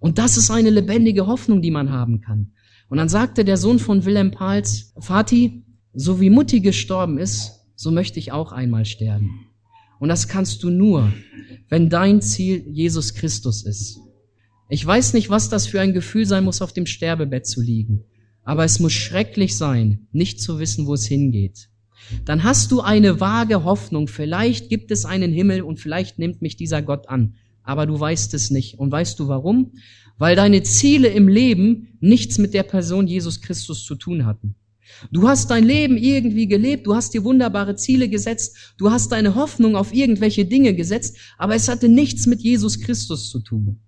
Und 0.00 0.18
das 0.18 0.36
ist 0.36 0.50
eine 0.50 0.68
lebendige 0.68 1.26
Hoffnung, 1.26 1.62
die 1.62 1.70
man 1.70 1.90
haben 1.90 2.20
kann. 2.20 2.52
Und 2.90 2.98
dann 2.98 3.08
sagte 3.08 3.42
der 3.42 3.56
Sohn 3.56 3.78
von 3.78 4.04
Wilhelm 4.04 4.32
Pals, 4.32 4.92
Vati, 4.96 5.64
so 5.94 6.20
wie 6.20 6.28
Mutti 6.28 6.60
gestorben 6.60 7.16
ist, 7.16 7.52
so 7.74 7.90
möchte 7.90 8.18
ich 8.18 8.32
auch 8.32 8.52
einmal 8.52 8.84
sterben. 8.84 9.46
Und 9.98 10.10
das 10.10 10.28
kannst 10.28 10.62
du 10.62 10.68
nur, 10.68 11.10
wenn 11.70 11.88
dein 11.88 12.20
Ziel 12.20 12.66
Jesus 12.68 13.14
Christus 13.14 13.64
ist. 13.64 13.98
Ich 14.72 14.86
weiß 14.86 15.12
nicht, 15.12 15.28
was 15.28 15.50
das 15.50 15.66
für 15.66 15.82
ein 15.82 15.92
Gefühl 15.92 16.24
sein 16.24 16.44
muss, 16.44 16.62
auf 16.62 16.72
dem 16.72 16.86
Sterbebett 16.86 17.46
zu 17.46 17.60
liegen. 17.60 18.04
Aber 18.42 18.64
es 18.64 18.80
muss 18.80 18.94
schrecklich 18.94 19.58
sein, 19.58 20.06
nicht 20.12 20.40
zu 20.40 20.58
wissen, 20.58 20.86
wo 20.86 20.94
es 20.94 21.04
hingeht. 21.04 21.68
Dann 22.24 22.42
hast 22.42 22.72
du 22.72 22.80
eine 22.80 23.20
vage 23.20 23.64
Hoffnung. 23.64 24.08
Vielleicht 24.08 24.70
gibt 24.70 24.90
es 24.90 25.04
einen 25.04 25.30
Himmel 25.30 25.60
und 25.60 25.78
vielleicht 25.78 26.18
nimmt 26.18 26.40
mich 26.40 26.56
dieser 26.56 26.80
Gott 26.80 27.10
an. 27.10 27.34
Aber 27.62 27.84
du 27.84 28.00
weißt 28.00 28.32
es 28.32 28.50
nicht. 28.50 28.78
Und 28.78 28.90
weißt 28.90 29.18
du 29.18 29.28
warum? 29.28 29.72
Weil 30.16 30.36
deine 30.36 30.62
Ziele 30.62 31.08
im 31.08 31.28
Leben 31.28 31.98
nichts 32.00 32.38
mit 32.38 32.54
der 32.54 32.62
Person 32.62 33.06
Jesus 33.06 33.42
Christus 33.42 33.84
zu 33.84 33.94
tun 33.94 34.24
hatten. 34.24 34.54
Du 35.10 35.28
hast 35.28 35.50
dein 35.50 35.64
Leben 35.64 35.98
irgendwie 35.98 36.46
gelebt, 36.46 36.86
du 36.86 36.94
hast 36.94 37.12
dir 37.12 37.24
wunderbare 37.24 37.76
Ziele 37.76 38.08
gesetzt, 38.08 38.74
du 38.78 38.90
hast 38.90 39.12
deine 39.12 39.34
Hoffnung 39.34 39.76
auf 39.76 39.92
irgendwelche 39.92 40.46
Dinge 40.46 40.74
gesetzt, 40.74 41.18
aber 41.36 41.56
es 41.56 41.68
hatte 41.68 41.90
nichts 41.90 42.26
mit 42.26 42.40
Jesus 42.40 42.80
Christus 42.80 43.28
zu 43.28 43.40
tun. 43.40 43.78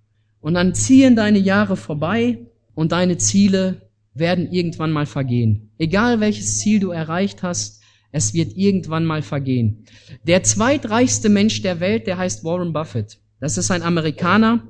Und 0.44 0.52
dann 0.52 0.74
ziehen 0.74 1.16
deine 1.16 1.38
Jahre 1.38 1.74
vorbei 1.74 2.37
und 2.74 2.92
deine 2.92 3.16
Ziele 3.16 3.88
werden 4.12 4.52
irgendwann 4.52 4.92
mal 4.92 5.07
vergehen. 5.07 5.70
Egal 5.78 6.20
welches 6.20 6.59
Ziel 6.59 6.80
du 6.80 6.90
erreicht 6.90 7.42
hast, 7.42 7.80
es 8.12 8.35
wird 8.35 8.54
irgendwann 8.54 9.07
mal 9.07 9.22
vergehen. 9.22 9.87
Der 10.26 10.42
zweitreichste 10.42 11.30
Mensch 11.30 11.62
der 11.62 11.80
Welt, 11.80 12.07
der 12.07 12.18
heißt 12.18 12.44
Warren 12.44 12.74
Buffett. 12.74 13.20
Das 13.40 13.57
ist 13.57 13.70
ein 13.70 13.83
Amerikaner 13.83 14.68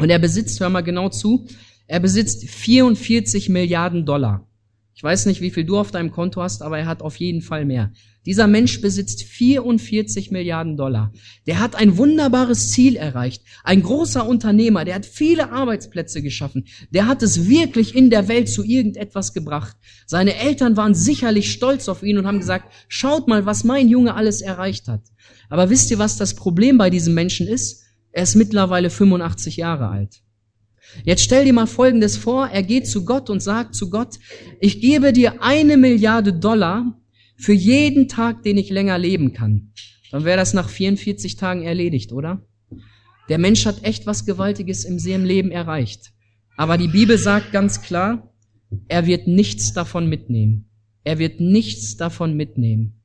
und 0.00 0.10
er 0.10 0.18
besitzt, 0.18 0.58
hör 0.58 0.68
mal 0.68 0.80
genau 0.80 1.10
zu, 1.10 1.46
er 1.86 2.00
besitzt 2.00 2.48
44 2.48 3.48
Milliarden 3.50 4.04
Dollar. 4.04 4.48
Ich 4.96 5.02
weiß 5.02 5.26
nicht, 5.26 5.40
wie 5.40 5.50
viel 5.50 5.64
du 5.64 5.76
auf 5.76 5.90
deinem 5.90 6.12
Konto 6.12 6.40
hast, 6.40 6.62
aber 6.62 6.78
er 6.78 6.86
hat 6.86 7.02
auf 7.02 7.16
jeden 7.16 7.42
Fall 7.42 7.64
mehr. 7.64 7.92
Dieser 8.26 8.46
Mensch 8.46 8.80
besitzt 8.80 9.24
44 9.24 10.30
Milliarden 10.30 10.76
Dollar. 10.76 11.12
Der 11.46 11.58
hat 11.58 11.74
ein 11.74 11.98
wunderbares 11.98 12.70
Ziel 12.70 12.94
erreicht. 12.94 13.42
Ein 13.64 13.82
großer 13.82 14.26
Unternehmer, 14.26 14.84
der 14.84 14.94
hat 14.94 15.04
viele 15.04 15.50
Arbeitsplätze 15.50 16.22
geschaffen. 16.22 16.66
Der 16.90 17.08
hat 17.08 17.22
es 17.22 17.48
wirklich 17.48 17.94
in 17.94 18.08
der 18.08 18.28
Welt 18.28 18.48
zu 18.48 18.62
irgendetwas 18.62 19.34
gebracht. 19.34 19.76
Seine 20.06 20.36
Eltern 20.36 20.76
waren 20.76 20.94
sicherlich 20.94 21.52
stolz 21.52 21.88
auf 21.88 22.02
ihn 22.02 22.16
und 22.16 22.26
haben 22.26 22.38
gesagt, 22.38 22.72
schaut 22.88 23.26
mal, 23.26 23.46
was 23.46 23.64
mein 23.64 23.88
Junge 23.88 24.14
alles 24.14 24.42
erreicht 24.42 24.86
hat. 24.86 25.02
Aber 25.50 25.70
wisst 25.70 25.90
ihr, 25.90 25.98
was 25.98 26.16
das 26.16 26.34
Problem 26.34 26.78
bei 26.78 26.88
diesem 26.88 27.14
Menschen 27.14 27.48
ist? 27.48 27.82
Er 28.12 28.22
ist 28.22 28.36
mittlerweile 28.36 28.90
85 28.90 29.56
Jahre 29.56 29.88
alt. 29.88 30.23
Jetzt 31.04 31.22
stell 31.22 31.44
dir 31.44 31.52
mal 31.52 31.66
Folgendes 31.66 32.16
vor, 32.16 32.48
er 32.48 32.62
geht 32.62 32.86
zu 32.86 33.04
Gott 33.04 33.30
und 33.30 33.42
sagt 33.42 33.74
zu 33.74 33.90
Gott, 33.90 34.18
ich 34.60 34.80
gebe 34.80 35.12
dir 35.12 35.42
eine 35.42 35.76
Milliarde 35.76 36.32
Dollar 36.32 37.00
für 37.36 37.52
jeden 37.52 38.08
Tag, 38.08 38.42
den 38.42 38.56
ich 38.56 38.70
länger 38.70 38.98
leben 38.98 39.32
kann. 39.32 39.72
Dann 40.10 40.24
wäre 40.24 40.36
das 40.36 40.54
nach 40.54 40.68
44 40.68 41.36
Tagen 41.36 41.62
erledigt, 41.62 42.12
oder? 42.12 42.46
Der 43.28 43.38
Mensch 43.38 43.66
hat 43.66 43.84
echt 43.84 44.06
was 44.06 44.26
Gewaltiges 44.26 44.84
im 44.84 45.24
Leben 45.24 45.50
erreicht. 45.50 46.12
Aber 46.56 46.78
die 46.78 46.88
Bibel 46.88 47.18
sagt 47.18 47.52
ganz 47.52 47.82
klar, 47.82 48.32
er 48.88 49.06
wird 49.06 49.26
nichts 49.26 49.72
davon 49.72 50.08
mitnehmen. 50.08 50.68
Er 51.02 51.18
wird 51.18 51.40
nichts 51.40 51.96
davon 51.96 52.36
mitnehmen. 52.36 53.00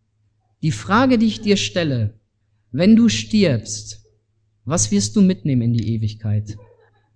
Die 0.61 0.71
Frage, 0.71 1.17
die 1.17 1.27
ich 1.27 1.41
dir 1.41 1.57
stelle, 1.57 2.19
wenn 2.71 2.95
du 2.95 3.09
stirbst, 3.09 4.03
was 4.65 4.91
wirst 4.91 5.15
du 5.15 5.21
mitnehmen 5.21 5.61
in 5.63 5.73
die 5.73 5.95
Ewigkeit? 5.95 6.57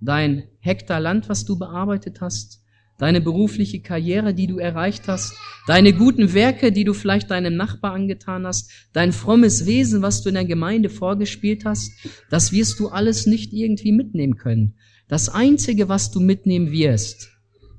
Dein 0.06 0.44
Hektar 0.60 1.00
Land, 1.00 1.30
was 1.30 1.46
du 1.46 1.58
bearbeitet 1.58 2.22
hast, 2.22 2.62
deine 2.98 3.22
berufliche 3.22 3.82
Karriere, 3.82 4.34
die 4.34 4.48
du 4.48 4.60
erreicht 4.60 5.08
hast, 5.08 5.34
deine 5.68 5.94
guten 5.94 6.34
Werke, 6.34 6.72
die 6.72 6.84
du 6.84 6.94
vielleicht 6.94 7.32
deinem 7.32 7.56
Nachbar 7.56 7.94
angetan 7.94 8.46
hast, 8.46 8.70
dein 8.94 9.12
frommes 9.12 9.66
Wesen, 9.66 10.02
was 10.02 10.22
du 10.22 10.30
in 10.30 10.36
der 10.36 10.46
Gemeinde 10.46 10.90
vorgespielt 10.90 11.66
hast, 11.66 11.92
das 12.30 12.52
wirst 12.52 12.80
du 12.80 12.90
alles 12.90 13.26
nicht 13.26 13.54
irgendwie 13.54 13.92
mitnehmen 13.92 14.38
können. 14.38 14.76
Das 15.08 15.30
Einzige, 15.30 15.90
was 15.90 16.12
du 16.12 16.20
mitnehmen 16.20 16.72
wirst, 16.72 17.30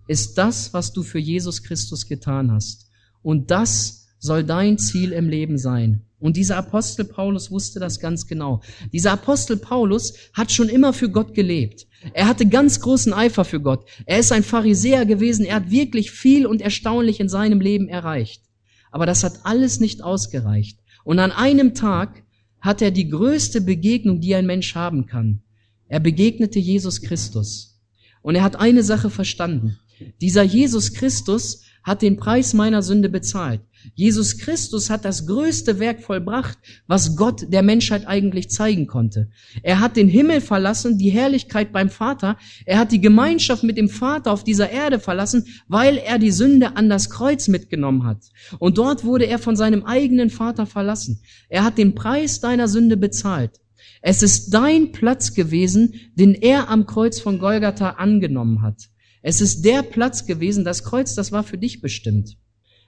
ist 0.07 0.37
das, 0.37 0.75
was 0.75 0.93
du 0.93 1.03
für 1.03 1.19
Jesus 1.19 1.63
Christus 1.63 2.07
getan 2.07 2.53
hast. 2.53 2.91
Und 3.23 3.51
das 3.51 4.09
soll 4.19 4.45
dein 4.45 4.79
Ziel 4.79 5.13
im 5.13 5.29
Leben 5.29 5.59
sein. 5.59 6.03
Und 6.25 6.39
dieser 6.39 6.57
Apostel 6.57 7.05
Paulus 7.05 7.51
wusste 7.51 7.81
das 7.81 8.01
ganz 8.01 8.27
genau. 8.27 8.63
Dieser 8.95 9.13
Apostel 9.13 9.59
Paulus 9.59 10.15
hat 10.33 10.51
schon 10.51 10.71
immer 10.71 10.95
für 10.95 11.11
Gott 11.11 11.35
gelebt. 11.35 11.87
Er 12.15 12.27
hatte 12.27 12.47
ganz 12.47 12.81
großen 12.81 13.13
Eifer 13.13 13.45
für 13.45 13.61
Gott. 13.61 13.85
Er 14.07 14.21
ist 14.21 14.33
ein 14.33 14.43
Pharisäer 14.43 15.05
gewesen. 15.05 15.45
Er 15.45 15.57
hat 15.57 15.71
wirklich 15.71 16.13
viel 16.13 16.47
und 16.47 16.63
erstaunlich 16.63 17.21
in 17.21 17.29
seinem 17.29 17.61
Leben 17.61 17.89
erreicht. 17.89 18.43
Aber 18.91 19.05
das 19.05 19.23
hat 19.23 19.41
alles 19.45 19.81
nicht 19.81 20.03
ausgereicht. 20.03 20.79
Und 21.05 21.19
an 21.19 21.31
einem 21.31 21.75
Tag 21.75 22.23
hat 22.59 22.81
er 22.81 22.91
die 22.91 23.11
größte 23.11 23.61
Begegnung, 23.61 24.23
die 24.23 24.35
ein 24.35 24.47
Mensch 24.47 24.75
haben 24.75 25.05
kann. 25.05 25.43
Er 25.89 26.01
begegnete 26.01 26.59
Jesus 26.59 27.03
Christus. 27.03 27.83
Und 28.23 28.35
er 28.35 28.45
hat 28.45 28.57
eine 28.57 28.83
Sache 28.83 29.11
verstanden. 29.11 29.79
Dieser 30.23 30.43
Jesus 30.43 30.95
Christus 30.95 31.65
hat 31.83 32.01
den 32.01 32.17
Preis 32.17 32.55
meiner 32.55 32.81
Sünde 32.81 33.11
bezahlt. 33.11 33.61
Jesus 33.95 34.39
Christus 34.39 34.91
hat 34.91 35.05
das 35.05 35.27
größte 35.27 35.79
Werk 35.79 36.03
vollbracht, 36.03 36.59
was 36.87 37.17
Gott 37.17 37.53
der 37.53 37.63
Menschheit 37.63 38.07
eigentlich 38.07 38.51
zeigen 38.51 38.87
konnte. 38.87 39.29
Er 39.63 39.81
hat 39.81 39.97
den 39.97 40.09
Himmel 40.09 40.41
verlassen, 40.41 40.99
die 40.99 41.11
Herrlichkeit 41.11 41.73
beim 41.73 41.91
Vater. 41.91 42.39
Er 42.65 42.79
hat 42.79 42.93
die 42.93 43.01
Gemeinschaft 43.01 43.63
mit 43.63 43.77
dem 43.77 43.89
Vater 43.89 44.33
auf 44.33 44.45
dieser 44.45 44.71
Erde 44.71 44.99
verlassen, 44.99 45.47
weil 45.69 45.99
er 45.99 46.19
die 46.19 46.31
Sünde 46.31 46.77
an 46.77 46.89
das 46.89 47.11
Kreuz 47.11 47.49
mitgenommen 47.49 48.05
hat. 48.05 48.25
Und 48.59 48.79
dort 48.79 49.05
wurde 49.05 49.27
er 49.27 49.39
von 49.39 49.57
seinem 49.57 49.85
eigenen 49.85 50.31
Vater 50.31 50.67
verlassen. 50.67 51.21
Er 51.49 51.65
hat 51.65 51.79
den 51.79 51.95
Preis 51.95 52.41
deiner 52.41 52.69
Sünde 52.69 52.97
bezahlt. 52.97 53.61
Es 54.01 54.23
ist 54.23 54.53
dein 54.53 54.93
Platz 54.93 55.35
gewesen, 55.35 55.95
den 56.15 56.35
er 56.35 56.69
am 56.69 56.87
Kreuz 56.87 57.21
von 57.21 57.39
Golgatha 57.39 57.91
angenommen 57.91 58.63
hat. 58.63 58.91
Es 59.23 59.41
ist 59.41 59.65
der 59.65 59.83
Platz 59.83 60.27
gewesen, 60.27 60.65
das 60.65 60.85
Kreuz, 60.85 61.15
das 61.15 61.33
war 61.33 61.43
für 61.43 61.57
dich 61.57 61.81
bestimmt. 61.81 62.37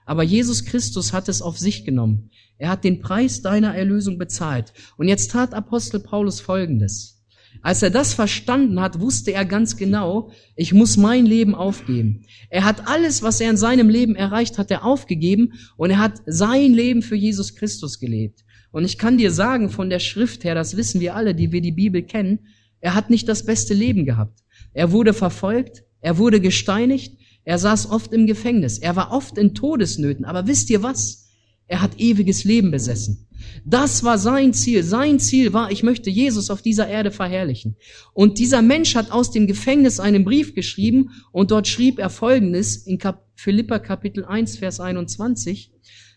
Aber 0.07 0.23
Jesus 0.23 0.65
Christus 0.65 1.13
hat 1.13 1.29
es 1.29 1.43
auf 1.43 1.59
sich 1.59 1.85
genommen. 1.85 2.31
Er 2.57 2.71
hat 2.71 2.85
den 2.85 3.01
Preis 3.01 3.43
deiner 3.43 3.75
Erlösung 3.75 4.17
bezahlt. 4.17 4.73
Und 4.97 5.09
jetzt 5.09 5.33
tat 5.33 5.53
Apostel 5.53 6.01
Paulus 6.01 6.41
Folgendes. 6.41 7.17
Als 7.63 7.83
er 7.83 7.91
das 7.91 8.15
verstanden 8.15 8.81
hat, 8.81 9.01
wusste 9.01 9.33
er 9.33 9.45
ganz 9.45 9.77
genau, 9.77 10.31
ich 10.55 10.73
muss 10.73 10.97
mein 10.97 11.27
Leben 11.27 11.55
aufgeben. 11.55 12.25
Er 12.49 12.65
hat 12.65 12.87
alles, 12.87 13.23
was 13.23 13.41
er 13.41 13.51
in 13.51 13.57
seinem 13.57 13.89
Leben 13.89 14.15
erreicht 14.15 14.59
hat, 14.59 14.71
er 14.71 14.85
aufgegeben 14.85 15.55
und 15.77 15.91
er 15.91 15.99
hat 15.99 16.23
sein 16.27 16.73
Leben 16.73 17.03
für 17.03 17.17
Jesus 17.17 17.55
Christus 17.57 17.99
gelebt. 17.99 18.45
Und 18.71 18.85
ich 18.85 18.99
kann 18.99 19.19
dir 19.19 19.31
sagen, 19.31 19.71
von 19.71 19.91
der 19.91 20.01
Schrift 20.01 20.45
her, 20.45 20.55
das 20.55 20.77
wissen 20.77 21.01
wir 21.01 21.17
alle, 21.17 21.35
die 21.35 21.51
wir 21.51 21.61
die 21.61 21.73
Bibel 21.73 22.03
kennen, 22.03 22.41
er 22.81 22.95
hat 22.95 23.11
nicht 23.11 23.29
das 23.29 23.45
beste 23.45 23.75
Leben 23.75 24.05
gehabt. 24.05 24.45
Er 24.73 24.93
wurde 24.93 25.15
verfolgt, 25.15 25.83
er 26.01 26.19
wurde 26.19 26.41
gesteinigt, 26.41 27.17
er 27.47 27.59
saß 27.59 27.91
oft 27.91 28.13
im 28.13 28.27
Gefängnis. 28.27 28.79
Er 28.79 28.97
war 28.97 29.13
oft 29.13 29.39
in 29.39 29.55
Todesnöten. 29.55 30.25
Aber 30.25 30.49
wisst 30.49 30.69
ihr 30.69 30.83
was? 30.83 31.29
Er 31.69 31.81
hat 31.81 32.01
ewiges 32.01 32.43
Leben 32.43 32.73
besessen. 32.73 33.29
Das 33.65 34.03
war 34.03 34.19
sein 34.19 34.53
Ziel. 34.53 34.83
Sein 34.83 35.21
Ziel 35.21 35.53
war, 35.53 35.71
ich 35.71 35.85
möchte 35.85 36.11
Jesus 36.11 36.51
auf 36.51 36.61
dieser 36.61 36.89
Erde 36.89 37.13
verherrlichen. 37.13 37.77
Und 38.15 38.41
dieser 38.41 38.63
Mensch 38.63 38.97
hat 38.97 39.13
aus 39.13 39.31
dem 39.31 39.47
Gefängnis 39.47 40.01
einen 40.01 40.25
Brief 40.25 40.57
geschrieben 40.57 41.11
und 41.31 41.53
dort 41.53 41.69
schrieb 41.69 42.01
er 42.01 42.11
Folgendes 42.11 42.79
in 42.79 42.99
Kap 42.99 43.25
Philippa 43.37 43.79
Kapitel 43.79 44.25
1, 44.25 44.57
Vers 44.57 44.81
21. 44.81 45.71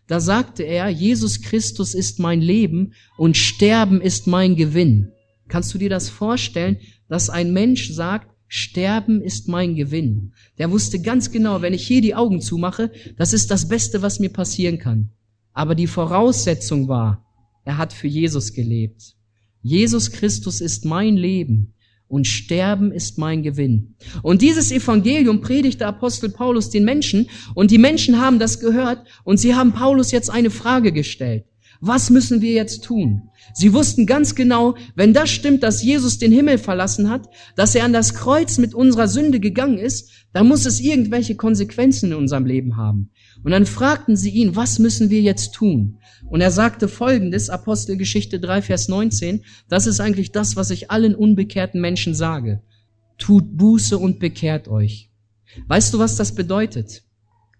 Da 0.08 0.20
sagte 0.20 0.64
er, 0.64 0.90
Jesus 0.90 1.44
Christus 1.44 1.94
ist 1.94 2.18
mein 2.18 2.42
Leben 2.42 2.94
und 3.18 3.38
Sterben 3.38 4.02
ist 4.02 4.26
mein 4.26 4.56
Gewinn. 4.56 5.12
Kannst 5.48 5.76
du 5.76 5.78
dir 5.78 5.90
das 5.90 6.10
vorstellen, 6.10 6.78
dass 7.08 7.30
ein 7.30 7.54
Mensch 7.54 7.92
sagt, 7.92 8.30
Sterben 8.48 9.22
ist 9.22 9.48
mein 9.48 9.76
Gewinn. 9.76 10.34
Der 10.60 10.70
wusste 10.72 11.02
ganz 11.02 11.32
genau, 11.32 11.62
wenn 11.62 11.74
ich 11.74 11.88
hier 11.88 12.02
die 12.02 12.16
Augen 12.16 12.42
zumache, 12.42 12.92
das 13.18 13.34
ist 13.34 13.50
das 13.50 13.68
Beste, 13.68 14.02
was 14.02 14.20
mir 14.20 14.30
passieren 14.30 14.78
kann. 14.78 15.10
Aber 15.54 15.74
die 15.74 15.88
Voraussetzung 15.88 16.88
war, 16.88 17.26
er 17.64 17.78
hat 17.78 17.94
für 17.94 18.08
Jesus 18.08 18.54
gelebt. 18.54 19.16
Jesus 19.62 20.12
Christus 20.12 20.62
ist 20.62 20.86
mein 20.86 21.18
Leben 21.18 21.74
und 22.08 22.28
Sterben 22.28 22.92
ist 22.92 23.18
mein 23.18 23.44
Gewinn. 23.44 23.96
Und 24.22 24.42
dieses 24.42 24.72
Evangelium 24.72 25.42
predigte 25.42 25.86
Apostel 25.86 26.30
Paulus 26.30 26.70
den 26.70 26.84
Menschen 26.84 27.30
und 27.56 27.72
die 27.72 27.78
Menschen 27.78 28.20
haben 28.20 28.40
das 28.40 28.60
gehört 28.60 29.06
und 29.24 29.38
sie 29.38 29.56
haben 29.56 29.74
Paulus 29.74 30.12
jetzt 30.12 30.30
eine 30.30 30.50
Frage 30.50 30.92
gestellt. 30.92 31.46
Was 31.82 32.10
müssen 32.10 32.42
wir 32.42 32.52
jetzt 32.52 32.84
tun? 32.84 33.30
Sie 33.54 33.74
wussten 33.74 34.06
ganz 34.06 34.36
genau, 34.36 34.76
wenn 34.96 35.14
das 35.14 35.30
stimmt, 35.30 35.64
dass 35.64 35.82
Jesus 35.82 36.18
den 36.18 36.32
Himmel 36.32 36.58
verlassen 36.58 37.10
hat, 37.10 37.30
dass 37.56 37.74
er 37.74 37.86
an 37.86 37.94
das 37.94 38.14
Kreuz 38.14 38.58
mit 38.58 38.74
unserer 38.74 39.08
Sünde 39.08 39.40
gegangen 39.40 39.78
ist, 39.78 40.12
dann 40.32 40.48
muss 40.48 40.66
es 40.66 40.80
irgendwelche 40.80 41.36
Konsequenzen 41.36 42.12
in 42.12 42.18
unserem 42.18 42.46
Leben 42.46 42.78
haben. 42.78 43.10
Und 43.44 43.52
dann 43.52 43.66
fragten 43.66 44.16
sie 44.16 44.30
ihn, 44.30 44.56
was 44.56 44.78
müssen 44.78 45.10
wir 45.10 45.22
jetzt 45.22 45.54
tun? 45.54 45.98
Und 46.30 46.42
er 46.42 46.52
sagte 46.52 46.88
folgendes, 46.88 47.50
Apostelgeschichte 47.50 48.40
3, 48.40 48.62
Vers 48.62 48.88
19, 48.90 49.44
das 49.70 49.88
ist 49.88 50.00
eigentlich 50.00 50.32
das, 50.32 50.56
was 50.56 50.70
ich 50.70 50.92
allen 50.92 51.16
unbekehrten 51.16 51.82
Menschen 51.82 52.14
sage. 52.14 52.62
Tut 53.18 53.58
Buße 53.58 53.98
und 53.98 54.20
bekehrt 54.20 54.68
euch. 54.68 55.10
Weißt 55.68 55.94
du, 55.94 56.00
was 56.00 56.16
das 56.16 56.36
bedeutet? 56.36 57.04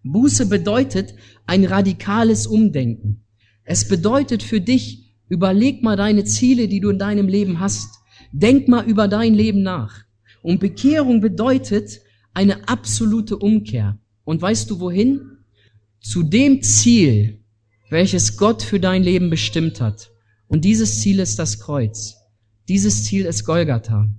Buße 0.04 0.46
bedeutet 0.46 1.16
ein 1.48 1.66
radikales 1.66 2.46
Umdenken. 2.46 3.24
Es 3.64 3.88
bedeutet 3.88 4.44
für 4.44 4.62
dich, 4.62 5.16
überleg 5.28 5.84
mal 5.84 5.98
deine 5.98 6.24
Ziele, 6.24 6.68
die 6.68 6.80
du 6.80 6.90
in 6.90 7.00
deinem 7.00 7.28
Leben 7.28 7.60
hast. 7.60 8.00
Denk 8.32 8.68
mal 8.68 8.86
über 8.86 9.08
dein 9.08 9.34
Leben 9.34 9.64
nach. 9.64 10.04
Und 10.42 10.60
Bekehrung 10.60 11.20
bedeutet 11.20 12.02
eine 12.34 12.68
absolute 12.68 13.38
Umkehr. 13.38 13.98
Und 14.24 14.42
weißt 14.42 14.70
du 14.70 14.80
wohin? 14.80 15.40
Zu 16.02 16.24
dem 16.24 16.62
Ziel, 16.62 17.40
welches 17.90 18.38
Gott 18.38 18.62
für 18.62 18.80
dein 18.80 19.04
Leben 19.04 19.30
bestimmt 19.30 19.82
hat. 19.82 20.12
Und 20.48 20.66
dieses 20.66 21.02
Ziel 21.02 21.20
ist 21.20 21.40
das 21.40 21.60
Kreuz. 21.60 22.16
Dieses 22.68 23.04
Ziel 23.04 23.26
ist 23.26 23.46
Golgatha. 23.46 24.10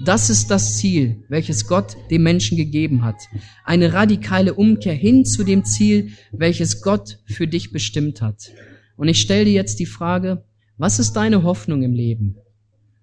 Das 0.00 0.30
ist 0.30 0.50
das 0.50 0.78
Ziel, 0.78 1.24
welches 1.28 1.66
Gott 1.66 1.96
dem 2.10 2.22
Menschen 2.22 2.56
gegeben 2.56 3.02
hat. 3.02 3.16
Eine 3.64 3.92
radikale 3.92 4.54
Umkehr 4.54 4.94
hin 4.94 5.24
zu 5.24 5.42
dem 5.42 5.64
Ziel, 5.64 6.12
welches 6.30 6.82
Gott 6.82 7.18
für 7.26 7.48
dich 7.48 7.72
bestimmt 7.72 8.22
hat. 8.22 8.52
Und 8.96 9.08
ich 9.08 9.20
stelle 9.20 9.44
dir 9.44 9.52
jetzt 9.52 9.80
die 9.80 9.86
Frage, 9.86 10.44
was 10.76 11.00
ist 11.00 11.14
deine 11.14 11.42
Hoffnung 11.42 11.82
im 11.82 11.92
Leben? 11.92 12.36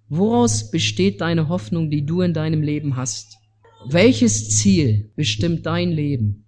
Woraus 0.07 0.72
besteht 0.72 1.20
deine 1.20 1.49
Hoffnung, 1.49 1.89
die 1.89 2.05
du 2.05 2.22
in 2.22 2.34
deinem 2.34 2.61
Leben 2.61 2.95
hast? 2.95 3.38
Welches 3.88 4.49
Ziel 4.57 5.11
bestimmt 5.15 5.65
dein 5.65 5.91
Leben? 5.91 6.45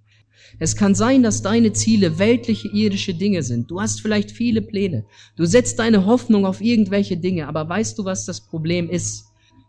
Es 0.60 0.76
kann 0.76 0.96
sein, 0.96 1.22
dass 1.22 1.44
deine 1.44 1.72
Ziele 1.72 2.18
weltliche, 2.18 2.68
irdische 2.70 3.14
Dinge 3.14 3.44
sind. 3.44 3.70
Du 3.70 3.80
hast 3.80 4.02
vielleicht 4.02 4.32
viele 4.32 4.62
Pläne. 4.62 5.06
Du 5.36 5.46
setzt 5.46 5.78
deine 5.78 6.06
Hoffnung 6.06 6.46
auf 6.48 6.62
irgendwelche 6.62 7.18
Dinge. 7.18 7.48
Aber 7.48 7.70
weißt 7.70 7.98
du, 8.00 8.06
was 8.06 8.26
das 8.26 8.42
Problem 8.42 8.90
ist? 8.90 9.26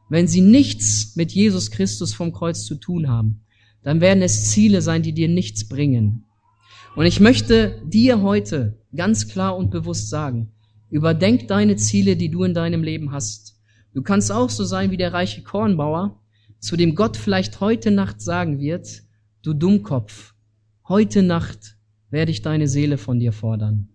Wenn 0.08 0.26
sie 0.26 0.40
nichts 0.40 1.14
mit 1.14 1.32
Jesus 1.32 1.70
Christus 1.70 2.14
vom 2.14 2.32
Kreuz 2.32 2.64
zu 2.64 2.76
tun 2.76 3.08
haben, 3.08 3.40
dann 3.82 4.00
werden 4.00 4.22
es 4.22 4.50
Ziele 4.50 4.80
sein, 4.80 5.02
die 5.02 5.12
dir 5.12 5.28
nichts 5.28 5.68
bringen. 5.68 6.24
Und 6.96 7.04
ich 7.04 7.20
möchte 7.20 7.82
dir 7.86 8.22
heute 8.22 8.78
ganz 8.96 9.28
klar 9.28 9.56
und 9.56 9.70
bewusst 9.70 10.08
sagen, 10.08 10.52
überdenk 10.90 11.48
deine 11.48 11.76
Ziele, 11.76 12.16
die 12.16 12.30
du 12.30 12.44
in 12.44 12.54
deinem 12.54 12.82
Leben 12.82 13.12
hast. 13.12 13.56
Du 13.92 14.02
kannst 14.02 14.32
auch 14.32 14.48
so 14.48 14.64
sein 14.64 14.90
wie 14.90 14.96
der 14.96 15.12
reiche 15.12 15.42
Kornbauer, 15.42 16.18
zu 16.60 16.76
dem 16.76 16.94
Gott 16.94 17.16
vielleicht 17.16 17.60
heute 17.60 17.90
Nacht 17.90 18.20
sagen 18.20 18.58
wird, 18.60 19.02
du 19.42 19.54
Dummkopf, 19.54 20.34
heute 20.88 21.22
Nacht 21.22 21.76
werde 22.10 22.30
ich 22.30 22.42
deine 22.42 22.68
Seele 22.68 22.98
von 22.98 23.18
dir 23.18 23.32
fordern. 23.32 23.88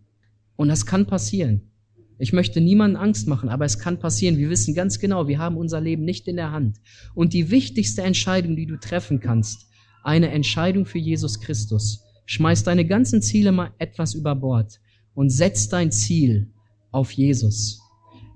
Und 0.55 0.69
das 0.69 0.85
kann 0.85 1.05
passieren. 1.05 1.71
Ich 2.19 2.31
möchte 2.31 2.61
niemanden 2.61 2.95
Angst 2.95 3.27
machen, 3.27 3.49
aber 3.49 3.65
es 3.65 3.79
kann 3.79 3.99
passieren. 3.99 4.37
Wir 4.37 4.49
wissen 4.49 4.73
ganz 4.75 4.99
genau, 4.99 5.27
wir 5.27 5.39
haben 5.39 5.57
unser 5.57 5.81
Leben 5.81 6.05
nicht 6.05 6.27
in 6.27 6.35
der 6.35 6.51
Hand. 6.51 6.77
Und 7.15 7.33
die 7.33 7.49
wichtigste 7.49 8.03
Entscheidung, 8.03 8.55
die 8.55 8.67
du 8.67 8.77
treffen 8.77 9.19
kannst, 9.19 9.67
eine 10.03 10.29
Entscheidung 10.29 10.85
für 10.85 10.99
Jesus 10.99 11.39
Christus. 11.39 12.03
Schmeiß 12.25 12.63
deine 12.63 12.85
ganzen 12.85 13.21
Ziele 13.21 13.51
mal 13.51 13.71
etwas 13.79 14.13
über 14.13 14.35
Bord 14.35 14.79
und 15.13 15.29
setz 15.31 15.67
dein 15.67 15.91
Ziel 15.91 16.51
auf 16.91 17.11
Jesus. 17.11 17.81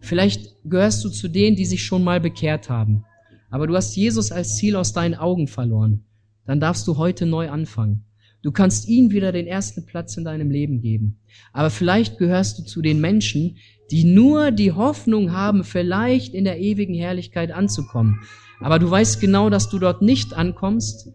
Vielleicht 0.01 0.55
gehörst 0.65 1.03
du 1.05 1.09
zu 1.09 1.28
denen, 1.28 1.55
die 1.55 1.65
sich 1.65 1.84
schon 1.84 2.03
mal 2.03 2.19
bekehrt 2.19 2.69
haben, 2.69 3.05
aber 3.49 3.67
du 3.67 3.75
hast 3.75 3.95
Jesus 3.95 4.31
als 4.31 4.57
Ziel 4.57 4.75
aus 4.75 4.93
deinen 4.93 5.15
Augen 5.15 5.47
verloren. 5.47 6.05
Dann 6.45 6.59
darfst 6.59 6.87
du 6.87 6.97
heute 6.97 7.25
neu 7.25 7.49
anfangen. 7.49 8.05
Du 8.41 8.51
kannst 8.51 8.87
ihm 8.87 9.11
wieder 9.11 9.31
den 9.31 9.47
ersten 9.47 9.85
Platz 9.85 10.15
in 10.15 10.23
deinem 10.23 10.51
Leben 10.51 10.79
geben. 10.79 11.19
Aber 11.53 11.69
vielleicht 11.69 12.17
gehörst 12.17 12.59
du 12.59 12.63
zu 12.63 12.81
den 12.81 13.01
Menschen, 13.01 13.57
die 13.91 14.03
nur 14.03 14.51
die 14.51 14.71
Hoffnung 14.71 15.31
haben, 15.31 15.63
vielleicht 15.63 16.33
in 16.33 16.43
der 16.43 16.59
ewigen 16.59 16.93
Herrlichkeit 16.93 17.51
anzukommen. 17.51 18.21
Aber 18.59 18.79
du 18.79 18.89
weißt 18.89 19.19
genau, 19.19 19.49
dass 19.49 19.69
du 19.69 19.79
dort 19.79 20.01
nicht 20.01 20.33
ankommst, 20.33 21.09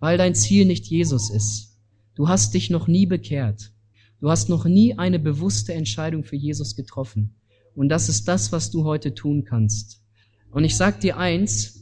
weil 0.00 0.18
dein 0.18 0.34
Ziel 0.34 0.64
nicht 0.64 0.86
Jesus 0.86 1.30
ist. 1.30 1.78
Du 2.14 2.28
hast 2.28 2.54
dich 2.54 2.70
noch 2.70 2.88
nie 2.88 3.06
bekehrt. 3.06 3.72
Du 4.20 4.30
hast 4.30 4.48
noch 4.48 4.64
nie 4.64 4.98
eine 4.98 5.18
bewusste 5.18 5.74
Entscheidung 5.74 6.24
für 6.24 6.36
Jesus 6.36 6.74
getroffen. 6.74 7.36
Und 7.74 7.88
das 7.88 8.08
ist 8.08 8.26
das, 8.26 8.50
was 8.50 8.70
du 8.70 8.84
heute 8.84 9.14
tun 9.14 9.44
kannst. 9.44 10.02
Und 10.50 10.64
ich 10.64 10.76
sag 10.76 11.00
dir 11.00 11.16
eins, 11.16 11.77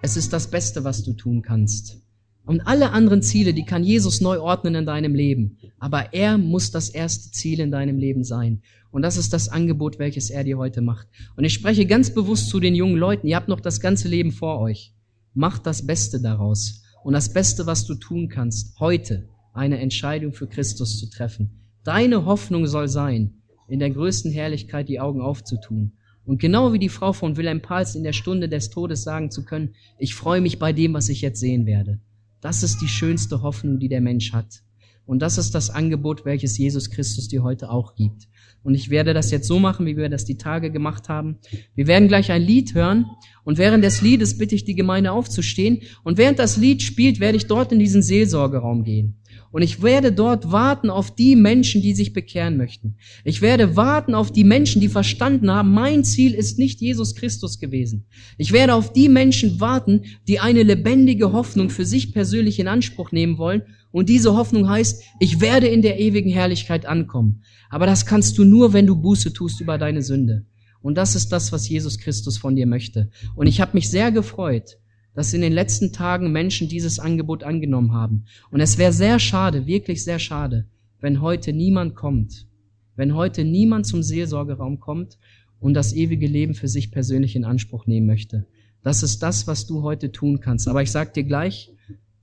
es 0.00 0.16
ist 0.16 0.32
das 0.32 0.50
Beste, 0.50 0.84
was 0.84 1.02
du 1.02 1.12
tun 1.12 1.42
kannst. 1.42 1.98
Und 2.44 2.62
alle 2.62 2.92
anderen 2.92 3.20
Ziele, 3.20 3.52
die 3.52 3.64
kann 3.64 3.84
Jesus 3.84 4.20
neu 4.20 4.40
ordnen 4.40 4.74
in 4.74 4.86
deinem 4.86 5.14
Leben. 5.14 5.58
Aber 5.78 6.14
er 6.14 6.38
muss 6.38 6.70
das 6.70 6.88
erste 6.88 7.30
Ziel 7.30 7.60
in 7.60 7.70
deinem 7.70 7.98
Leben 7.98 8.24
sein. 8.24 8.62
Und 8.90 9.02
das 9.02 9.18
ist 9.18 9.34
das 9.34 9.50
Angebot, 9.50 9.98
welches 9.98 10.30
er 10.30 10.44
dir 10.44 10.56
heute 10.56 10.80
macht. 10.80 11.08
Und 11.36 11.44
ich 11.44 11.52
spreche 11.52 11.84
ganz 11.84 12.14
bewusst 12.14 12.48
zu 12.48 12.58
den 12.58 12.74
jungen 12.74 12.96
Leuten. 12.96 13.26
Ihr 13.26 13.36
habt 13.36 13.48
noch 13.48 13.60
das 13.60 13.80
ganze 13.80 14.08
Leben 14.08 14.32
vor 14.32 14.60
euch. 14.60 14.94
Macht 15.34 15.66
das 15.66 15.86
Beste 15.86 16.22
daraus. 16.22 16.82
Und 17.04 17.12
das 17.12 17.32
Beste, 17.32 17.66
was 17.66 17.84
du 17.84 17.94
tun 17.94 18.28
kannst, 18.28 18.80
heute 18.80 19.28
eine 19.52 19.78
Entscheidung 19.78 20.32
für 20.32 20.46
Christus 20.46 20.98
zu 20.98 21.10
treffen. 21.10 21.50
Deine 21.84 22.24
Hoffnung 22.24 22.66
soll 22.66 22.88
sein, 22.88 23.34
in 23.68 23.78
der 23.78 23.90
größten 23.90 24.32
Herrlichkeit 24.32 24.88
die 24.88 25.00
Augen 25.00 25.20
aufzutun. 25.20 25.92
Und 26.28 26.40
genau 26.40 26.74
wie 26.74 26.78
die 26.78 26.90
Frau 26.90 27.14
von 27.14 27.38
Wilhelm 27.38 27.62
Pals 27.62 27.94
in 27.94 28.02
der 28.02 28.12
Stunde 28.12 28.50
des 28.50 28.68
Todes 28.68 29.02
sagen 29.02 29.30
zu 29.30 29.46
können, 29.46 29.70
ich 29.98 30.14
freue 30.14 30.42
mich 30.42 30.58
bei 30.58 30.74
dem, 30.74 30.92
was 30.92 31.08
ich 31.08 31.22
jetzt 31.22 31.40
sehen 31.40 31.64
werde. 31.64 32.00
Das 32.42 32.62
ist 32.62 32.82
die 32.82 32.86
schönste 32.86 33.40
Hoffnung, 33.40 33.78
die 33.78 33.88
der 33.88 34.02
Mensch 34.02 34.34
hat. 34.34 34.60
Und 35.06 35.20
das 35.20 35.38
ist 35.38 35.54
das 35.54 35.70
Angebot, 35.70 36.26
welches 36.26 36.58
Jesus 36.58 36.90
Christus 36.90 37.28
dir 37.28 37.42
heute 37.42 37.70
auch 37.70 37.94
gibt. 37.94 38.28
Und 38.62 38.74
ich 38.74 38.90
werde 38.90 39.14
das 39.14 39.30
jetzt 39.30 39.48
so 39.48 39.58
machen, 39.58 39.86
wie 39.86 39.96
wir 39.96 40.10
das 40.10 40.26
die 40.26 40.36
Tage 40.36 40.70
gemacht 40.70 41.08
haben. 41.08 41.38
Wir 41.74 41.86
werden 41.86 42.08
gleich 42.08 42.30
ein 42.30 42.42
Lied 42.42 42.74
hören 42.74 43.06
und 43.44 43.56
während 43.56 43.82
des 43.82 44.02
Liedes 44.02 44.36
bitte 44.36 44.54
ich 44.54 44.66
die 44.66 44.74
Gemeinde 44.74 45.12
aufzustehen 45.12 45.80
und 46.04 46.18
während 46.18 46.38
das 46.38 46.58
Lied 46.58 46.82
spielt, 46.82 47.20
werde 47.20 47.38
ich 47.38 47.46
dort 47.46 47.72
in 47.72 47.78
diesen 47.78 48.02
Seelsorgeraum 48.02 48.84
gehen. 48.84 49.17
Und 49.50 49.62
ich 49.62 49.82
werde 49.82 50.12
dort 50.12 50.52
warten 50.52 50.90
auf 50.90 51.14
die 51.14 51.34
Menschen, 51.34 51.80
die 51.80 51.94
sich 51.94 52.12
bekehren 52.12 52.56
möchten. 52.56 52.96
Ich 53.24 53.40
werde 53.40 53.76
warten 53.76 54.14
auf 54.14 54.30
die 54.30 54.44
Menschen, 54.44 54.80
die 54.80 54.88
verstanden 54.88 55.50
haben, 55.50 55.72
mein 55.72 56.04
Ziel 56.04 56.34
ist 56.34 56.58
nicht 56.58 56.80
Jesus 56.80 57.14
Christus 57.14 57.58
gewesen. 57.58 58.06
Ich 58.36 58.52
werde 58.52 58.74
auf 58.74 58.92
die 58.92 59.08
Menschen 59.08 59.60
warten, 59.60 60.02
die 60.26 60.38
eine 60.40 60.62
lebendige 60.62 61.32
Hoffnung 61.32 61.70
für 61.70 61.86
sich 61.86 62.12
persönlich 62.12 62.58
in 62.58 62.68
Anspruch 62.68 63.10
nehmen 63.10 63.38
wollen. 63.38 63.62
Und 63.90 64.10
diese 64.10 64.34
Hoffnung 64.34 64.68
heißt, 64.68 65.02
ich 65.18 65.40
werde 65.40 65.66
in 65.66 65.80
der 65.80 65.98
ewigen 65.98 66.30
Herrlichkeit 66.30 66.84
ankommen. 66.84 67.42
Aber 67.70 67.86
das 67.86 68.04
kannst 68.04 68.36
du 68.36 68.44
nur, 68.44 68.74
wenn 68.74 68.86
du 68.86 68.96
Buße 68.96 69.32
tust 69.32 69.60
über 69.60 69.78
deine 69.78 70.02
Sünde. 70.02 70.44
Und 70.80 70.96
das 70.96 71.16
ist 71.16 71.30
das, 71.30 71.52
was 71.52 71.68
Jesus 71.68 71.98
Christus 71.98 72.38
von 72.38 72.54
dir 72.54 72.66
möchte. 72.66 73.10
Und 73.34 73.46
ich 73.46 73.60
habe 73.60 73.72
mich 73.74 73.90
sehr 73.90 74.12
gefreut, 74.12 74.78
dass 75.18 75.34
in 75.34 75.40
den 75.40 75.52
letzten 75.52 75.92
Tagen 75.92 76.30
Menschen 76.30 76.68
dieses 76.68 77.00
Angebot 77.00 77.42
angenommen 77.42 77.92
haben. 77.92 78.26
Und 78.52 78.60
es 78.60 78.78
wäre 78.78 78.92
sehr 78.92 79.18
schade, 79.18 79.66
wirklich 79.66 80.04
sehr 80.04 80.20
schade, 80.20 80.68
wenn 81.00 81.20
heute 81.20 81.52
niemand 81.52 81.96
kommt, 81.96 82.46
wenn 82.94 83.16
heute 83.16 83.44
niemand 83.44 83.84
zum 83.84 84.04
Seelsorgeraum 84.04 84.78
kommt 84.78 85.18
und 85.58 85.74
das 85.74 85.92
ewige 85.92 86.28
Leben 86.28 86.54
für 86.54 86.68
sich 86.68 86.92
persönlich 86.92 87.34
in 87.34 87.44
Anspruch 87.44 87.88
nehmen 87.88 88.06
möchte. 88.06 88.46
Das 88.84 89.02
ist 89.02 89.20
das, 89.20 89.48
was 89.48 89.66
du 89.66 89.82
heute 89.82 90.12
tun 90.12 90.38
kannst. 90.38 90.68
Aber 90.68 90.82
ich 90.82 90.92
sag 90.92 91.14
dir 91.14 91.24
gleich, 91.24 91.72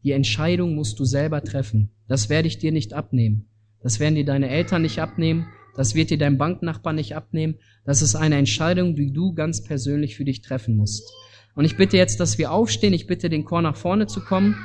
die 0.05 0.11
Entscheidung 0.11 0.73
musst 0.73 0.97
du 0.97 1.03
selber 1.03 1.43
treffen. 1.43 1.89
Das 2.07 2.29
werde 2.29 2.47
ich 2.47 2.59
dir 2.59 2.71
nicht 2.71 2.93
abnehmen. 2.93 3.49
Das 3.81 3.99
werden 3.99 4.15
dir 4.15 4.23
deine 4.23 4.47
Eltern 4.47 4.83
nicht 4.83 4.99
abnehmen. 4.99 5.47
Das 5.75 5.95
wird 5.95 6.11
dir 6.11 6.17
dein 6.17 6.37
Banknachbar 6.37 6.93
nicht 6.93 7.13
abnehmen. 7.13 7.55
Das 7.83 8.01
ist 8.01 8.15
eine 8.15 8.37
Entscheidung, 8.37 8.95
die 8.95 9.11
du 9.11 9.33
ganz 9.33 9.61
persönlich 9.61 10.15
für 10.15 10.23
dich 10.23 10.39
treffen 10.39 10.77
musst. 10.77 11.11
Und 11.55 11.65
ich 11.65 11.77
bitte 11.77 11.97
jetzt, 11.97 12.19
dass 12.19 12.37
wir 12.37 12.51
aufstehen. 12.51 12.93
Ich 12.93 13.07
bitte 13.07 13.29
den 13.29 13.45
Chor 13.45 13.61
nach 13.61 13.77
vorne 13.77 14.07
zu 14.07 14.19
kommen. 14.19 14.55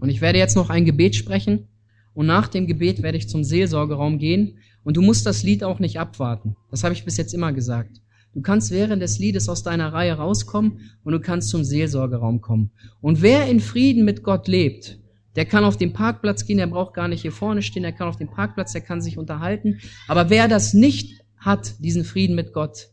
Und 0.00 0.08
ich 0.08 0.20
werde 0.20 0.38
jetzt 0.38 0.56
noch 0.56 0.70
ein 0.70 0.84
Gebet 0.84 1.16
sprechen. 1.16 1.68
Und 2.14 2.26
nach 2.26 2.48
dem 2.48 2.66
Gebet 2.66 3.02
werde 3.02 3.18
ich 3.18 3.28
zum 3.28 3.44
Seelsorgeraum 3.44 4.18
gehen. 4.18 4.58
Und 4.84 4.96
du 4.96 5.02
musst 5.02 5.26
das 5.26 5.42
Lied 5.42 5.64
auch 5.64 5.78
nicht 5.78 5.98
abwarten. 5.98 6.56
Das 6.70 6.84
habe 6.84 6.94
ich 6.94 7.04
bis 7.04 7.16
jetzt 7.16 7.34
immer 7.34 7.52
gesagt. 7.52 8.00
Du 8.36 8.42
kannst 8.42 8.70
während 8.70 9.02
des 9.02 9.18
Liedes 9.18 9.48
aus 9.48 9.62
deiner 9.62 9.94
Reihe 9.94 10.12
rauskommen 10.12 10.90
und 11.04 11.12
du 11.12 11.20
kannst 11.20 11.48
zum 11.48 11.64
Seelsorgeraum 11.64 12.42
kommen. 12.42 12.70
Und 13.00 13.22
wer 13.22 13.48
in 13.48 13.60
Frieden 13.60 14.04
mit 14.04 14.22
Gott 14.22 14.46
lebt, 14.46 14.98
der 15.36 15.46
kann 15.46 15.64
auf 15.64 15.78
den 15.78 15.94
Parkplatz 15.94 16.44
gehen, 16.44 16.58
der 16.58 16.66
braucht 16.66 16.92
gar 16.92 17.08
nicht 17.08 17.22
hier 17.22 17.32
vorne 17.32 17.62
stehen, 17.62 17.82
der 17.82 17.92
kann 17.92 18.08
auf 18.08 18.18
den 18.18 18.28
Parkplatz, 18.28 18.72
der 18.72 18.82
kann 18.82 19.00
sich 19.00 19.16
unterhalten. 19.16 19.78
Aber 20.06 20.28
wer 20.28 20.48
das 20.48 20.74
nicht 20.74 21.22
hat, 21.38 21.82
diesen 21.82 22.04
Frieden 22.04 22.36
mit 22.36 22.52
Gott, 22.52 22.88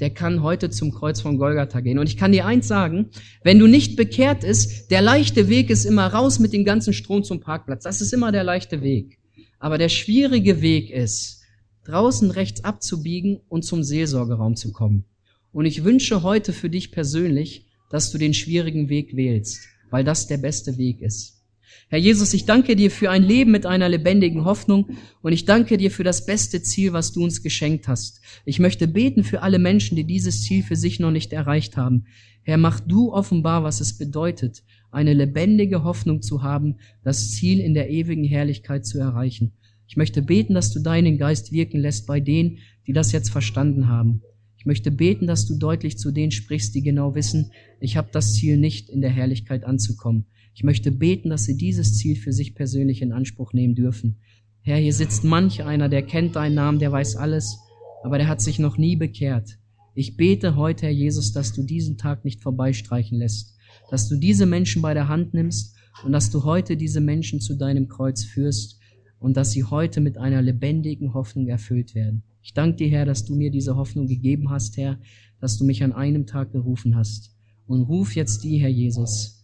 der 0.00 0.10
kann 0.10 0.42
heute 0.42 0.70
zum 0.70 0.92
Kreuz 0.92 1.20
von 1.20 1.38
Golgatha 1.38 1.80
gehen. 1.80 1.98
Und 1.98 2.08
ich 2.08 2.16
kann 2.16 2.32
dir 2.32 2.46
eins 2.46 2.66
sagen, 2.66 3.10
wenn 3.44 3.58
du 3.58 3.66
nicht 3.66 3.96
bekehrt 3.96 4.44
ist, 4.44 4.90
der 4.90 5.02
leichte 5.02 5.48
Weg 5.48 5.70
ist 5.70 5.84
immer 5.84 6.06
raus 6.06 6.38
mit 6.38 6.52
dem 6.52 6.64
ganzen 6.64 6.92
Strom 6.94 7.22
zum 7.22 7.40
Parkplatz. 7.40 7.84
Das 7.84 8.00
ist 8.00 8.12
immer 8.12 8.32
der 8.32 8.44
leichte 8.44 8.80
Weg. 8.82 9.18
Aber 9.58 9.76
der 9.76 9.90
schwierige 9.90 10.62
Weg 10.62 10.90
ist, 10.90 11.42
draußen 11.84 12.30
rechts 12.30 12.64
abzubiegen 12.64 13.40
und 13.48 13.64
zum 13.64 13.82
Seelsorgeraum 13.82 14.56
zu 14.56 14.72
kommen. 14.72 15.04
Und 15.52 15.66
ich 15.66 15.84
wünsche 15.84 16.22
heute 16.22 16.52
für 16.52 16.70
dich 16.70 16.92
persönlich, 16.92 17.66
dass 17.90 18.10
du 18.10 18.18
den 18.18 18.34
schwierigen 18.34 18.88
Weg 18.88 19.16
wählst, 19.16 19.60
weil 19.90 20.04
das 20.04 20.26
der 20.26 20.38
beste 20.38 20.78
Weg 20.78 21.02
ist. 21.02 21.39
Herr 21.88 21.98
Jesus, 21.98 22.34
ich 22.34 22.44
danke 22.44 22.76
dir 22.76 22.90
für 22.90 23.10
ein 23.10 23.22
Leben 23.22 23.50
mit 23.50 23.66
einer 23.66 23.88
lebendigen 23.88 24.44
Hoffnung 24.44 24.96
und 25.22 25.32
ich 25.32 25.44
danke 25.44 25.76
dir 25.76 25.90
für 25.90 26.04
das 26.04 26.24
beste 26.24 26.62
Ziel, 26.62 26.92
was 26.92 27.12
du 27.12 27.24
uns 27.24 27.42
geschenkt 27.42 27.88
hast. 27.88 28.20
Ich 28.44 28.58
möchte 28.58 28.86
beten 28.86 29.24
für 29.24 29.42
alle 29.42 29.58
Menschen, 29.58 29.96
die 29.96 30.04
dieses 30.04 30.42
Ziel 30.42 30.62
für 30.62 30.76
sich 30.76 31.00
noch 31.00 31.10
nicht 31.10 31.32
erreicht 31.32 31.76
haben. 31.76 32.06
Herr, 32.42 32.58
mach 32.58 32.80
du 32.80 33.12
offenbar, 33.12 33.64
was 33.64 33.80
es 33.80 33.98
bedeutet, 33.98 34.62
eine 34.90 35.14
lebendige 35.14 35.84
Hoffnung 35.84 36.22
zu 36.22 36.42
haben, 36.42 36.76
das 37.02 37.32
Ziel 37.32 37.60
in 37.60 37.74
der 37.74 37.90
ewigen 37.90 38.24
Herrlichkeit 38.24 38.86
zu 38.86 38.98
erreichen. 38.98 39.52
Ich 39.86 39.96
möchte 39.96 40.22
beten, 40.22 40.54
dass 40.54 40.72
du 40.72 40.80
deinen 40.80 41.18
Geist 41.18 41.52
wirken 41.52 41.80
lässt 41.80 42.06
bei 42.06 42.20
denen, 42.20 42.58
die 42.86 42.92
das 42.92 43.12
jetzt 43.12 43.30
verstanden 43.30 43.88
haben. 43.88 44.22
Ich 44.56 44.66
möchte 44.66 44.90
beten, 44.90 45.26
dass 45.26 45.46
du 45.46 45.56
deutlich 45.58 45.98
zu 45.98 46.12
denen 46.12 46.32
sprichst, 46.32 46.74
die 46.74 46.82
genau 46.82 47.14
wissen, 47.14 47.50
ich 47.80 47.96
habe 47.96 48.10
das 48.12 48.34
Ziel 48.34 48.58
nicht, 48.58 48.90
in 48.90 49.00
der 49.00 49.10
Herrlichkeit 49.10 49.64
anzukommen. 49.64 50.26
Ich 50.60 50.64
möchte 50.64 50.92
beten, 50.92 51.30
dass 51.30 51.44
sie 51.44 51.56
dieses 51.56 51.96
Ziel 51.96 52.16
für 52.16 52.34
sich 52.34 52.54
persönlich 52.54 53.00
in 53.00 53.12
Anspruch 53.12 53.54
nehmen 53.54 53.74
dürfen. 53.74 54.16
Herr, 54.60 54.76
hier 54.76 54.92
sitzt 54.92 55.24
manch 55.24 55.64
einer, 55.64 55.88
der 55.88 56.02
kennt 56.02 56.36
deinen 56.36 56.54
Namen, 56.54 56.78
der 56.78 56.92
weiß 56.92 57.16
alles, 57.16 57.60
aber 58.02 58.18
der 58.18 58.28
hat 58.28 58.42
sich 58.42 58.58
noch 58.58 58.76
nie 58.76 58.94
bekehrt. 58.94 59.58
Ich 59.94 60.18
bete 60.18 60.56
heute, 60.56 60.84
Herr 60.84 60.92
Jesus, 60.92 61.32
dass 61.32 61.54
du 61.54 61.62
diesen 61.62 61.96
Tag 61.96 62.26
nicht 62.26 62.42
vorbeistreichen 62.42 63.16
lässt, 63.16 63.56
dass 63.90 64.06
du 64.10 64.16
diese 64.16 64.44
Menschen 64.44 64.82
bei 64.82 64.92
der 64.92 65.08
Hand 65.08 65.32
nimmst 65.32 65.76
und 66.04 66.12
dass 66.12 66.30
du 66.30 66.44
heute 66.44 66.76
diese 66.76 67.00
Menschen 67.00 67.40
zu 67.40 67.56
deinem 67.56 67.88
Kreuz 67.88 68.22
führst 68.24 68.78
und 69.18 69.38
dass 69.38 69.52
sie 69.52 69.64
heute 69.64 70.02
mit 70.02 70.18
einer 70.18 70.42
lebendigen 70.42 71.14
Hoffnung 71.14 71.48
erfüllt 71.48 71.94
werden. 71.94 72.22
Ich 72.42 72.52
danke 72.52 72.76
dir, 72.76 72.90
Herr, 72.90 73.06
dass 73.06 73.24
du 73.24 73.34
mir 73.34 73.50
diese 73.50 73.76
Hoffnung 73.76 74.08
gegeben 74.08 74.50
hast, 74.50 74.76
Herr, 74.76 74.98
dass 75.40 75.56
du 75.56 75.64
mich 75.64 75.82
an 75.82 75.94
einem 75.94 76.26
Tag 76.26 76.52
gerufen 76.52 76.96
hast. 76.96 77.34
Und 77.66 77.84
ruf 77.84 78.14
jetzt 78.14 78.44
die, 78.44 78.58
Herr 78.58 78.68
Jesus, 78.68 79.39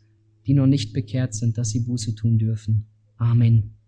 die 0.47 0.55
noch 0.55 0.67
nicht 0.67 0.93
bekehrt 0.93 1.35
sind, 1.35 1.59
dass 1.59 1.71
sie 1.71 1.81
Buße 1.81 2.15
tun 2.15 2.39
dürfen. 2.39 2.87
Amen. 3.17 3.76